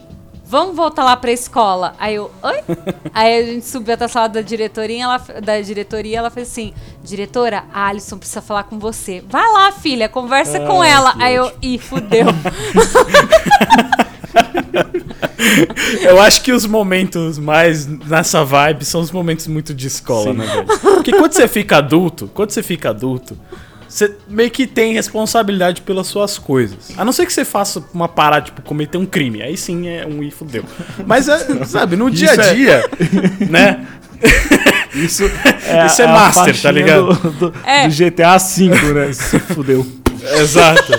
Vamos 0.47 0.75
voltar 0.75 1.03
lá 1.03 1.17
pra 1.17 1.31
escola. 1.31 1.95
Aí 1.97 2.15
eu, 2.15 2.31
oi? 2.43 2.59
aí 3.13 3.37
a 3.39 3.45
gente 3.45 3.65
subiu 3.65 3.95
até 3.95 4.05
a 4.05 4.07
sala 4.07 4.29
da 4.29 4.41
diretoria, 4.41 5.03
ela, 5.03 5.17
da 5.17 5.59
diretoria, 5.59 6.19
ela 6.19 6.29
fez 6.29 6.49
assim: 6.49 6.73
Diretora, 7.03 7.63
a 7.73 7.87
Alison 7.87 8.17
precisa 8.17 8.41
falar 8.41 8.63
com 8.63 8.77
você. 8.77 9.23
Vai 9.27 9.51
lá, 9.51 9.71
filha, 9.71 10.07
conversa 10.07 10.59
com 10.59 10.83
ela. 10.83 11.15
Aí 11.17 11.35
eu, 11.35 11.51
ih, 11.61 11.79
fudeu. 11.79 12.27
Eu 16.01 16.19
acho 16.21 16.41
que 16.41 16.51
os 16.51 16.65
momentos 16.65 17.37
mais 17.37 17.85
nessa 17.85 18.43
vibe 18.43 18.83
são 18.83 19.01
os 19.01 19.11
momentos 19.11 19.47
muito 19.47 19.73
de 19.73 19.87
escola, 19.87 20.33
né, 20.33 20.45
velho? 20.45 20.65
Porque 20.79 21.11
quando 21.11 21.33
você 21.33 21.47
fica 21.47 21.77
adulto, 21.77 22.29
quando 22.33 22.51
você 22.51 22.61
fica 22.63 22.89
adulto, 22.89 23.37
você 23.95 24.13
meio 24.27 24.51
que 24.51 24.67
tem 24.67 24.93
responsabilidade 24.93 25.81
pelas 25.81 26.07
suas 26.07 26.37
coisas. 26.37 26.91
A 26.97 27.05
não 27.05 27.13
ser 27.13 27.25
que 27.25 27.31
você 27.31 27.45
faça 27.45 27.81
uma 27.93 28.09
parada, 28.09 28.47
tipo, 28.47 28.61
cometer 28.61 28.97
um 28.97 29.05
crime. 29.05 29.41
Aí 29.41 29.55
sim 29.55 29.87
é 29.87 30.05
um 30.05 30.21
e 30.21 30.29
fudeu. 30.29 30.65
Mas, 31.07 31.29
é, 31.29 31.63
sabe, 31.63 31.95
no 31.95 32.11
dia 32.11 32.31
a 32.31 32.33
é- 32.33 32.53
dia, 32.53 32.89
né? 33.49 33.87
Isso 34.93 35.23
Isso 35.87 36.01
é 36.01 36.05
a 36.05 36.07
master, 36.09 36.61
tá 36.61 36.71
ligado? 36.71 37.13
Do, 37.13 37.31
do- 37.51 37.53
É. 37.65 37.87
do 37.87 37.93
GTA 37.95 38.37
V, 38.37 38.69
né? 38.93 39.13
Se 39.13 39.39
fudeu. 39.39 39.85
Exato. 40.41 40.91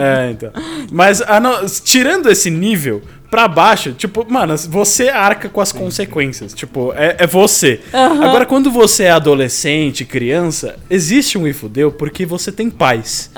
É, 0.00 0.30
então. 0.30 0.50
Mas 0.90 1.20
a 1.20 1.38
não- 1.40 1.66
tirando 1.66 2.30
esse 2.30 2.48
nível 2.50 3.02
pra 3.30 3.46
baixo, 3.46 3.92
tipo, 3.92 4.26
mano, 4.28 4.56
você 4.68 5.08
arca 5.08 5.48
com 5.48 5.60
as 5.60 5.70
consequências. 5.72 6.52
Tipo, 6.52 6.92
é, 6.94 7.16
é 7.20 7.26
você. 7.26 7.80
Agora, 7.92 8.44
quando 8.44 8.70
você 8.70 9.04
é 9.04 9.10
adolescente, 9.10 10.04
criança, 10.04 10.76
existe 10.88 11.38
um 11.38 11.46
ifudeu 11.46 11.92
porque 11.92 12.26
você 12.26 12.50
tem 12.50 12.68
pais. 12.68 13.30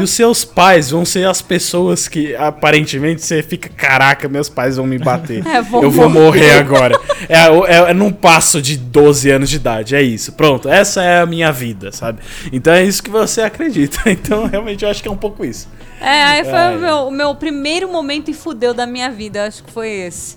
E 0.00 0.02
os 0.02 0.10
seus 0.10 0.44
pais 0.44 0.90
vão 0.90 1.04
ser 1.04 1.26
as 1.26 1.40
pessoas 1.40 2.08
que 2.08 2.34
aparentemente 2.34 3.22
você 3.22 3.42
fica, 3.42 3.68
caraca, 3.68 4.28
meus 4.28 4.48
pais 4.48 4.76
vão 4.76 4.86
me 4.86 4.98
bater. 4.98 5.44
É, 5.56 5.62
vou 5.62 5.82
Eu 5.82 5.90
vou 5.90 6.08
morrer." 6.10 6.26
morrer 6.26 6.58
agora. 6.58 7.00
É, 7.28 7.46
é, 7.46 7.90
é 7.90 7.94
num 7.94 8.10
passo 8.12 8.60
de 8.60 8.76
12 8.76 9.30
anos 9.30 9.48
de 9.48 9.56
idade. 9.56 9.94
É 9.94 10.02
isso. 10.02 10.32
Pronto. 10.32 10.68
Essa 10.68 11.02
é 11.02 11.20
a 11.20 11.26
minha 11.26 11.52
vida, 11.52 11.92
sabe? 11.92 12.18
Então 12.52 12.72
é 12.72 12.84
isso 12.84 13.02
que 13.02 13.10
você 13.10 13.42
acredita. 13.42 13.98
Então, 14.16 14.46
realmente, 14.46 14.82
eu 14.84 14.90
acho 14.90 15.02
que 15.02 15.08
é 15.08 15.10
um 15.10 15.16
pouco 15.16 15.44
isso. 15.44 15.68
É, 16.00 16.22
aí 16.24 16.44
foi 16.44 16.52
Ai. 16.52 16.76
o, 16.76 16.80
meu, 16.80 16.96
o 17.08 17.10
meu 17.10 17.34
primeiro 17.34 17.88
momento 17.88 18.30
e 18.30 18.34
fudeu 18.34 18.74
da 18.74 18.86
minha 18.86 19.10
vida. 19.10 19.44
Acho 19.46 19.64
que 19.64 19.70
foi 19.72 19.88
esse. 19.90 20.36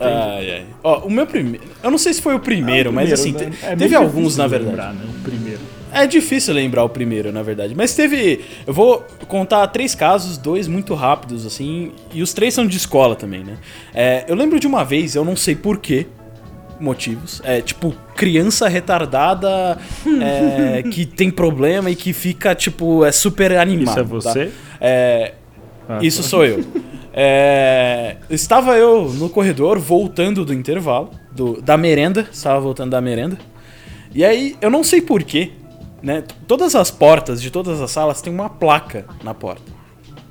Ai, 0.00 0.50
ai. 0.50 0.66
Ó, 0.82 1.06
o 1.06 1.10
meu 1.10 1.26
primeiro. 1.26 1.64
Eu 1.82 1.90
não 1.90 1.98
sei 1.98 2.12
se 2.12 2.20
foi 2.20 2.34
o 2.34 2.40
primeiro, 2.40 2.92
mas 2.92 3.12
assim, 3.12 3.32
Primeiro, 3.32 3.56
te- 3.56 3.64
né? 3.66 3.72
É 3.72 3.76
teve 3.76 3.94
alguns, 3.94 4.36
na 4.36 4.44
de 4.44 4.50
verdade. 4.50 4.70
lembrar, 4.70 4.92
né? 4.92 5.04
O 5.08 5.22
primeiro. 5.22 5.60
É 5.92 6.06
difícil 6.08 6.52
lembrar 6.52 6.82
o 6.82 6.88
primeiro, 6.88 7.32
na 7.32 7.42
verdade. 7.42 7.72
Mas 7.76 7.94
teve. 7.94 8.44
Eu 8.66 8.74
vou 8.74 9.06
contar 9.28 9.64
três 9.68 9.94
casos, 9.94 10.36
dois 10.36 10.66
muito 10.66 10.92
rápidos, 10.94 11.46
assim. 11.46 11.92
E 12.12 12.20
os 12.22 12.32
três 12.34 12.52
são 12.52 12.66
de 12.66 12.76
escola 12.76 13.14
também, 13.14 13.44
né? 13.44 13.56
É, 13.94 14.24
eu 14.26 14.34
lembro 14.34 14.58
de 14.58 14.66
uma 14.66 14.84
vez, 14.84 15.14
eu 15.14 15.24
não 15.24 15.36
sei 15.36 15.54
porquê. 15.54 16.06
Motivos. 16.80 17.40
É 17.44 17.60
tipo, 17.60 17.94
criança 18.16 18.66
retardada 18.68 19.78
é, 20.20 20.82
que 20.82 21.06
tem 21.06 21.30
problema 21.30 21.88
e 21.88 21.94
que 21.94 22.12
fica, 22.12 22.52
tipo, 22.52 23.04
é 23.04 23.12
super 23.12 23.52
animada. 23.56 23.90
Isso 23.92 24.00
é 24.00 24.02
você? 24.02 24.44
Tá? 24.46 24.52
É, 24.86 25.32
Ah, 25.88 25.98
isso 26.02 26.22
sou 26.22 26.44
eu. 26.44 26.62
É, 27.12 28.16
estava 28.28 28.76
eu 28.76 29.08
no 29.14 29.28
corredor 29.30 29.78
voltando 29.78 30.44
do 30.44 30.52
intervalo, 30.52 31.10
do, 31.32 31.60
da 31.62 31.76
merenda, 31.76 32.28
estava 32.30 32.60
voltando 32.60 32.90
da 32.90 33.00
merenda. 33.00 33.38
E 34.14 34.24
aí, 34.24 34.56
eu 34.60 34.70
não 34.70 34.84
sei 34.84 35.00
porquê, 35.00 35.52
né? 36.02 36.22
Todas 36.46 36.74
as 36.74 36.90
portas 36.90 37.40
de 37.40 37.50
todas 37.50 37.80
as 37.80 37.90
salas 37.90 38.20
tem 38.20 38.32
uma 38.32 38.50
placa 38.50 39.06
na 39.22 39.32
porta. 39.32 39.72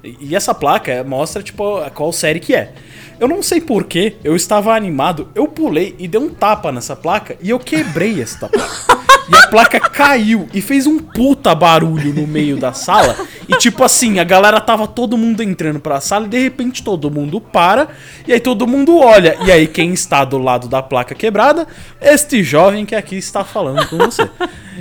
E, 0.03 0.35
essa 0.35 0.53
placa 0.53 0.91
é- 0.91 1.03
mostra, 1.03 1.41
tipo, 1.41 1.63
qual 1.95 2.11
série 2.11 2.39
que 2.39 2.53
é. 2.53 2.73
Eu 3.19 3.27
não 3.27 3.41
sei 3.41 3.61
porquê, 3.61 4.15
eu 4.23 4.35
estava 4.35 4.75
animado, 4.75 5.29
eu 5.33 5.47
pulei 5.47 5.95
e 5.97 6.07
dei 6.07 6.19
um 6.19 6.29
tapa 6.29 6.71
nessa 6.71 6.95
placa 6.95 7.37
e 7.41 7.49
eu 7.49 7.59
quebrei 7.59 8.21
essa 8.21 8.49
placa. 8.49 9.03
E 9.29 9.35
a 9.35 9.47
placa 9.47 9.79
caiu 9.79 10.47
e 10.53 10.61
fez 10.61 10.85
um 10.85 10.99
puta 10.99 11.55
barulho 11.55 12.13
no 12.13 12.27
meio 12.27 12.57
da 12.57 12.73
sala 12.73 13.15
E 13.47 13.57
tipo 13.57 13.83
assim, 13.83 14.19
a 14.19 14.23
galera 14.23 14.59
tava 14.59 14.87
todo 14.87 15.17
mundo 15.17 15.41
entrando 15.41 15.79
pra 15.79 15.99
sala 15.99 16.25
e 16.25 16.29
de 16.29 16.39
repente 16.39 16.83
todo 16.83 17.11
mundo 17.11 17.41
para. 17.41 17.89
E 18.27 18.33
aí 18.33 18.39
todo 18.39 18.67
mundo 18.67 18.97
olha. 18.97 19.37
E 19.45 19.51
aí 19.51 19.67
quem 19.67 19.93
está 19.93 20.23
do 20.23 20.37
lado 20.37 20.67
da 20.67 20.81
placa 20.81 21.13
quebrada? 21.13 21.67
Este 22.01 22.43
jovem 22.43 22.85
que 22.85 22.95
aqui 22.95 23.17
está 23.17 23.43
falando 23.43 23.87
com 23.87 23.97
você. 23.97 24.29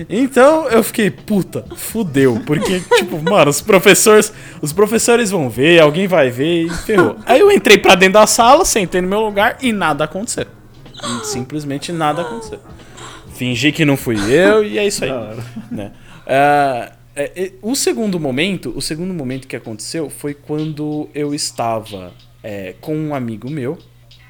Então 0.08 0.68
eu 0.70 0.82
fiquei, 0.82 1.10
puta, 1.10 1.64
fudeu. 1.76 2.40
Porque, 2.46 2.80
tipo, 2.96 3.20
mano, 3.22 3.50
os 3.50 3.60
professores. 3.60 4.32
Os 4.62 4.72
professores 4.72 5.30
vão 5.30 5.50
ver, 5.50 5.80
alguém 5.80 6.06
vai 6.06 6.30
ver 6.30 6.66
e 6.66 6.70
ferrou. 6.70 7.16
Aí 7.26 7.40
eu 7.40 7.50
entrei 7.50 7.76
pra 7.76 7.94
dentro 7.94 8.14
da 8.14 8.26
sala, 8.26 8.64
sentei 8.64 9.00
no 9.00 9.08
meu 9.08 9.20
lugar 9.20 9.58
e 9.60 9.72
nada 9.72 10.04
aconteceu. 10.04 10.46
Simplesmente 11.24 11.92
nada 11.92 12.22
aconteceu. 12.22 12.60
Fingi 13.42 13.72
que 13.72 13.84
não 13.84 13.96
fui 13.96 14.14
eu 14.32 14.64
e 14.64 14.78
é 14.78 14.86
isso 14.86 15.04
aí. 15.04 15.10
né? 15.68 15.90
Ah, 16.24 16.92
é, 17.16 17.32
é, 17.34 17.52
o 17.60 17.74
segundo 17.74 18.20
momento, 18.20 18.72
o 18.76 18.80
segundo 18.80 19.12
momento 19.12 19.48
que 19.48 19.56
aconteceu 19.56 20.08
foi 20.08 20.32
quando 20.32 21.08
eu 21.12 21.34
estava 21.34 22.12
é, 22.40 22.76
com 22.80 22.96
um 22.96 23.12
amigo 23.12 23.50
meu, 23.50 23.76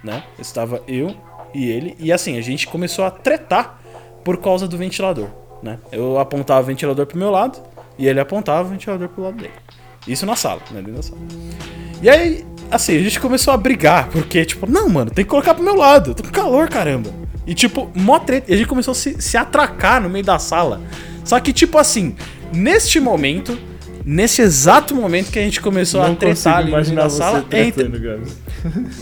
né? 0.03 0.25
Estava 0.39 0.83
eu 0.89 1.15
e 1.53 1.69
ele 1.69 1.95
e 1.99 2.11
assim 2.11 2.39
a 2.39 2.41
gente 2.41 2.67
começou 2.67 3.05
a 3.05 3.11
tretar 3.11 3.79
por 4.25 4.39
causa 4.39 4.67
do 4.67 4.79
ventilador, 4.79 5.29
né? 5.63 5.79
Eu 5.93 6.19
apontava 6.19 6.63
o 6.63 6.65
ventilador 6.65 7.05
pro 7.05 7.19
meu 7.19 7.31
lado 7.31 7.63
e 7.99 8.09
ele 8.09 8.19
apontava 8.19 8.67
o 8.67 8.71
ventilador 8.71 9.11
pro 9.11 9.25
lado 9.25 9.37
dele. 9.37 9.53
Isso 10.09 10.25
na 10.25 10.37
sala, 10.37 10.63
né? 10.71 10.81
Dentro 10.81 10.95
da 10.95 11.03
sala. 11.03 11.21
E 12.01 12.09
aí, 12.09 12.47
assim, 12.71 12.97
a 12.97 13.01
gente 13.01 13.21
começou 13.21 13.53
a 13.53 13.59
brigar, 13.59 14.09
porque, 14.09 14.43
tipo, 14.47 14.67
não, 14.69 14.89
mano, 14.89 15.11
tem 15.11 15.23
que 15.23 15.31
colocar 15.31 15.53
pro 15.53 15.63
meu 15.63 15.77
lado, 15.77 16.15
tô 16.15 16.23
com 16.23 16.31
calor, 16.31 16.71
caramba. 16.71 17.22
E, 17.47 17.55
tipo, 17.55 17.91
mó 17.95 18.19
treta. 18.19 18.51
E 18.51 18.55
a 18.55 18.57
gente 18.57 18.69
começou 18.69 18.93
a 18.93 18.95
se, 18.95 19.21
se 19.21 19.37
atracar 19.37 20.01
no 20.01 20.09
meio 20.09 20.25
da 20.25 20.39
sala. 20.39 20.81
Só 21.25 21.39
que, 21.41 21.53
tipo 21.53 21.79
assim, 21.79 22.15
neste 22.53 23.01
momento, 23.01 23.59
nesse 24.05 24.43
exato 24.43 24.95
momento 24.95 25.31
que 25.31 25.39
a 25.39 25.43
gente 25.43 25.61
começou 25.61 26.01
a 26.01 26.09
Não 26.09 26.15
consigo 26.15 26.35
tretar 26.35 26.57
ali 26.59 26.71
no 26.71 26.71
meio 26.71 26.77
imaginar 26.79 27.03
da 27.03 27.09
você 27.09 27.19
sala, 27.19 27.41
Gabs. 27.99 28.37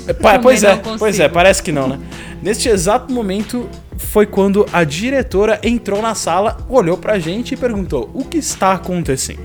é, 0.07 0.13
pois 0.39 0.63
é, 0.63 0.77
pois 0.99 1.21
é, 1.21 1.29
parece 1.29 1.63
que 1.63 1.73
não, 1.73 1.89
né? 1.89 1.99
Neste 2.43 2.69
exato 2.69 3.13
momento 3.13 3.69
foi 3.97 4.27
quando 4.27 4.67
a 4.73 4.83
diretora 4.85 5.61
entrou 5.63 6.01
na 6.01 6.15
sala, 6.15 6.57
olhou 6.69 6.97
pra 6.97 7.19
gente 7.19 7.53
e 7.53 7.57
perguntou: 7.57 8.11
"O 8.15 8.25
que 8.25 8.39
está 8.39 8.73
acontecendo?". 8.73 9.41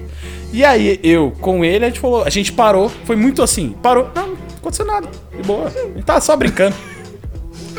E 0.53 0.63
aí 0.63 0.99
eu 1.03 1.31
com 1.41 1.65
ele 1.65 1.83
a 1.83 1.89
gente 1.89 1.99
falou, 1.99 2.23
a 2.23 2.29
gente 2.29 2.53
parou, 2.53 2.89
foi 3.03 3.17
muito 3.17 3.43
assim, 3.43 3.75
parou, 3.83 4.09
não, 4.15 4.27
não 4.29 4.37
aconteceu 4.57 4.85
nada, 4.85 5.09
de 5.35 5.43
boa, 5.43 5.67
a 5.67 5.69
gente 5.69 6.03
tava 6.03 6.21
só 6.21 6.35
brincando. 6.37 6.75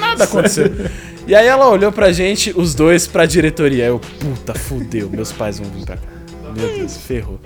Nada 0.09 0.25
aconteceu. 0.25 0.71
E 1.27 1.35
aí 1.35 1.47
ela 1.47 1.69
olhou 1.69 1.91
pra 1.91 2.13
gente, 2.13 2.53
os 2.57 2.75
dois 2.75 3.07
pra 3.07 3.27
diretoria. 3.27 3.85
Eu, 3.87 3.99
puta, 3.99 4.55
fudeu, 4.55 5.09
meus 5.11 5.33
pais 5.33 5.59
vão 5.59 5.69
vir 5.71 5.85
pra 5.85 5.97
cá. 5.97 6.03
Meu 6.57 6.69
Deus, 6.69 6.97
ferrou. 6.97 7.39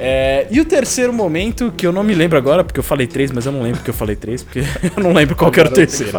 É, 0.00 0.46
e 0.48 0.60
o 0.60 0.64
terceiro 0.64 1.12
momento, 1.12 1.72
que 1.76 1.84
eu 1.84 1.90
não 1.90 2.04
me 2.04 2.14
lembro 2.14 2.38
agora, 2.38 2.62
porque 2.62 2.78
eu 2.78 2.84
falei 2.84 3.08
três, 3.08 3.32
mas 3.32 3.46
eu 3.46 3.50
não 3.52 3.62
lembro 3.62 3.80
que 3.82 3.90
eu 3.90 3.94
falei 3.94 4.14
três, 4.14 4.44
porque 4.44 4.60
eu 4.96 5.02
não 5.02 5.12
lembro 5.12 5.34
qual 5.34 5.50
que 5.50 5.58
era 5.58 5.68
o 5.68 5.72
que 5.72 5.76
terceiro. 5.76 6.12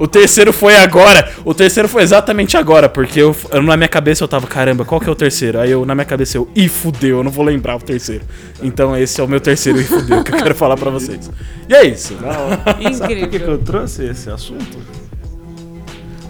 O 0.00 0.08
terceiro 0.08 0.52
foi 0.52 0.74
agora. 0.74 1.30
O 1.44 1.54
terceiro 1.54 1.88
foi 1.88 2.02
exatamente 2.02 2.56
agora, 2.56 2.88
porque 2.88 3.20
eu, 3.20 3.36
eu- 3.52 3.62
na 3.62 3.76
minha 3.76 3.88
cabeça 3.88 4.24
eu 4.24 4.28
tava, 4.28 4.48
caramba, 4.48 4.84
qual 4.84 5.00
que 5.00 5.08
é 5.08 5.12
o 5.12 5.14
terceiro? 5.14 5.60
Aí 5.60 5.70
eu, 5.70 5.86
na 5.86 5.94
minha 5.94 6.04
cabeça, 6.04 6.38
eu, 6.38 6.48
ih, 6.56 6.66
fudeu, 6.68 7.18
eu 7.18 7.22
não 7.24 7.30
vou 7.30 7.44
lembrar 7.44 7.76
o 7.76 7.80
terceiro. 7.80 8.24
Então 8.60 8.96
esse 8.96 9.20
é 9.20 9.24
o 9.24 9.28
meu 9.28 9.40
terceiro 9.40 9.80
e 9.80 9.84
fudeu 9.84 10.24
que 10.24 10.32
eu 10.32 10.38
quero 10.38 10.54
falar 10.56 10.76
pra 10.76 10.90
vocês. 10.90 11.30
E 11.68 11.74
é 11.74 11.84
isso. 11.84 12.14
Por 12.14 12.74
que, 12.74 13.14
que 13.14 13.22
Incrível. 13.26 13.50
eu 13.52 13.58
trouxe 13.58 14.06
esse 14.06 14.28
assunto? 14.28 14.76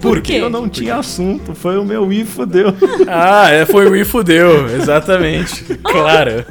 Por 0.00 0.20
quê? 0.20 0.34
Eu 0.34 0.50
não 0.50 0.68
tinha 0.68 0.96
assunto, 0.96 1.54
foi 1.54 1.78
o 1.78 1.84
meu 1.84 2.12
i 2.12 2.24
fudeu. 2.24 2.72
Ah, 3.08 3.50
é, 3.50 3.66
foi 3.66 3.88
o 3.88 3.96
e 3.96 4.04
fudeu, 4.04 4.66
exatamente. 4.68 5.64
Claro. 5.82 6.44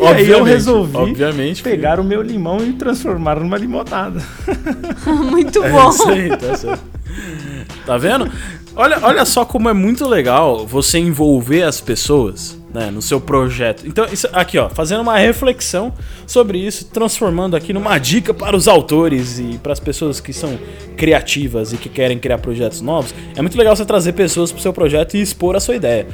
E 0.00 0.06
aí 0.06 0.30
eu 0.30 0.42
resolvi 0.44 0.96
obviamente, 0.96 1.62
pegar 1.62 1.98
o 1.98 2.04
meu 2.04 2.22
limão 2.22 2.64
e 2.64 2.72
transformar 2.74 3.40
numa 3.40 3.58
limonada. 3.58 4.22
Muito 5.06 5.62
É 5.62 5.70
bom. 5.70 5.90
isso 5.90 6.08
aí, 6.08 6.36
tá 6.36 6.56
certo. 6.56 6.82
Tá 7.84 7.96
vendo? 7.96 8.30
Olha, 8.76 8.98
olha 9.02 9.24
só 9.24 9.44
como 9.44 9.68
é 9.68 9.72
muito 9.72 10.06
legal 10.08 10.64
você 10.66 10.98
envolver 10.98 11.64
as 11.64 11.80
pessoas 11.80 12.59
né, 12.72 12.90
no 12.90 13.02
seu 13.02 13.20
projeto. 13.20 13.86
Então, 13.86 14.06
isso 14.12 14.28
aqui, 14.32 14.58
ó, 14.58 14.68
fazendo 14.68 15.00
uma 15.00 15.18
reflexão 15.18 15.92
sobre 16.26 16.58
isso, 16.58 16.86
transformando 16.86 17.56
aqui 17.56 17.72
numa 17.72 17.98
dica 17.98 18.32
para 18.32 18.56
os 18.56 18.68
autores 18.68 19.38
e 19.38 19.58
para 19.62 19.72
as 19.72 19.80
pessoas 19.80 20.20
que 20.20 20.32
são 20.32 20.58
criativas 20.96 21.72
e 21.72 21.76
que 21.76 21.88
querem 21.88 22.18
criar 22.18 22.38
projetos 22.38 22.80
novos. 22.80 23.14
É 23.36 23.42
muito 23.42 23.56
legal 23.58 23.74
você 23.74 23.84
trazer 23.84 24.12
pessoas 24.12 24.52
para 24.52 24.58
o 24.58 24.62
seu 24.62 24.72
projeto 24.72 25.16
e 25.16 25.20
expor 25.20 25.56
a 25.56 25.60
sua 25.60 25.74
ideia. 25.76 26.06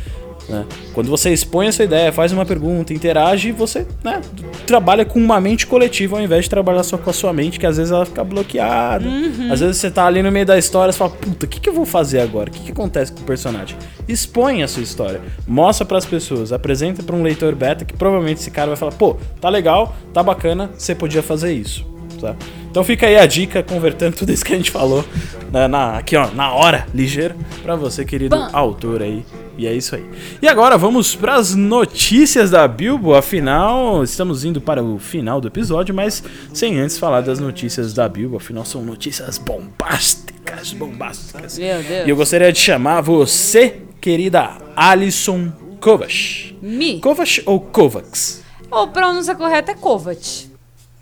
Né? 0.48 0.64
Quando 0.92 1.10
você 1.10 1.32
expõe 1.32 1.68
a 1.68 1.72
sua 1.72 1.84
ideia, 1.84 2.12
faz 2.12 2.32
uma 2.32 2.44
pergunta, 2.44 2.92
interage, 2.92 3.52
você 3.52 3.86
né, 4.04 4.20
trabalha 4.66 5.04
com 5.04 5.18
uma 5.18 5.40
mente 5.40 5.66
coletiva 5.66 6.16
ao 6.16 6.22
invés 6.22 6.44
de 6.44 6.50
trabalhar 6.50 6.82
só 6.82 6.96
com 6.96 7.10
a 7.10 7.12
sua 7.12 7.32
mente, 7.32 7.58
que 7.58 7.66
às 7.66 7.76
vezes 7.76 7.92
ela 7.92 8.06
fica 8.06 8.22
bloqueada. 8.22 9.06
Às 9.50 9.60
vezes 9.60 9.78
você 9.78 9.90
tá 9.90 10.06
ali 10.06 10.22
no 10.22 10.30
meio 10.30 10.46
da 10.46 10.56
história 10.56 10.90
e 10.90 10.94
fala, 10.94 11.10
puta, 11.10 11.46
o 11.46 11.48
que, 11.48 11.60
que 11.60 11.68
eu 11.68 11.74
vou 11.74 11.84
fazer 11.84 12.20
agora? 12.20 12.48
O 12.48 12.52
que, 12.52 12.60
que 12.60 12.72
acontece 12.72 13.12
com 13.12 13.20
o 13.20 13.24
personagem? 13.24 13.76
Expõe 14.08 14.62
a 14.62 14.68
sua 14.68 14.82
história, 14.82 15.20
mostra 15.46 15.84
pras 15.84 16.04
pessoas, 16.04 16.52
apresenta 16.52 17.02
pra 17.02 17.16
um 17.16 17.22
leitor 17.22 17.54
beta 17.54 17.84
que 17.84 17.94
provavelmente 17.94 18.40
esse 18.40 18.50
cara 18.50 18.68
vai 18.68 18.76
falar, 18.76 18.92
pô, 18.92 19.16
tá 19.40 19.48
legal, 19.48 19.96
tá 20.12 20.22
bacana, 20.22 20.70
você 20.76 20.94
podia 20.94 21.22
fazer 21.22 21.52
isso. 21.52 21.84
Tá? 22.20 22.34
Então 22.76 22.84
fica 22.84 23.06
aí 23.06 23.16
a 23.16 23.24
dica, 23.24 23.62
convertendo 23.62 24.16
tudo 24.18 24.30
isso 24.30 24.44
que 24.44 24.52
a 24.52 24.56
gente 24.58 24.70
falou 24.70 25.02
na, 25.50 25.66
na- 25.66 25.96
aqui 25.96 26.14
ó, 26.14 26.30
na 26.32 26.52
hora, 26.52 26.86
ligeiro, 26.94 27.34
pra 27.62 27.74
você, 27.74 28.04
querido 28.04 28.36
Bam. 28.36 28.50
autor 28.52 29.00
aí. 29.00 29.24
E 29.56 29.66
é 29.66 29.72
isso 29.72 29.94
aí. 29.96 30.04
E 30.42 30.46
agora 30.46 30.76
vamos 30.76 31.14
pras 31.14 31.54
notícias 31.54 32.50
da 32.50 32.68
Bilbo. 32.68 33.14
Afinal, 33.14 34.04
estamos 34.04 34.44
indo 34.44 34.60
para 34.60 34.82
o 34.84 34.98
final 34.98 35.40
do 35.40 35.48
episódio, 35.48 35.94
mas 35.94 36.22
sem 36.52 36.78
antes 36.78 36.98
falar 36.98 37.22
das 37.22 37.38
notícias 37.40 37.94
da 37.94 38.06
Bilbo. 38.06 38.36
Afinal, 38.36 38.66
são 38.66 38.82
notícias 38.82 39.38
bombásticas, 39.38 40.74
bombásticas. 40.74 41.56
Meu 41.58 41.82
Deus. 41.82 42.06
E 42.06 42.10
eu 42.10 42.16
gostaria 42.16 42.52
de 42.52 42.58
chamar 42.58 43.00
você, 43.00 43.76
querida 44.02 44.50
Alison 44.76 45.50
Kovacs. 45.80 46.52
Mi. 46.60 47.00
Kovacs 47.00 47.40
ou 47.46 47.58
Kovacs? 47.58 48.42
Ou 48.70 48.88
pronúncia 48.88 49.34
correta 49.34 49.72
é 49.72 49.74
Kovac. 49.74 50.54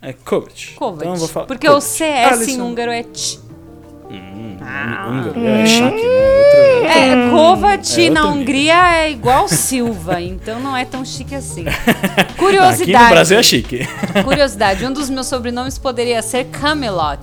É 0.05 0.13
Kovacs. 0.13 0.73
Kovac. 0.77 1.03
Então 1.03 1.13
eu 1.15 1.19
vou 1.19 1.29
falar. 1.29 1.47
Porque 1.47 1.67
o 1.67 1.71
Kovacs. 1.73 1.85
CS 1.89 2.09
em 2.09 2.25
Alison- 2.43 2.63
húngaro 2.67 2.91
é 2.91 3.03
T. 3.03 3.39
Húngaro. 4.11 5.41
É 5.47 5.67
chaque, 5.67 5.97
né? 5.97 6.35
Outra- 6.39 6.99
É, 6.99 7.31
Kovac 7.31 8.07
é 8.07 8.11
na 8.11 8.27
Hungria 8.29 8.97
é 9.05 9.11
igual 9.11 9.49
Silva, 9.49 10.21
então 10.21 10.61
não 10.61 10.77
é 10.77 10.85
tão 10.85 11.05
chique 11.05 11.35
assim. 11.35 11.65
Aqui 12.17 12.35
Curiosidade. 12.37 13.05
no 13.05 13.11
Brasil 13.11 13.39
é 13.39 13.43
chique. 13.43 13.89
Curiosidade, 14.25 14.85
um 14.87 14.93
dos 14.93 15.11
meus 15.11 15.27
sobrenomes 15.27 15.79
poderia 15.79 16.23
ser 16.23 16.45
Camelot. 16.47 17.19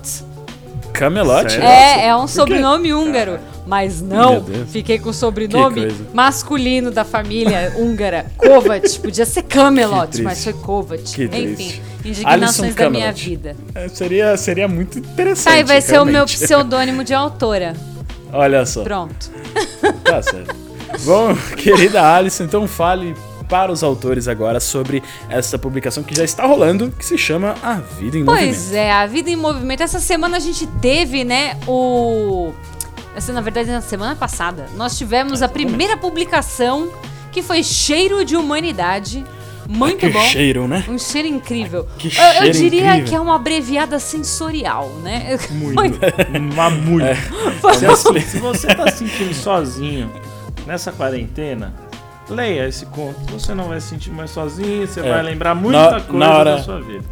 Camelot. 0.92 1.56
É, 1.58 2.06
é 2.08 2.16
um 2.16 2.26
sobrenome 2.28 2.92
húngaro. 2.92 3.38
Mas 3.66 4.00
não, 4.02 4.44
fiquei 4.68 4.98
com 4.98 5.10
o 5.10 5.12
sobrenome 5.14 5.88
masculino 6.12 6.90
da 6.90 7.04
família 7.04 7.72
húngara, 7.76 8.26
Kovac. 8.36 8.88
Podia 8.98 9.24
ser 9.24 9.42
Camelot, 9.42 10.20
mas 10.20 10.42
foi 10.42 10.52
Kovac. 10.52 11.02
Que. 11.02 11.24
Enfim, 11.24 11.80
indignações 12.04 12.60
Alison 12.60 12.74
da 12.74 12.90
minha 12.90 13.12
vida. 13.12 13.56
É, 13.74 13.88
seria, 13.88 14.36
seria 14.36 14.66
muito 14.66 14.98
interessante. 14.98 15.54
Tá, 15.54 15.60
e 15.60 15.64
vai 15.64 15.80
ser 15.80 16.00
o 16.00 16.04
meu 16.04 16.14
realmente. 16.14 16.38
pseudônimo 16.38 17.04
de 17.04 17.14
autora. 17.14 17.74
Olha 18.32 18.66
só. 18.66 18.82
Pronto. 18.82 19.30
Tá 20.04 20.22
certo. 20.22 20.54
Bom, 21.04 21.34
querida 21.56 22.14
Alice, 22.14 22.40
então 22.42 22.68
fale 22.68 23.16
para 23.48 23.70
os 23.70 23.82
autores 23.82 24.28
agora 24.28 24.60
sobre 24.60 25.02
essa 25.28 25.58
publicação 25.58 26.02
que 26.02 26.14
já 26.14 26.24
está 26.24 26.46
rolando, 26.46 26.90
que 26.90 27.04
se 27.04 27.18
chama 27.18 27.54
A 27.62 27.74
Vida 27.74 28.16
em 28.16 28.24
Pois 28.24 28.56
Movimento. 28.56 28.74
é, 28.74 28.92
a 28.92 29.06
vida 29.06 29.28
em 29.30 29.36
movimento. 29.36 29.82
Essa 29.82 30.00
semana 30.00 30.36
a 30.36 30.40
gente 30.40 30.66
teve, 30.80 31.24
né, 31.24 31.56
o. 31.66 32.52
Essa, 33.14 33.32
na 33.32 33.40
verdade, 33.40 33.70
na 33.70 33.80
semana 33.80 34.16
passada, 34.16 34.66
nós 34.76 34.96
tivemos 34.96 35.42
a 35.42 35.48
primeira 35.48 35.96
publicação 35.96 36.90
que 37.30 37.42
foi 37.42 37.62
Cheiro 37.62 38.24
de 38.24 38.36
Humanidade. 38.36 39.24
Muito 39.68 39.98
que 39.98 40.08
bom. 40.08 40.20
cheiro, 40.22 40.66
né? 40.66 40.84
Um 40.88 40.98
cheiro 40.98 41.28
incrível. 41.28 41.86
Que 41.98 42.08
eu, 42.08 42.12
eu 42.24 42.32
cheiro 42.34 42.52
diria 42.52 42.86
incrível. 42.90 43.04
que 43.08 43.14
é 43.14 43.20
uma 43.20 43.36
abreviada 43.36 43.98
sensorial, 43.98 44.88
né? 45.02 45.38
Muito. 45.50 45.98
Mas 46.56 46.72
muito. 46.84 47.04
É. 47.06 47.14
Se, 47.74 47.86
assim, 47.86 48.20
se 48.20 48.38
você 48.38 48.66
tá 48.74 48.90
se 48.90 48.98
sentindo 48.98 49.32
sozinho 49.32 50.10
nessa 50.66 50.90
quarentena, 50.90 51.72
leia 52.28 52.66
esse 52.68 52.84
conto. 52.86 53.18
Você 53.32 53.54
não 53.54 53.68
vai 53.68 53.80
se 53.80 53.88
sentir 53.88 54.10
mais 54.10 54.30
sozinho, 54.30 54.86
você 54.86 55.00
É. 55.00 55.08
vai 55.10 55.22
lembrar 55.22 55.54
muita 55.54 55.78
Na- 55.92 56.00
coisa 56.00 56.18
na 56.18 56.36
hora- 56.36 56.56
da 56.56 56.62
sua 56.62 56.80
vida. 56.80 57.04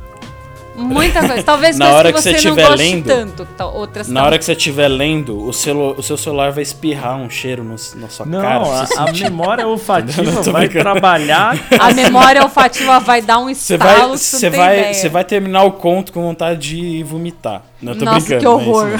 Muita 0.76 1.26
coisa. 1.26 1.42
Talvez 1.42 1.76
Na 1.76 1.84
coisa 1.86 1.98
hora 1.98 2.08
que 2.12 2.16
que 2.18 2.22
você, 2.22 2.38
você 2.38 2.48
não 2.48 2.56
goste 2.56 2.76
lendo, 2.76 3.04
tanto. 3.04 3.44
tá- 3.56 3.66
Outras 3.66 4.08
Na 4.08 4.20
não. 4.20 4.26
hora 4.26 4.38
que 4.38 4.44
você 4.44 4.52
estiver 4.52 4.88
lendo, 4.88 5.44
o, 5.46 5.52
celu 5.52 5.94
o 5.96 6.02
seu 6.02 6.16
celular 6.16 6.52
vai 6.52 6.62
espirrar 6.62 7.16
um 7.18 7.28
cheiro 7.28 7.62
no, 7.62 7.76
na 7.96 8.08
sua 8.08 8.24
Não, 8.26 8.40
cara. 8.40 8.60
pra 8.60 8.80
a, 8.80 8.86
você 8.86 8.98
a 8.98 9.12
memória 9.28 9.66
olfativa 9.68 10.30
vai 10.42 10.68
brincando. 10.68 10.84
trabalhar. 10.90 11.58
A 11.78 11.92
memória 11.92 12.42
olfativa 12.42 12.98
vai 13.00 13.20
dar 13.20 13.38
um 13.38 13.52
Você 13.52 13.74
estalo 13.74 14.08
vai, 14.10 14.18
você 14.18 14.36
você 14.38 14.46
não 14.46 14.50
tem 14.52 14.60
vai, 14.60 14.78
ideia. 14.78 14.94
você 14.94 15.08
vai 15.08 15.24
terminar 15.24 15.64
o 15.64 15.72
conto 15.72 16.12
com 16.12 16.22
vontade 16.22 16.60
de 16.60 17.02
vomitar. 17.02 17.62
Não, 17.82 17.94
tô 17.96 18.04
Nossa, 18.04 18.20
brincando. 18.26 18.40
que 18.40 18.44
não 18.44 18.58
é 18.58 18.62
isso, 18.62 18.70
horror. 18.70 18.90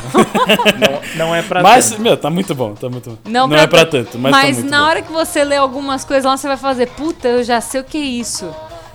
não. 1.17 1.27
Não 1.27 1.35
é 1.35 1.43
pra 1.43 1.63
Mas, 1.63 1.91
tanto. 1.91 2.03
meu, 2.03 2.17
tá 2.17 2.31
muito 2.31 2.55
bom, 2.55 2.75
tá 2.75 2.89
muito 2.89 3.11
bom. 3.11 3.17
Não, 3.27 3.55
é 3.55 3.67
pra 3.67 3.85
tanto, 3.87 4.19
mas, 4.19 4.33
tá 4.35 4.43
muito 4.43 4.71
na 4.71 4.79
bom. 4.81 4.85
hora 4.87 5.03
que 5.03 5.13
você 5.13 5.45
lê 5.45 5.57
algumas 5.57 6.05
coisas 6.05 6.25
lá, 6.25 6.37
você 6.37 6.49
vai 6.49 6.57
fazer, 6.57 6.87
puta, 6.89 7.29
eu 7.29 7.45
já 7.45 7.61
sei 7.61 7.81
o 7.81 7.85
que 7.85 7.99
é 7.99 8.01
isso. 8.01 8.49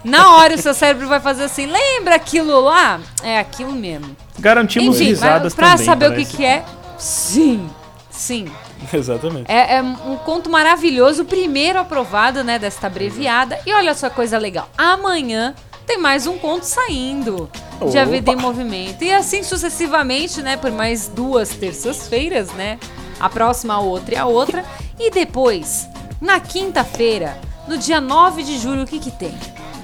Na 0.05 0.35
hora 0.35 0.53
o 0.53 0.57
seu 0.57 0.73
cérebro 0.73 1.07
vai 1.07 1.19
fazer 1.19 1.45
assim, 1.45 1.65
lembra 1.65 2.13
aquilo 2.15 2.61
lá? 2.61 2.99
É 3.23 3.39
aquilo 3.39 3.71
mesmo. 3.71 4.15
Garantimos 4.37 4.97
Enfim, 4.97 5.05
risadas 5.09 5.55
pra, 5.55 5.65
pra 5.65 5.71
também. 5.73 5.85
saber 5.85 6.05
o 6.05 6.13
para 6.13 6.23
que, 6.23 6.37
que 6.37 6.45
é, 6.45 6.63
sim, 6.95 7.67
sim. 8.11 8.47
Exatamente. 8.93 9.51
É, 9.51 9.77
é 9.77 9.81
um 9.81 10.15
conto 10.17 10.47
maravilhoso, 10.47 11.23
o 11.23 11.25
primeiro 11.25 11.79
aprovado, 11.79 12.43
né, 12.43 12.59
desta 12.59 12.85
abreviada. 12.85 13.59
E 13.65 13.73
olha 13.73 13.95
só 13.95 14.07
coisa 14.09 14.37
legal. 14.37 14.69
Amanhã 14.77 15.55
tem 15.87 15.97
mais 15.97 16.27
um 16.27 16.37
conto 16.37 16.63
saindo 16.63 17.49
de 17.89 17.97
A 17.97 18.05
Vida 18.05 18.31
em 18.31 18.35
Movimento. 18.35 19.03
E 19.03 19.11
assim 19.11 19.41
sucessivamente, 19.41 20.39
né, 20.43 20.55
por 20.55 20.71
mais 20.71 21.07
duas 21.07 21.49
terças-feiras, 21.49 22.51
né? 22.51 22.77
A 23.19 23.27
próxima, 23.27 23.73
a 23.73 23.79
outra 23.79 24.13
e 24.13 24.17
a 24.17 24.25
outra. 24.25 24.63
E 24.99 25.09
depois, 25.09 25.87
na 26.21 26.39
quinta-feira, 26.39 27.39
no 27.67 27.75
dia 27.75 27.99
9 27.99 28.43
de 28.43 28.59
julho, 28.59 28.83
o 28.83 28.85
que 28.85 28.99
que 28.99 29.09
tem? 29.11 29.35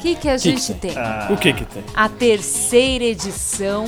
O 0.01 0.03
que 0.03 0.15
que 0.15 0.27
a 0.29 0.33
que 0.33 0.39
gente 0.39 0.73
tem? 0.73 0.93
tem? 0.95 1.03
O 1.29 1.37
que 1.37 1.53
que 1.53 1.63
tem? 1.63 1.83
A 1.95 2.09
terceira 2.09 3.03
edição 3.03 3.85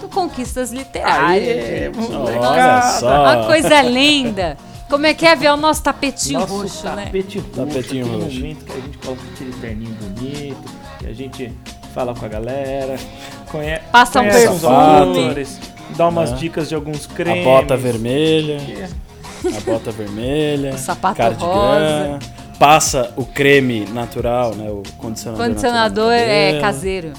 do 0.00 0.08
Conquistas 0.08 0.72
Literárias. 0.72 1.66
gente. 1.94 2.14
Olha 2.14 2.80
só. 2.98 3.22
Uma 3.22 3.46
coisa 3.46 3.82
linda. 3.82 4.56
Como 4.88 5.04
é 5.04 5.12
que 5.12 5.26
é 5.26 5.36
ver 5.36 5.50
o 5.50 5.56
nosso 5.56 5.82
tapetinho 5.82 6.40
Nosso 6.40 6.62
roxo, 6.62 6.88
né? 6.90 7.06
tapete 7.06 7.38
roxo, 7.40 7.50
Tapetinho 7.56 8.06
roxo. 8.06 8.36
momento 8.36 8.64
que 8.64 8.72
a 8.72 8.80
gente 8.80 8.98
coloca 8.98 9.22
aquele 9.34 9.52
terninho 9.54 9.94
bonito, 10.00 10.72
que 11.00 11.06
a 11.08 11.12
gente 11.12 11.52
fala 11.92 12.14
com 12.14 12.24
a 12.24 12.28
galera, 12.28 12.96
conhe 13.50 13.78
Passa 13.92 14.20
um 14.20 14.28
conhece 14.28 14.64
autores, 14.66 15.58
dá 15.96 16.08
umas 16.08 16.32
É. 16.32 16.34
dicas 16.36 16.68
de 16.70 16.74
alguns 16.74 17.04
A 17.04 17.14
cremes. 17.14 17.44
bota 17.44 17.76
vermelha. 17.76 18.58
A 19.44 19.60
bota 19.70 19.90
vermelha. 19.90 20.70
O 20.74 20.78
sapato 20.78 21.16
cardigan, 21.16 21.46
rosa. 21.46 22.18
Passa 22.58 23.12
o 23.16 23.24
creme 23.24 23.84
natural, 23.86 24.54
né? 24.54 24.70
O 24.70 24.82
condicionador. 24.98 25.46
Condicionador 25.46 26.12
é 26.12 26.44
cabelo, 26.52 26.60
caseiro. 26.62 27.12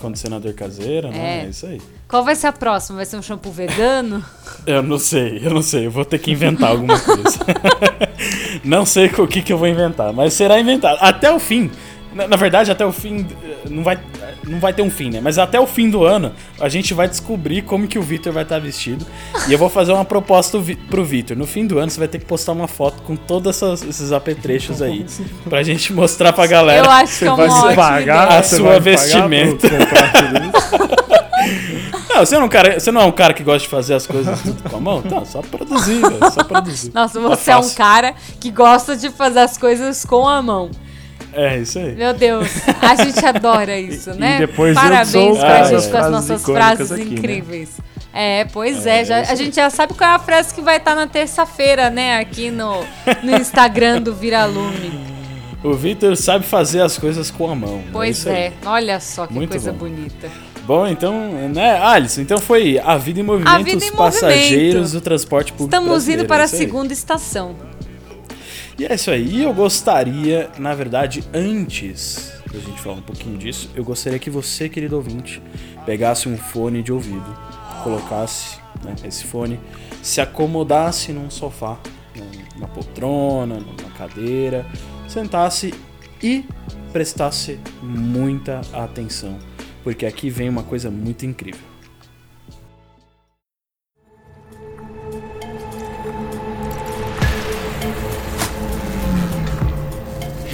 Condicionador 0.00 0.54
caseiro, 0.54 1.08
né? 1.08 1.40
É. 1.42 1.46
É 1.46 1.48
isso 1.48 1.66
aí. 1.66 1.80
Qual 2.08 2.24
vai 2.24 2.34
ser 2.36 2.46
a 2.46 2.52
próxima? 2.52 2.96
Vai 2.96 3.06
ser 3.06 3.16
um 3.16 3.22
shampoo 3.22 3.50
vegano? 3.50 4.24
Eu 4.66 4.82
não 4.82 4.98
sei, 4.98 5.40
eu 5.44 5.50
não 5.54 5.62
sei. 5.62 5.86
Eu 5.86 5.90
vou 5.92 6.04
ter 6.04 6.18
que 6.18 6.30
inventar 6.32 6.70
alguma 6.70 6.98
coisa. 6.98 7.38
não 8.64 8.84
sei 8.84 9.06
o 9.06 9.26
que, 9.28 9.40
que 9.40 9.52
eu 9.52 9.58
vou 9.58 9.68
inventar, 9.68 10.12
mas 10.12 10.32
será 10.34 10.58
inventado. 10.58 10.98
Até 11.00 11.30
o 11.30 11.38
fim. 11.38 11.70
Na, 12.12 12.26
na 12.26 12.36
verdade, 12.36 12.70
até 12.72 12.84
o 12.84 12.90
fim. 12.90 13.24
eh, 13.44 13.68
Não 13.70 13.84
vai, 13.84 13.96
não 14.46 14.58
vai 14.60 14.72
ter 14.72 14.82
um 14.82 14.90
fim, 14.90 15.10
né? 15.10 15.20
Mas 15.22 15.38
até 15.38 15.58
o 15.60 15.66
fim 15.66 15.90
do 15.90 16.04
ano, 16.04 16.32
a 16.60 16.68
gente 16.68 16.94
vai 16.94 17.08
descobrir 17.08 17.62
como 17.62 17.86
que 17.86 17.98
o 17.98 18.02
Vitor 18.02 18.32
vai 18.32 18.42
estar 18.44 18.58
vestido. 18.58 19.04
E 19.48 19.52
eu 19.52 19.58
vou 19.58 19.68
fazer 19.68 19.92
uma 19.92 20.04
proposta 20.04 20.58
pro 20.88 21.04
Vitor. 21.04 21.36
No 21.36 21.46
fim 21.46 21.66
do 21.66 21.78
ano, 21.78 21.90
você 21.90 21.98
vai 21.98 22.08
ter 22.08 22.18
que 22.18 22.24
postar 22.24 22.52
uma 22.52 22.68
foto 22.68 23.02
com 23.02 23.16
todos 23.16 23.50
essas- 23.56 23.82
esses 23.82 24.12
apetrechos 24.12 24.80
aí. 24.80 25.04
Pra 25.48 25.62
gente 25.62 25.92
mostrar 25.92 26.32
pra 26.32 26.46
galera. 26.46 26.86
Eu 26.86 26.90
acho 26.90 27.18
que 27.18 27.24
é 27.24 27.32
uma 27.32 27.46
vai 27.62 27.74
pagar. 27.76 28.28
A 28.38 28.42
você 28.42 28.56
sua 28.56 28.78
vestimenta. 28.80 29.68
Não, 32.08 32.24
você 32.24 32.34
não, 32.36 32.42
é 32.42 32.46
um 32.46 32.48
cara, 32.48 32.80
você 32.80 32.90
não 32.90 33.00
é 33.02 33.04
um 33.04 33.12
cara 33.12 33.34
que 33.34 33.42
gosta 33.42 33.60
de 33.60 33.68
fazer 33.68 33.94
as 33.94 34.06
coisas 34.06 34.40
tudo 34.40 34.70
com 34.70 34.76
a 34.76 34.80
mão? 34.80 35.02
Tá, 35.02 35.22
só 35.26 35.42
produzir, 35.42 36.00
velho. 36.00 36.30
Só 36.32 36.42
produzir. 36.44 36.90
Nossa, 36.94 37.20
Tá 37.20 37.28
você 37.28 37.50
é 37.50 37.56
um 37.58 37.70
cara 37.74 38.14
que 38.40 38.50
gosta 38.50 38.96
de 38.96 39.10
fazer 39.10 39.40
as 39.40 39.58
coisas 39.58 40.02
com 40.04 40.26
a 40.26 40.40
mão. 40.40 40.70
É, 41.36 41.58
isso 41.58 41.78
aí. 41.78 41.94
Meu 41.94 42.14
Deus, 42.14 42.48
a 42.80 42.94
gente 42.96 43.24
adora 43.24 43.78
isso, 43.80 44.10
E 44.10 44.14
né? 44.18 44.38
depois 44.38 44.74
eu 44.74 44.82
Parabéns 44.82 45.10
sou 45.10 45.32
o 45.34 45.38
pra 45.38 45.64
gente 45.64 45.88
com 45.90 45.96
as 45.98 46.10
nossas 46.10 46.42
frases 46.42 46.90
aqui, 46.92 47.04
né? 47.04 47.10
incríveis. 47.12 47.70
É, 48.12 48.46
pois 48.46 48.86
é, 48.86 49.04
já, 49.04 49.20
a 49.20 49.34
gente 49.34 49.54
já 49.54 49.68
sabe 49.68 49.92
qual 49.92 50.10
é 50.10 50.14
a 50.14 50.18
frase 50.18 50.54
que 50.54 50.62
vai 50.62 50.78
estar 50.78 50.94
na 50.94 51.06
terça-feira, 51.06 51.90
né? 51.90 52.18
Aqui 52.18 52.50
no, 52.50 52.82
no 53.22 53.36
Instagram 53.36 54.00
do 54.00 54.14
Viralume. 54.14 54.98
O 55.62 55.74
Vitor 55.74 56.16
sabe 56.16 56.46
fazer 56.46 56.80
as 56.80 56.96
coisas 56.96 57.30
com 57.30 57.50
a 57.50 57.54
mão. 57.54 57.82
Pois 57.92 58.18
isso 58.18 58.28
aí. 58.30 58.34
é, 58.36 58.52
olha 58.64 58.98
só 59.00 59.26
que 59.26 59.34
Muito 59.34 59.50
coisa 59.50 59.70
bom. 59.72 59.78
bonita. 59.80 60.30
Bom, 60.66 60.86
então, 60.86 61.14
né, 61.52 61.78
Alisson, 61.80 62.22
então 62.22 62.38
foi 62.38 62.78
a 62.82 62.96
vida 62.96 63.20
em 63.20 63.22
movimento, 63.22 63.54
A 63.54 63.58
Vida 63.58 63.76
os 63.78 63.84
em 63.84 63.92
passageiros 63.92 64.74
Movimento. 64.74 64.92
do 64.92 65.00
transporte 65.00 65.52
público 65.52 65.76
Estamos 65.76 66.08
indo 66.08 66.24
para 66.24 66.42
é 66.42 66.44
a 66.44 66.48
segunda 66.48 66.92
estação. 66.92 67.54
E 68.78 68.84
é 68.84 68.94
isso 68.94 69.10
aí. 69.10 69.42
Eu 69.42 69.54
gostaria, 69.54 70.50
na 70.58 70.74
verdade, 70.74 71.24
antes 71.32 72.32
da 72.52 72.58
gente 72.58 72.80
falar 72.80 72.96
um 72.96 73.02
pouquinho 73.02 73.38
disso, 73.38 73.70
eu 73.74 73.82
gostaria 73.82 74.18
que 74.18 74.28
você, 74.28 74.68
querido 74.68 74.96
ouvinte, 74.96 75.42
pegasse 75.86 76.28
um 76.28 76.36
fone 76.36 76.82
de 76.82 76.92
ouvido, 76.92 77.36
colocasse 77.82 78.58
né, 78.84 78.94
esse 79.04 79.24
fone, 79.24 79.58
se 80.02 80.20
acomodasse 80.20 81.12
num 81.12 81.30
sofá, 81.30 81.78
numa 82.54 82.68
poltrona, 82.68 83.56
numa 83.56 83.90
cadeira, 83.96 84.66
sentasse 85.08 85.72
e 86.22 86.44
prestasse 86.92 87.58
muita 87.82 88.60
atenção, 88.72 89.38
porque 89.82 90.04
aqui 90.04 90.28
vem 90.28 90.48
uma 90.48 90.62
coisa 90.62 90.90
muito 90.90 91.24
incrível. 91.24 91.75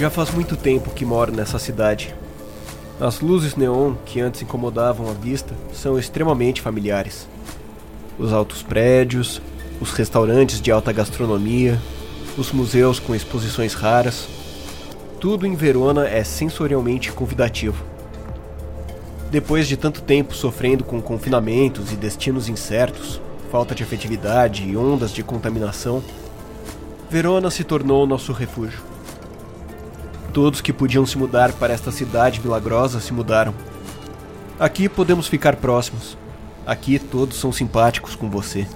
Já 0.03 0.09
faz 0.09 0.31
muito 0.31 0.57
tempo 0.57 0.89
que 0.89 1.05
moro 1.05 1.31
nessa 1.31 1.57
cidade. 1.57 2.13
As 2.99 3.21
luzes 3.21 3.55
neon 3.55 3.93
que 4.05 4.19
antes 4.19 4.41
incomodavam 4.41 5.09
a 5.09 5.13
vista 5.13 5.55
são 5.71 5.97
extremamente 5.97 6.61
familiares. 6.61 7.25
Os 8.19 8.33
altos 8.33 8.61
prédios, 8.61 9.41
os 9.79 9.93
restaurantes 9.93 10.59
de 10.59 10.69
alta 10.73 10.91
gastronomia, 10.91 11.79
os 12.37 12.51
museus 12.51 12.99
com 12.99 13.15
exposições 13.15 13.75
raras. 13.75 14.27
Tudo 15.21 15.47
em 15.47 15.55
Verona 15.55 16.05
é 16.05 16.21
sensorialmente 16.21 17.09
convidativo. 17.13 17.81
Depois 19.31 19.69
de 19.69 19.77
tanto 19.77 20.01
tempo 20.01 20.35
sofrendo 20.35 20.83
com 20.83 21.01
confinamentos 21.01 21.93
e 21.93 21.95
destinos 21.95 22.49
incertos, 22.49 23.21
falta 23.49 23.73
de 23.73 23.83
afetividade 23.83 24.67
e 24.67 24.75
ondas 24.75 25.13
de 25.13 25.23
contaminação, 25.23 26.03
Verona 27.09 27.49
se 27.49 27.63
tornou 27.63 28.05
nosso 28.05 28.33
refúgio. 28.33 28.91
Todos 30.33 30.61
que 30.61 30.73
podiam 30.73 31.05
se 31.05 31.15
mudar 31.15 31.53
para 31.53 31.71
esta 31.71 31.91
cidade 31.91 32.41
milagrosa 32.41 32.99
se 32.99 33.13
mudaram. 33.13 33.53
Aqui 34.59 34.89
podemos 34.89 35.27
ficar 35.27 35.57
próximos. 35.57 36.17
Aqui 36.65 36.97
todos 36.97 37.37
são 37.37 37.51
simpáticos 37.51 38.15
com 38.15 38.27
você. 38.31 38.67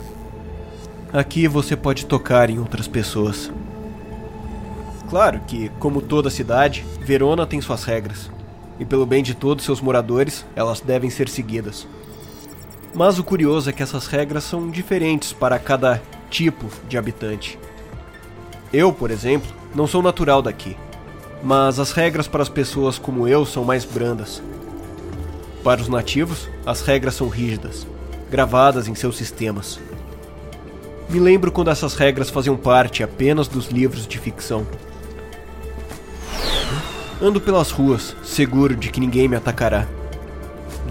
Aqui 1.12 1.48
você 1.48 1.76
pode 1.76 2.06
tocar 2.06 2.52
em 2.52 2.60
outras 2.60 2.88
pessoas. 2.88 3.52
Claro 5.10 5.40
que, 5.48 5.70
como 5.80 6.00
toda 6.00 6.30
cidade, 6.30 6.86
Verona 7.02 7.48
tem 7.48 7.60
suas 7.60 7.84
regras. 7.84 8.30
E 8.80 8.86
pelo 8.86 9.08
bem 9.08 9.24
de 9.24 9.34
todos 9.34 9.66
seus 9.66 9.82
moradores, 9.82 10.46
elas 10.56 10.80
devem 10.80 11.10
ser 11.10 11.28
seguidas. 11.28 11.88
Mas 12.94 13.18
o 13.18 13.24
curioso 13.24 13.68
é 13.68 13.74
que 13.74 13.82
essas 13.82 14.06
regras 14.06 14.44
são 14.44 14.70
diferentes 14.70 15.34
para 15.34 15.58
cada 15.58 16.04
tipo 16.30 16.68
de 16.88 17.00
habitante. 17.00 17.58
Eu, 18.72 18.94
por 18.94 19.10
exemplo, 19.10 19.50
não 19.74 19.88
sou 19.88 20.04
natural 20.04 20.44
daqui 20.44 20.78
mas 21.44 21.80
as 21.80 21.92
regras 21.92 22.28
para 22.28 22.42
as 22.42 22.50
pessoas 22.50 22.98
como 22.98 23.28
eu 23.28 23.46
são 23.46 23.64
mais 23.64 23.86
brandas. 23.86 24.42
Para 25.64 25.82
os 25.82 25.88
nativos, 25.88 26.50
as 26.66 26.82
regras 26.82 27.16
são 27.16 27.28
rígidas, 27.28 27.86
gravadas 28.30 28.88
em 28.88 28.96
seus 28.96 29.18
sistemas. 29.18 29.80
Me 31.10 31.20
lembro 31.20 31.52
quando 31.52 31.72
essas 31.72 31.96
regras 31.96 32.30
faziam 32.30 32.58
parte 32.58 33.04
apenas 33.04 33.48
dos 33.48 33.68
livros 33.68 34.08
de 34.08 34.18
ficção. 34.18 34.68
Ando 37.22 37.42
pelas 37.42 37.72
ruas, 37.72 38.16
seguro 38.24 38.76
de 38.76 38.90
que 38.90 39.00
ninguém 39.00 39.28
me 39.28 39.36
atacará. 39.36 39.88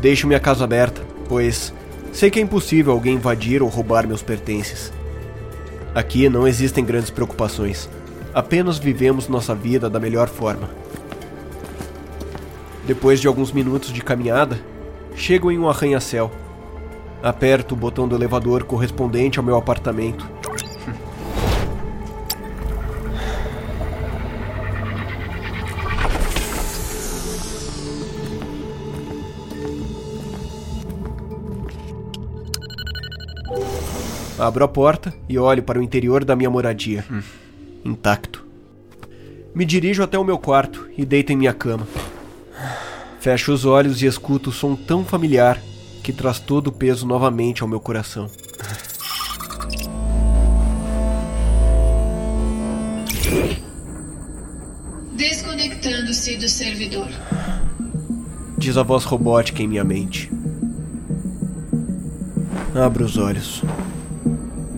Deixo 0.01 0.27
minha 0.27 0.41
casa 0.41 0.65
aberta, 0.65 1.03
pois 1.29 1.73
sei 2.13 2.31
que 2.31 2.39
é 2.39 2.43
impossível 2.43 2.93
alguém 2.93 3.15
invadir 3.15 3.63
ou 3.63 3.69
roubar 3.69 4.07
meus 4.07 4.23
pertences. 4.23 4.93
Aqui 5.95 6.29
não 6.29 6.47
existem 6.47 6.85
grandes 6.85 7.11
preocupações. 7.11 7.89
Apenas 8.37 8.77
vivemos 8.77 9.29
nossa 9.29 9.55
vida 9.55 9.89
da 9.89 9.99
melhor 9.99 10.29
forma. 10.29 10.69
Depois 12.87 13.19
de 13.19 13.27
alguns 13.27 13.51
minutos 13.51 13.91
de 13.91 14.03
caminhada, 14.03 14.61
chego 15.15 15.51
em 15.51 15.59
um 15.59 15.67
arranha-céu. 15.67 16.31
Aperto 17.23 17.75
o 17.75 17.79
botão 17.79 18.07
do 18.07 18.15
elevador 18.15 18.65
correspondente 18.65 19.39
ao 19.39 19.45
meu 19.45 19.57
apartamento. 19.57 20.29
Abro 34.39 34.63
a 34.63 34.69
porta 34.69 35.15
e 35.27 35.39
olho 35.39 35.63
para 35.63 35.79
o 35.79 35.83
interior 35.83 36.23
da 36.23 36.37
minha 36.37 36.51
moradia. 36.51 37.03
Intacto. 37.87 38.45
Me 39.55 39.65
dirijo 39.65 40.03
até 40.03 40.19
o 40.19 40.25
meu 40.25 40.39
quarto 40.39 40.89
e 40.99 41.05
deito 41.05 41.33
em 41.33 41.37
minha 41.37 41.55
cama. 41.55 41.87
Fecho 43.21 43.53
os 43.53 43.65
olhos 43.65 44.03
e 44.03 44.07
escuto 44.07 44.51
o 44.51 44.53
som 44.53 44.75
tão 44.75 45.05
familiar 45.05 45.63
que 46.03 46.13
traz 46.13 46.39
todo 46.41 46.69
o 46.69 46.73
peso 46.73 47.07
novamente 47.07 47.63
ao 47.63 47.69
meu 47.69 47.81
coração. 47.81 48.29
Desconectando-se 55.13 56.33
sido 56.33 56.49
servidor. 56.49 57.09
Diz 58.59 58.77
a 58.77 58.83
voz 58.83 59.05
robótica 59.05 59.63
em 59.63 59.69
minha 59.69 59.85
mente. 59.85 60.31
Abro 62.75 63.05
os 63.05 63.17
olhos. 63.17 63.63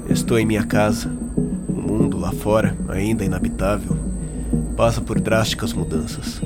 Estou 0.09 0.39
em 0.39 0.47
minha 0.47 0.65
casa. 0.65 1.11
Lá 2.19 2.33
fora, 2.33 2.77
ainda 2.89 3.25
inabitável, 3.25 3.97
passa 4.77 5.01
por 5.01 5.21
drásticas 5.21 5.73
mudanças. 5.73 6.41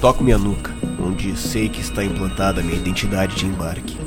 Toco 0.00 0.24
minha 0.24 0.38
nuca, 0.38 0.72
onde 0.98 1.36
sei 1.36 1.68
que 1.68 1.82
está 1.82 2.02
implantada 2.02 2.62
minha 2.62 2.78
identidade 2.78 3.36
de 3.36 3.44
embarque. 3.44 3.98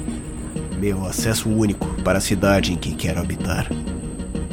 Meu 0.79 1.05
acesso 1.05 1.49
único 1.49 1.87
para 2.01 2.17
a 2.17 2.21
cidade 2.21 2.73
em 2.73 2.75
que 2.75 2.95
quero 2.95 3.19
habitar. 3.19 3.67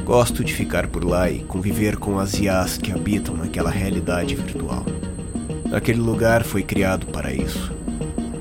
Gosto 0.05 0.45
de 0.45 0.53
ficar 0.53 0.87
por 0.89 1.03
lá 1.03 1.31
e 1.31 1.39
conviver 1.39 1.97
com 1.97 2.19
as 2.19 2.39
IAs 2.39 2.77
que 2.77 2.93
habitam 2.93 3.35
naquela 3.35 3.71
realidade 3.71 4.35
virtual. 4.35 4.85
Aquele 5.73 6.01
lugar 6.01 6.45
foi 6.45 6.63
criado 6.63 7.07
para 7.07 7.33
isso. 7.33 7.73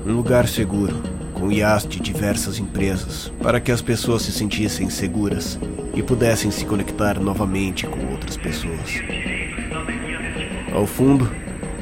Um 0.06 0.12
lugar 0.12 0.46
seguro, 0.46 0.94
com 1.40 1.50
IAs 1.50 1.88
de 1.88 1.98
diversas 1.98 2.58
empresas, 2.58 3.32
para 3.42 3.58
que 3.58 3.72
as 3.72 3.80
pessoas 3.80 4.22
se 4.22 4.30
sentissem 4.30 4.90
seguras 4.90 5.58
e 5.94 6.02
pudessem 6.02 6.50
se 6.50 6.66
conectar 6.66 7.18
novamente 7.18 7.86
com 7.86 8.12
outras 8.12 8.36
pessoas. 8.36 9.00
Ao 10.70 10.86
fundo, 10.86 11.30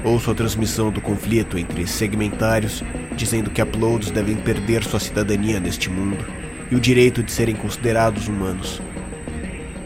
ouço 0.04 0.30
a 0.30 0.34
transmissão 0.34 0.92
do 0.92 1.00
conflito 1.00 1.58
entre 1.58 1.88
segmentários, 1.88 2.84
dizendo 3.16 3.50
que 3.50 3.60
uploads 3.60 4.12
devem 4.12 4.36
perder 4.36 4.84
sua 4.84 5.00
cidadania 5.00 5.58
neste 5.58 5.90
mundo 5.90 6.24
e 6.70 6.76
o 6.76 6.80
direito 6.80 7.20
de 7.20 7.32
serem 7.32 7.56
considerados 7.56 8.28
humanos, 8.28 8.80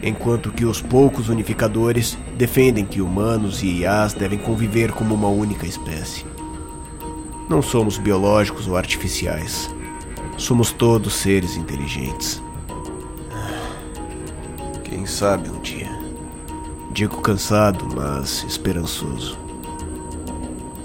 enquanto 0.03 0.51
que 0.51 0.65
os 0.65 0.81
poucos 0.81 1.29
unificadores 1.29 2.15
defendem 2.37 2.85
que 2.85 3.01
humanos 3.01 3.63
e 3.63 3.79
IAs 3.79 4.13
devem 4.13 4.37
conviver 4.37 4.91
como 4.91 5.15
uma 5.15 5.29
única 5.29 5.65
espécie. 5.65 6.32
Não 7.49 7.61
somos 7.61 7.97
biológicos 7.97 8.67
ou 8.67 8.77
artificiais. 8.77 9.69
Somos 10.37 10.71
todos 10.71 11.13
seres 11.13 11.55
inteligentes. 11.55 12.41
Quem 14.83 15.05
sabe 15.05 15.49
um 15.49 15.59
dia. 15.59 15.91
Digo 16.91 17.21
cansado, 17.21 17.87
mas 17.93 18.43
esperançoso. 18.47 19.37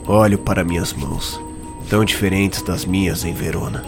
Olho 0.07 0.39
para 0.39 0.65
minhas 0.65 0.93
mãos, 0.93 1.41
tão 1.89 2.05
diferentes 2.05 2.63
das 2.63 2.85
minhas 2.85 3.25
em 3.25 3.33
Verona. 3.33 3.85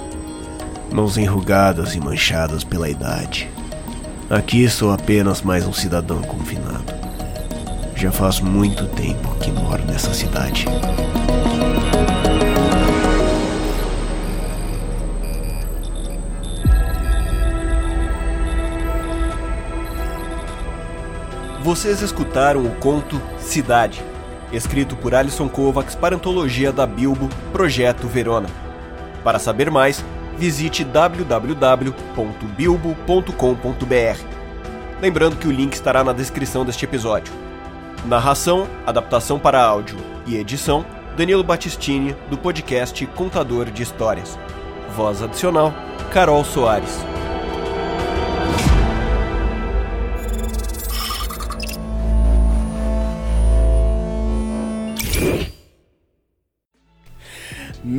Mãos 0.93 1.17
enrugadas 1.17 1.95
e 1.95 2.01
manchadas 2.01 2.63
pela 2.63 2.89
idade. 2.89 3.51
Aqui 4.29 4.69
sou 4.69 4.93
apenas 4.93 5.43
mais 5.43 5.67
um 5.67 5.73
cidadão 5.73 6.23
confinado. 6.23 6.93
Já 7.97 8.13
faz 8.13 8.41
muito 8.41 8.87
tempo 8.87 9.35
que 9.37 9.51
moro 9.51 9.85
nessa 9.85 10.15
cidade. 10.15 10.67
Vocês 21.71 22.03
escutaram 22.03 22.67
o 22.67 22.75
conto 22.81 23.23
Cidade, 23.39 24.03
escrito 24.53 24.97
por 24.97 25.15
Alison 25.15 25.49
Kovacs 25.49 25.95
para 25.95 26.17
a 26.17 26.19
antologia 26.19 26.73
da 26.73 26.85
Bilbo 26.85 27.29
Projeto 27.53 28.09
Verona. 28.09 28.49
Para 29.23 29.39
saber 29.39 29.71
mais, 29.71 30.05
visite 30.37 30.83
www.bilbo.com.br. 30.83 31.85
Lembrando 35.01 35.37
que 35.37 35.47
o 35.47 35.53
link 35.53 35.75
estará 35.75 36.03
na 36.03 36.13
descrição 36.13 36.65
deste 36.65 36.85
episódio. 36.87 37.33
Narração, 38.05 38.67
adaptação 38.85 39.39
para 39.39 39.63
áudio 39.63 39.97
e 40.27 40.37
edição: 40.37 40.85
Danilo 41.17 41.45
Battistini, 41.45 42.17
do 42.29 42.37
podcast 42.37 43.07
Contador 43.15 43.67
de 43.67 43.85
Histórias. 43.85 44.37
Voz 44.97 45.23
adicional: 45.23 45.73
Carol 46.13 46.43
Soares. 46.45 46.99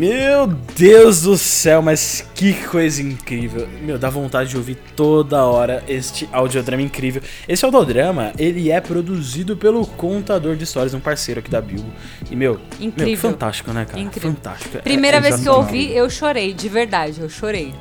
Meu 0.02 0.48
Deus 0.48 1.22
do 1.22 1.38
céu, 1.38 1.80
mas 1.80 2.26
que 2.34 2.56
coisa 2.66 3.04
incrível. 3.04 3.68
Meu, 3.84 4.00
dá 4.00 4.10
vontade 4.10 4.50
de 4.50 4.58
ouvir 4.58 4.74
toda 4.96 5.46
hora 5.46 5.84
este 5.88 6.28
audiodrama 6.34 6.82
incrível. 6.82 7.22
Esse 7.48 7.64
audiodrama, 7.64 8.34
ele 8.36 8.72
é 8.72 8.82
produzido 8.82 9.56
pelo 9.56 9.86
Contador 9.86 10.56
de 10.56 10.64
Histórias, 10.64 10.96
um 10.96 11.00
parceiro 11.00 11.40
aqui 11.40 11.52
da 11.52 11.62
Bilbo. 11.62 11.86
E, 12.32 12.36
meu, 12.36 12.60
Incrível. 12.80 13.06
meu, 13.06 13.18
fantástico, 13.18 13.72
né, 13.72 13.86
cara? 13.86 14.00
Incrível. 14.00 14.32
Fantástico. 14.32 14.78
É- 14.80 14.82
Primeira 14.82 15.18
é 15.18 15.22
vez 15.22 15.40
que 15.40 15.48
eu 15.48 15.54
ouvi, 15.54 15.96
eu 15.96 16.10
chorei, 16.10 16.52
de 16.52 16.68
verdade, 16.68 17.22
eu 17.22 17.30
chorei. 17.30 17.72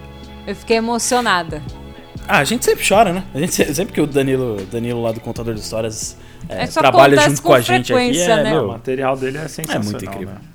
Eu 0.47 0.55
fiquei 0.55 0.77
emocionada. 0.77 1.63
Ah, 2.29 2.41
a 2.41 2.45
gente 2.45 2.67
sempre 2.67 2.87
chora, 2.87 3.15
né? 3.15 3.25
A 3.35 3.39
gente 3.39 3.55
se- 3.55 3.75
sempre 3.75 3.95
que 3.95 4.01
o 4.03 4.07
Danilo, 4.07 4.59
Danilo 4.71 5.01
lá 5.01 5.13
do 5.13 5.21
Contador 5.21 5.55
de 5.55 5.61
Histórias 5.61 6.19
é, 6.51 6.65
É, 6.65 6.67
trabalha 6.67 7.19
junto 7.19 7.41
com 7.41 7.49
com 7.49 7.55
a 7.55 7.61
gente 7.63 7.95
aqui, 7.95 8.21
é, 8.21 8.43
né? 8.43 8.51
O 8.51 8.57
meu, 8.57 8.69
material 8.69 9.17
dele 9.17 9.39
é 9.39 9.49
sensacional. 9.49 9.85
muito 9.91 10.05
incrível. 10.05 10.35
né? 10.35 10.50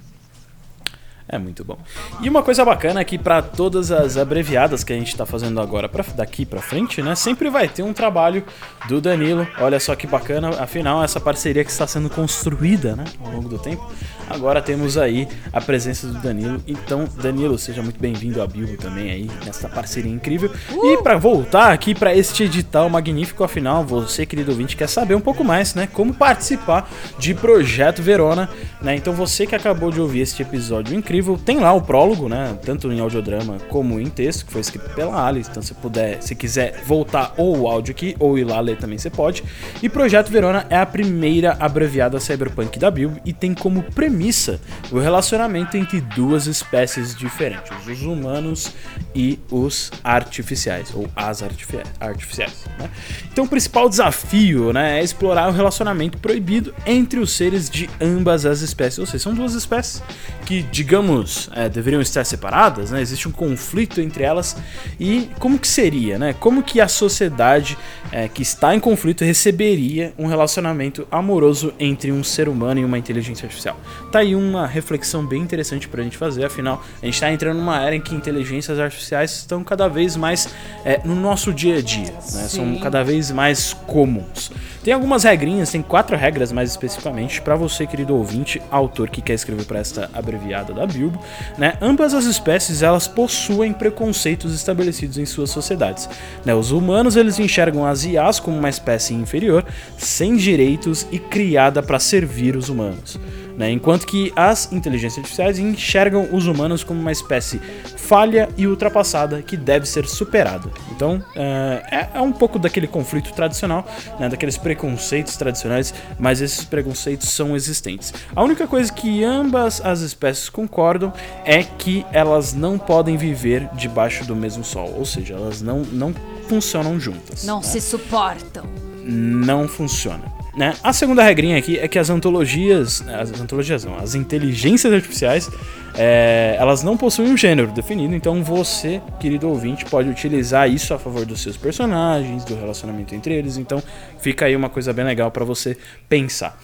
É 1.27 1.39
muito 1.39 1.63
bom. 1.63 1.77
E 2.21 2.29
uma 2.29 2.43
coisa 2.43 2.63
bacana 2.63 2.99
é 2.99 3.03
que 3.03 3.17
para 3.17 3.41
todas 3.41 3.91
as 3.91 4.15
abreviadas 4.15 4.83
que 4.83 4.93
a 4.93 4.95
gente 4.95 5.15
tá 5.15 5.25
fazendo 5.25 5.59
agora 5.59 5.89
pra, 5.89 6.05
daqui 6.15 6.45
pra 6.45 6.61
frente, 6.61 7.01
né, 7.01 7.15
sempre 7.15 7.49
vai 7.49 7.67
ter 7.67 7.81
um 7.81 7.93
trabalho 7.93 8.43
do 8.87 9.01
Danilo. 9.01 9.47
Olha 9.59 9.79
só 9.79 9.95
que 9.95 10.05
bacana, 10.05 10.49
afinal 10.61 11.03
essa 11.03 11.19
parceria 11.19 11.65
que 11.65 11.71
está 11.71 11.87
sendo 11.87 12.11
construída, 12.11 12.95
né, 12.95 13.05
ao 13.23 13.31
longo 13.31 13.49
do 13.49 13.57
tempo. 13.57 13.91
Agora 14.29 14.61
temos 14.61 14.97
aí 14.97 15.27
a 15.51 15.59
presença 15.59 16.07
do 16.07 16.19
Danilo. 16.19 16.61
Então, 16.67 17.07
Danilo, 17.21 17.57
seja 17.57 17.81
muito 17.81 17.99
bem-vindo 17.99 18.41
a 18.41 18.47
Bilbo 18.47 18.77
também 18.77 19.09
aí 19.09 19.31
nessa 19.45 19.67
parceria 19.67 20.11
incrível. 20.11 20.51
E 20.71 20.97
para 21.01 21.17
voltar 21.17 21.71
aqui 21.71 21.95
para 21.95 22.15
este 22.15 22.43
edital 22.43 22.87
magnífico, 22.89 23.43
afinal, 23.43 23.83
você, 23.83 24.25
querido 24.25 24.51
ouvinte, 24.51 24.75
quer 24.75 24.89
saber 24.89 25.15
um 25.15 25.21
pouco 25.21 25.43
mais, 25.43 25.73
né, 25.73 25.87
como 25.91 26.13
participar 26.13 26.89
de 27.17 27.33
Projeto 27.33 28.01
Verona, 28.01 28.49
né? 28.81 28.95
Então, 28.95 29.13
você 29.13 29.45
que 29.45 29.55
acabou 29.55 29.91
de 29.91 29.99
ouvir 29.99 30.21
este 30.21 30.41
episódio 30.41 30.95
incrível, 30.95 31.14
tem 31.45 31.59
lá 31.59 31.73
o 31.73 31.81
prólogo, 31.81 32.27
né, 32.29 32.57
tanto 32.63 32.91
em 32.91 32.99
audiodrama 32.99 33.57
como 33.69 33.99
em 33.99 34.09
texto, 34.09 34.45
que 34.45 34.51
foi 34.51 34.61
escrito 34.61 34.89
pela 34.95 35.25
Alice. 35.27 35.49
Então, 35.49 35.61
se 35.63 35.73
puder, 35.73 36.21
se 36.21 36.35
quiser 36.35 36.81
voltar 36.85 37.33
ou 37.37 37.57
o 37.59 37.67
áudio 37.67 37.91
aqui 37.91 38.15
ou 38.19 38.37
ir 38.37 38.43
lá 38.43 38.59
ler 38.59 38.77
também 38.77 38.97
você 38.97 39.09
pode. 39.09 39.43
E 39.81 39.89
Projeto 39.89 40.29
Verona 40.31 40.65
é 40.69 40.77
a 40.77 40.85
primeira 40.85 41.55
abreviada 41.59 42.19
cyberpunk 42.19 42.77
da 42.79 42.89
Bilbo 42.91 43.19
e 43.25 43.33
tem 43.33 43.53
como 43.53 43.83
premissa 43.83 44.59
o 44.91 44.99
relacionamento 44.99 45.77
entre 45.77 46.01
duas 46.01 46.47
espécies 46.47 47.15
diferentes, 47.15 47.71
os 47.87 48.01
humanos 48.01 48.71
e 49.13 49.39
os 49.51 49.91
artificiais, 50.03 50.91
ou 50.93 51.07
as 51.15 51.41
artifi- 51.43 51.83
artificiais. 51.99 52.65
né? 52.79 52.89
Então 53.31 53.45
o 53.45 53.47
principal 53.47 53.87
desafio 53.89 54.73
né, 54.73 54.99
é 54.99 55.03
explorar 55.03 55.49
o 55.49 55.51
relacionamento 55.51 56.17
proibido 56.17 56.73
entre 56.85 57.19
os 57.19 57.31
seres 57.31 57.69
de 57.69 57.89
ambas 58.01 58.45
as 58.45 58.61
espécies, 58.61 58.99
ou 58.99 59.05
seja, 59.05 59.19
são 59.23 59.33
duas 59.33 59.53
espécies 59.53 60.01
que, 60.45 60.61
digamos, 60.63 61.04
é, 61.53 61.69
deveriam 61.69 62.01
estar 62.01 62.23
separadas, 62.25 62.91
né? 62.91 63.01
existe 63.01 63.27
um 63.27 63.31
conflito 63.31 64.01
entre 64.01 64.23
elas, 64.23 64.57
e 64.99 65.29
como 65.39 65.59
que 65.59 65.67
seria, 65.67 66.17
né? 66.17 66.33
como 66.39 66.63
que 66.63 66.81
a 66.81 66.87
sociedade 66.87 67.77
é, 68.11 68.27
que 68.27 68.41
está 68.41 68.75
em 68.75 68.79
conflito 68.79 69.23
receberia 69.23 70.13
um 70.17 70.27
relacionamento 70.27 71.07
amoroso 71.11 71.73
entre 71.79 72.11
um 72.11 72.23
ser 72.23 72.49
humano 72.49 72.79
e 72.79 72.85
uma 72.85 72.97
inteligência 72.97 73.45
artificial? 73.45 73.79
Tá 74.11 74.19
aí 74.19 74.35
uma 74.35 74.65
reflexão 74.65 75.25
bem 75.25 75.41
interessante 75.41 75.87
pra 75.87 76.03
gente 76.03 76.17
fazer, 76.17 76.45
afinal, 76.45 76.83
a 77.01 77.05
gente 77.05 77.19
tá 77.19 77.31
entrando 77.31 77.57
numa 77.57 77.81
era 77.81 77.95
em 77.95 78.01
que 78.01 78.15
inteligências 78.15 78.79
artificiais 78.79 79.31
estão 79.31 79.63
cada 79.63 79.87
vez 79.87 80.15
mais 80.15 80.49
é, 80.83 81.01
no 81.03 81.15
nosso 81.15 81.53
dia 81.53 81.77
a 81.77 81.81
dia, 81.81 82.13
né? 82.13 82.47
São 82.47 82.77
cada 82.79 83.03
vez 83.03 83.31
mais 83.31 83.73
comuns. 83.73 84.51
Tem 84.83 84.93
algumas 84.93 85.23
regrinhas, 85.23 85.71
tem 85.71 85.81
quatro 85.81 86.15
regras 86.15 86.51
mais 86.51 86.69
especificamente 86.69 87.41
pra 87.41 87.55
você, 87.55 87.87
querido 87.87 88.15
ouvinte, 88.15 88.61
autor 88.69 89.09
que 89.09 89.21
quer 89.21 89.33
escrever 89.33 89.65
pra 89.65 89.79
esta 89.79 90.09
abreviada 90.13 90.73
da 90.73 90.85
Bilbo, 90.95 91.19
né? 91.57 91.77
Ambas 91.81 92.13
as 92.13 92.25
espécies 92.25 92.81
elas 92.81 93.07
possuem 93.07 93.73
preconceitos 93.73 94.53
estabelecidos 94.53 95.17
em 95.17 95.25
suas 95.25 95.49
sociedades. 95.49 96.09
Né? 96.43 96.53
Os 96.53 96.71
humanos 96.71 97.15
eles 97.15 97.39
enxergam 97.39 97.85
as 97.85 98.05
IAs 98.05 98.39
como 98.39 98.57
uma 98.57 98.69
espécie 98.69 99.13
inferior, 99.13 99.65
sem 99.97 100.35
direitos 100.35 101.05
e 101.11 101.19
criada 101.19 101.83
para 101.83 101.99
servir 101.99 102.55
os 102.55 102.69
humanos. 102.69 103.19
Né? 103.57 103.71
Enquanto 103.71 104.05
que 104.05 104.33
as 104.35 104.71
inteligências 104.71 105.19
artificiais 105.19 105.59
enxergam 105.59 106.29
os 106.31 106.47
humanos 106.47 106.83
como 106.83 106.99
uma 106.99 107.11
espécie 107.11 107.59
falha 107.95 108.49
e 108.57 108.67
ultrapassada 108.67 109.41
que 109.41 109.57
deve 109.57 109.85
ser 109.85 110.05
superada. 110.07 110.69
Então 110.91 111.23
eh, 111.35 111.83
é, 111.91 112.17
é 112.17 112.21
um 112.21 112.31
pouco 112.31 112.59
daquele 112.59 112.87
conflito 112.87 113.33
tradicional, 113.33 113.85
né? 114.19 114.29
daqueles 114.29 114.57
preconceitos 114.57 115.35
tradicionais, 115.37 115.93
mas 116.19 116.41
esses 116.41 116.65
preconceitos 116.65 117.29
são 117.29 117.55
existentes. 117.55 118.13
A 118.35 118.43
única 118.43 118.67
coisa 118.67 118.91
que 118.91 119.23
ambas 119.23 119.83
as 119.83 120.01
espécies 120.01 120.49
concordam 120.49 121.11
é 121.43 121.63
que 121.63 122.05
elas 122.11 122.53
não 122.53 122.77
podem 122.77 123.17
viver 123.17 123.67
debaixo 123.73 124.25
do 124.25 124.35
mesmo 124.35 124.63
sol, 124.63 124.93
ou 124.97 125.05
seja, 125.05 125.33
elas 125.33 125.61
não, 125.61 125.79
não 125.79 126.13
funcionam 126.47 126.99
juntas. 126.99 127.43
Não 127.43 127.57
né? 127.57 127.63
se 127.63 127.81
suportam. 127.81 128.65
não 129.03 129.67
funciona. 129.67 130.34
Né? 130.55 130.73
A 130.81 130.93
segunda 130.93 131.21
regrinha 131.21 131.57
aqui 131.57 131.77
é 131.77 131.87
que 131.87 131.99
as 131.99 132.09
antologias, 132.09 133.03
as 133.09 133.41
antologias 133.41 133.83
não, 133.83 133.97
as 133.97 134.15
inteligências 134.15 134.93
artificiais, 134.93 135.49
é, 135.97 136.55
elas 136.57 136.81
não 136.81 136.95
possuem 136.95 137.29
um 137.29 137.35
gênero 137.35 137.71
definido, 137.71 138.15
então 138.15 138.41
você, 138.41 139.01
querido 139.19 139.49
ouvinte, 139.49 139.83
pode 139.83 140.07
utilizar 140.07 140.69
isso 140.69 140.93
a 140.93 140.99
favor 140.99 141.25
dos 141.25 141.41
seus 141.41 141.57
personagens, 141.57 142.45
do 142.45 142.55
relacionamento 142.55 143.13
entre 143.13 143.33
eles, 143.33 143.57
então 143.57 143.83
fica 144.19 144.45
aí 144.45 144.55
uma 144.55 144.69
coisa 144.69 144.93
bem 144.93 145.03
legal 145.03 145.29
para 145.29 145.43
você 145.43 145.77
pensar. 146.07 146.57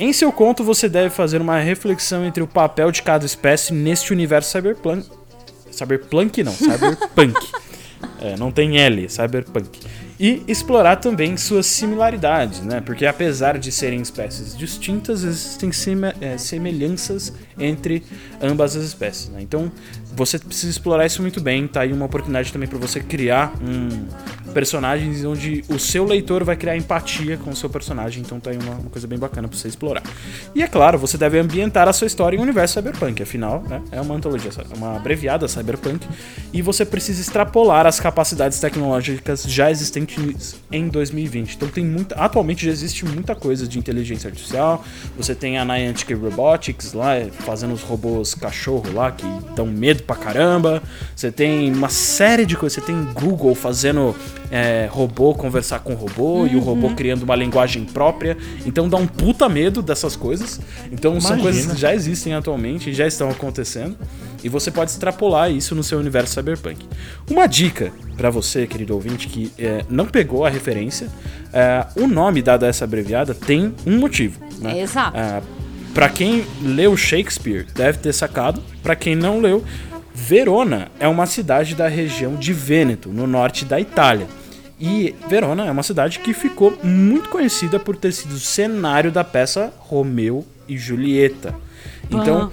Em 0.00 0.12
seu 0.12 0.32
conto, 0.32 0.64
você 0.64 0.88
deve 0.88 1.10
fazer 1.10 1.40
uma 1.40 1.58
reflexão 1.58 2.24
entre 2.24 2.42
o 2.42 2.46
papel 2.46 2.90
de 2.90 3.02
cada 3.02 3.24
espécie 3.24 3.72
neste 3.72 4.12
universo 4.12 4.50
cyberpunk. 4.50 5.08
Cyberpunk 5.70 6.42
não, 6.42 6.52
cyberpunk. 6.58 7.34
É, 8.20 8.36
não 8.36 8.50
tem 8.50 8.78
L, 8.78 9.08
cyberpunk. 9.08 9.80
E 10.20 10.42
explorar 10.48 10.96
também 10.96 11.36
suas 11.36 11.66
similaridades, 11.66 12.60
né? 12.60 12.80
Porque 12.80 13.06
apesar 13.06 13.56
de 13.56 13.70
serem 13.70 14.00
espécies 14.00 14.56
distintas, 14.56 15.22
existem 15.22 15.70
é, 16.20 16.36
semelhanças 16.36 17.32
entre 17.56 18.02
ambas 18.42 18.74
as 18.74 18.82
espécies. 18.82 19.28
Né? 19.28 19.42
Então 19.42 19.70
você 20.14 20.38
precisa 20.38 20.70
explorar 20.70 21.06
isso 21.06 21.22
muito 21.22 21.40
bem. 21.40 21.66
Tá 21.66 21.82
aí 21.82 21.92
uma 21.92 22.06
oportunidade 22.06 22.52
também 22.52 22.68
para 22.68 22.78
você 22.78 23.00
criar 23.00 23.52
um 23.62 24.06
personagens 24.48 25.24
onde 25.24 25.62
o 25.68 25.78
seu 25.78 26.04
leitor 26.04 26.42
vai 26.42 26.56
criar 26.56 26.76
empatia 26.76 27.36
com 27.36 27.50
o 27.50 27.56
seu 27.56 27.70
personagem. 27.70 28.22
Então 28.22 28.40
tá 28.40 28.50
aí 28.50 28.58
uma, 28.58 28.72
uma 28.72 28.90
coisa 28.90 29.06
bem 29.06 29.18
bacana 29.18 29.46
para 29.46 29.56
você 29.56 29.68
explorar. 29.68 30.02
E 30.54 30.62
é 30.62 30.66
claro, 30.66 30.98
você 30.98 31.16
deve 31.16 31.38
ambientar 31.38 31.88
a 31.88 31.92
sua 31.92 32.06
história 32.06 32.36
em 32.36 32.40
um 32.40 32.42
universo 32.42 32.74
cyberpunk. 32.74 33.22
Afinal, 33.22 33.62
né, 33.68 33.82
é 33.92 34.00
uma 34.00 34.14
antologia, 34.14 34.50
uma 34.76 34.96
abreviada 34.96 35.46
cyberpunk. 35.46 36.06
E 36.52 36.62
você 36.62 36.84
precisa 36.84 37.20
extrapolar 37.20 37.86
as 37.86 38.00
capacidades 38.00 38.58
tecnológicas 38.58 39.44
já 39.44 39.70
existentes 39.70 40.56
em 40.72 40.88
2020. 40.88 41.54
Então 41.54 41.68
tem 41.68 41.84
muita. 41.84 42.14
Atualmente 42.16 42.64
já 42.64 42.70
existe 42.70 43.04
muita 43.04 43.34
coisa 43.34 43.66
de 43.66 43.78
inteligência 43.78 44.28
artificial. 44.28 44.84
Você 45.16 45.34
tem 45.34 45.58
a 45.58 45.64
Niantic 45.64 46.12
Robotics 46.14 46.92
lá, 46.92 47.12
fazendo 47.44 47.74
os 47.74 47.82
robôs 47.82 48.34
cachorro 48.34 48.92
lá 48.92 49.12
que 49.12 49.26
dão 49.54 49.66
medo 49.66 49.97
pra 50.02 50.16
caramba. 50.16 50.82
Você 51.14 51.30
tem 51.30 51.72
uma 51.72 51.88
série 51.88 52.44
de 52.44 52.56
coisas. 52.56 52.74
Você 52.74 52.80
tem 52.80 53.02
Google 53.14 53.54
fazendo 53.54 54.14
é, 54.50 54.88
robô 54.90 55.34
conversar 55.34 55.80
com 55.80 55.94
robô 55.94 56.46
e 56.46 56.56
o 56.56 56.60
robô 56.60 56.90
criando 56.90 57.22
uma 57.22 57.36
linguagem 57.36 57.84
própria. 57.84 58.36
Então 58.64 58.88
dá 58.88 58.96
um 58.96 59.06
puta 59.06 59.48
medo 59.48 59.82
dessas 59.82 60.16
coisas. 60.16 60.60
Então 60.90 61.20
são 61.20 61.36
Imagina. 61.36 61.42
coisas 61.42 61.72
que 61.72 61.80
já 61.80 61.94
existem 61.94 62.34
atualmente, 62.34 62.92
já 62.92 63.06
estão 63.06 63.30
acontecendo. 63.30 63.96
E 64.42 64.48
você 64.48 64.70
pode 64.70 64.90
extrapolar 64.90 65.50
isso 65.50 65.74
no 65.74 65.82
seu 65.82 65.98
universo 65.98 66.34
cyberpunk. 66.34 66.86
Uma 67.28 67.46
dica 67.46 67.92
pra 68.16 68.30
você, 68.30 68.66
querido 68.66 68.94
ouvinte, 68.94 69.26
que 69.26 69.52
é, 69.58 69.84
não 69.88 70.06
pegou 70.06 70.44
a 70.44 70.48
referência: 70.48 71.08
é, 71.52 71.86
o 71.96 72.06
nome 72.06 72.40
dado 72.42 72.64
a 72.64 72.68
essa 72.68 72.84
abreviada 72.84 73.34
tem 73.34 73.74
um 73.86 73.98
motivo. 73.98 74.40
Né? 74.60 74.80
Exato. 74.80 75.16
É, 75.16 75.42
para 75.92 76.08
quem 76.08 76.44
leu 76.62 76.96
Shakespeare, 76.96 77.66
deve 77.74 77.98
ter 77.98 78.12
sacado. 78.12 78.62
Pra 78.82 78.94
quem 78.94 79.16
não 79.16 79.40
leu, 79.40 79.64
Verona 80.20 80.90
é 80.98 81.06
uma 81.06 81.26
cidade 81.26 81.76
da 81.76 81.86
região 81.86 82.34
de 82.34 82.52
Vêneto, 82.52 83.08
no 83.08 83.26
norte 83.26 83.64
da 83.64 83.80
Itália. 83.80 84.26
E 84.78 85.14
Verona 85.28 85.64
é 85.64 85.70
uma 85.70 85.82
cidade 85.84 86.18
que 86.18 86.34
ficou 86.34 86.76
muito 86.82 87.28
conhecida 87.28 87.78
por 87.78 87.96
ter 87.96 88.12
sido 88.12 88.38
cenário 88.38 89.12
da 89.12 89.22
peça 89.22 89.72
Romeu 89.78 90.44
e 90.68 90.76
Julieta. 90.76 91.54
Então, 92.10 92.50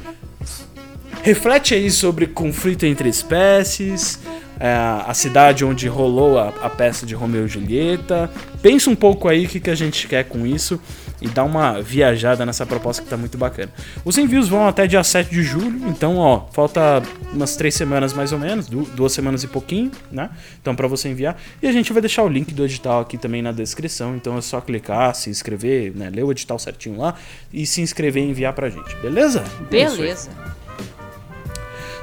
reflete 1.23 1.73
aí 1.73 1.89
sobre 1.89 2.27
conflito 2.27 2.85
entre 2.85 3.09
espécies, 3.09 4.19
é, 4.59 4.73
a 4.73 5.13
cidade 5.13 5.63
onde 5.65 5.87
rolou 5.87 6.37
a, 6.39 6.49
a 6.61 6.69
peça 6.69 7.05
de 7.05 7.13
Romeu 7.15 7.45
e 7.45 7.47
Julieta. 7.47 8.29
Pensa 8.61 8.89
um 8.89 8.95
pouco 8.95 9.27
aí 9.27 9.45
o 9.45 9.49
que, 9.49 9.59
que 9.59 9.69
a 9.69 9.75
gente 9.75 10.07
quer 10.07 10.23
com 10.25 10.45
isso 10.45 10.79
e 11.21 11.27
dá 11.29 11.43
uma 11.45 11.81
viajada 11.81 12.45
nessa 12.45 12.65
proposta 12.65 13.01
que 13.01 13.07
tá 13.09 13.15
muito 13.15 13.37
bacana. 13.37 13.71
Os 14.03 14.17
envios 14.17 14.49
vão 14.49 14.67
até 14.67 14.85
dia 14.85 15.01
7 15.03 15.29
de 15.29 15.43
julho, 15.43 15.87
então 15.87 16.17
ó, 16.17 16.41
falta 16.51 17.01
umas 17.31 17.55
três 17.55 17.73
semanas 17.73 18.11
mais 18.13 18.31
ou 18.33 18.37
menos, 18.39 18.67
du- 18.67 18.83
duas 18.93 19.13
semanas 19.13 19.41
e 19.43 19.47
pouquinho, 19.47 19.91
né? 20.11 20.29
Então 20.61 20.75
pra 20.75 20.87
você 20.87 21.07
enviar. 21.07 21.37
E 21.61 21.67
a 21.67 21.71
gente 21.71 21.93
vai 21.93 22.01
deixar 22.01 22.23
o 22.23 22.27
link 22.27 22.53
do 22.53 22.65
edital 22.65 22.99
aqui 23.01 23.17
também 23.17 23.41
na 23.41 23.51
descrição, 23.53 24.15
então 24.15 24.37
é 24.37 24.41
só 24.41 24.59
clicar, 24.59 25.15
se 25.15 25.29
inscrever, 25.29 25.93
né? 25.95 26.09
Ler 26.13 26.23
o 26.23 26.31
edital 26.31 26.59
certinho 26.59 26.97
lá 26.97 27.15
e 27.51 27.65
se 27.65 27.81
inscrever 27.81 28.21
e 28.23 28.29
enviar 28.29 28.51
pra 28.53 28.69
gente, 28.69 28.93
beleza? 28.97 29.39
É 29.71 29.77
isso 29.77 29.91
aí. 29.93 29.97
Beleza. 30.01 30.29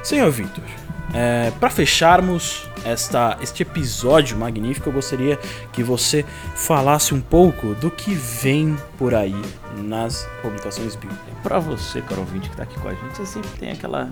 Senhor 0.03 0.29
Victor, 0.31 0.63
é, 1.11 1.51
para 1.59 1.69
fecharmos 1.69 2.67
esta, 2.85 3.37
este 3.41 3.63
episódio 3.63 4.37
magnífico, 4.37 4.89
eu 4.89 4.93
gostaria 4.93 5.37
que 5.71 5.83
você 5.83 6.23
falasse 6.55 7.13
um 7.13 7.21
pouco 7.21 7.73
do 7.75 7.89
que 7.89 8.13
vem 8.13 8.77
por 8.97 9.13
aí 9.13 9.35
nas 9.77 10.27
publicações 10.41 10.95
bíblicas. 10.95 11.33
Pra 11.41 11.59
você, 11.59 12.01
caro 12.01 12.21
ouvinte 12.21 12.49
que 12.49 12.55
tá 12.55 12.63
aqui 12.63 12.79
com 12.79 12.87
a 12.87 12.93
gente, 12.93 13.17
você 13.17 13.25
sempre 13.25 13.49
tem 13.59 13.71
aquela. 13.71 14.09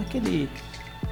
aquele. 0.00 0.48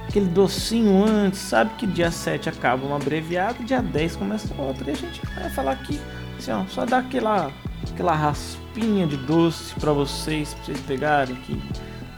aquele 0.09 0.27
docinho 0.27 1.05
antes, 1.05 1.41
sabe 1.41 1.71
que 1.77 1.87
dia 1.87 2.11
7 2.11 2.49
acaba 2.49 2.87
uma 2.87 2.97
abreviada, 2.97 3.63
dia 3.65 3.81
10 3.81 4.17
começa 4.17 4.49
outra. 4.59 4.91
E 4.91 4.93
a 4.93 4.97
gente 4.97 5.21
vai 5.35 5.51
falar 5.51 5.73
aqui, 5.73 6.01
assim, 6.39 6.53
ó, 6.53 6.65
só 6.69 6.85
dar 6.85 6.99
aquela. 6.99 7.51
aquela 7.91 8.15
raspinha 8.15 9.07
de 9.07 9.17
doce 9.17 9.75
pra 9.81 9.93
vocês, 9.93 10.55
pra 10.55 10.65
vocês 10.65 10.81
pegarem 10.81 11.37
aqui. 11.37 11.61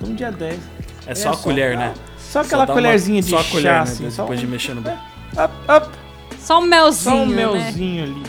No 0.01 0.14
dia 0.14 0.33
10. 0.33 0.61
É 1.07 1.14
só 1.14 1.30
a 1.30 1.37
colher, 1.37 1.76
né? 1.76 1.95
Só 2.33 2.41
aquela 2.41 2.64
uma- 2.64 2.72
colherzinha 2.74 3.20
de 3.20 3.28
só 3.28 3.39
a 3.39 3.45
colher, 3.45 3.62
chá, 3.62 3.72
né? 3.74 3.80
assim, 3.80 4.11
só 4.11 4.22
Depois 4.22 4.39
um- 4.39 4.43
de 4.43 4.49
mexer 4.49 4.74
no 4.74 4.80
bem. 4.80 4.95
Up, 5.33 5.55
up, 5.70 5.99
Só 6.39 6.61
um 6.61 6.66
melzinho, 6.66 7.16
só 7.16 7.22
um 7.22 7.26
né? 7.26 7.37
melzinho 7.47 8.05
ali. 8.05 8.22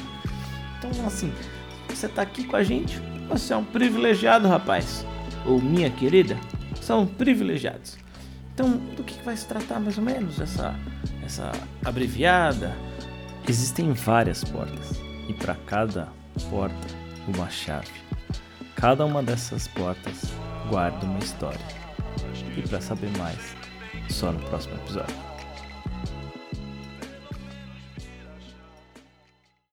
Então, 0.78 1.08
assim, 1.08 1.32
você 1.88 2.08
tá 2.10 2.22
aqui 2.22 2.44
com 2.44 2.56
a 2.58 2.64
gente, 2.64 3.00
você 3.30 3.54
é 3.54 3.58
um 3.58 3.64
privilegiado, 3.64 4.48
rapaz. 4.48 5.06
Ou 5.46 5.62
minha 5.62 5.90
querida, 5.90 6.38
são 6.82 7.06
privilegiados. 7.06 7.98
Então, 8.54 8.72
do 8.96 9.04
que 9.04 9.16
que 9.16 9.24
vai 9.24 9.36
se 9.38 9.46
tratar 9.48 9.80
mais 9.80 9.98
ou 9.98 10.04
menos 10.04 10.40
essa, 10.40 10.76
essa 11.26 11.52
abreviada? 11.84 12.76
Existem 13.48 13.92
várias 13.94 14.44
portas 14.44 15.02
e 15.28 15.34
para 15.34 15.56
cada 15.66 16.08
porta 16.50 16.76
uma 17.28 17.50
chave. 17.50 17.88
Cada 18.76 19.06
uma 19.06 19.24
dessas 19.24 19.68
portas 19.70 20.32
guarda 20.70 21.06
uma 21.06 21.20
história. 21.20 21.60
E 22.56 22.62
para 22.68 22.80
saber 22.80 23.10
mais, 23.18 23.53
só 24.10 24.32
no 24.32 24.40
próximo 24.40 24.76
episódio. 24.76 25.33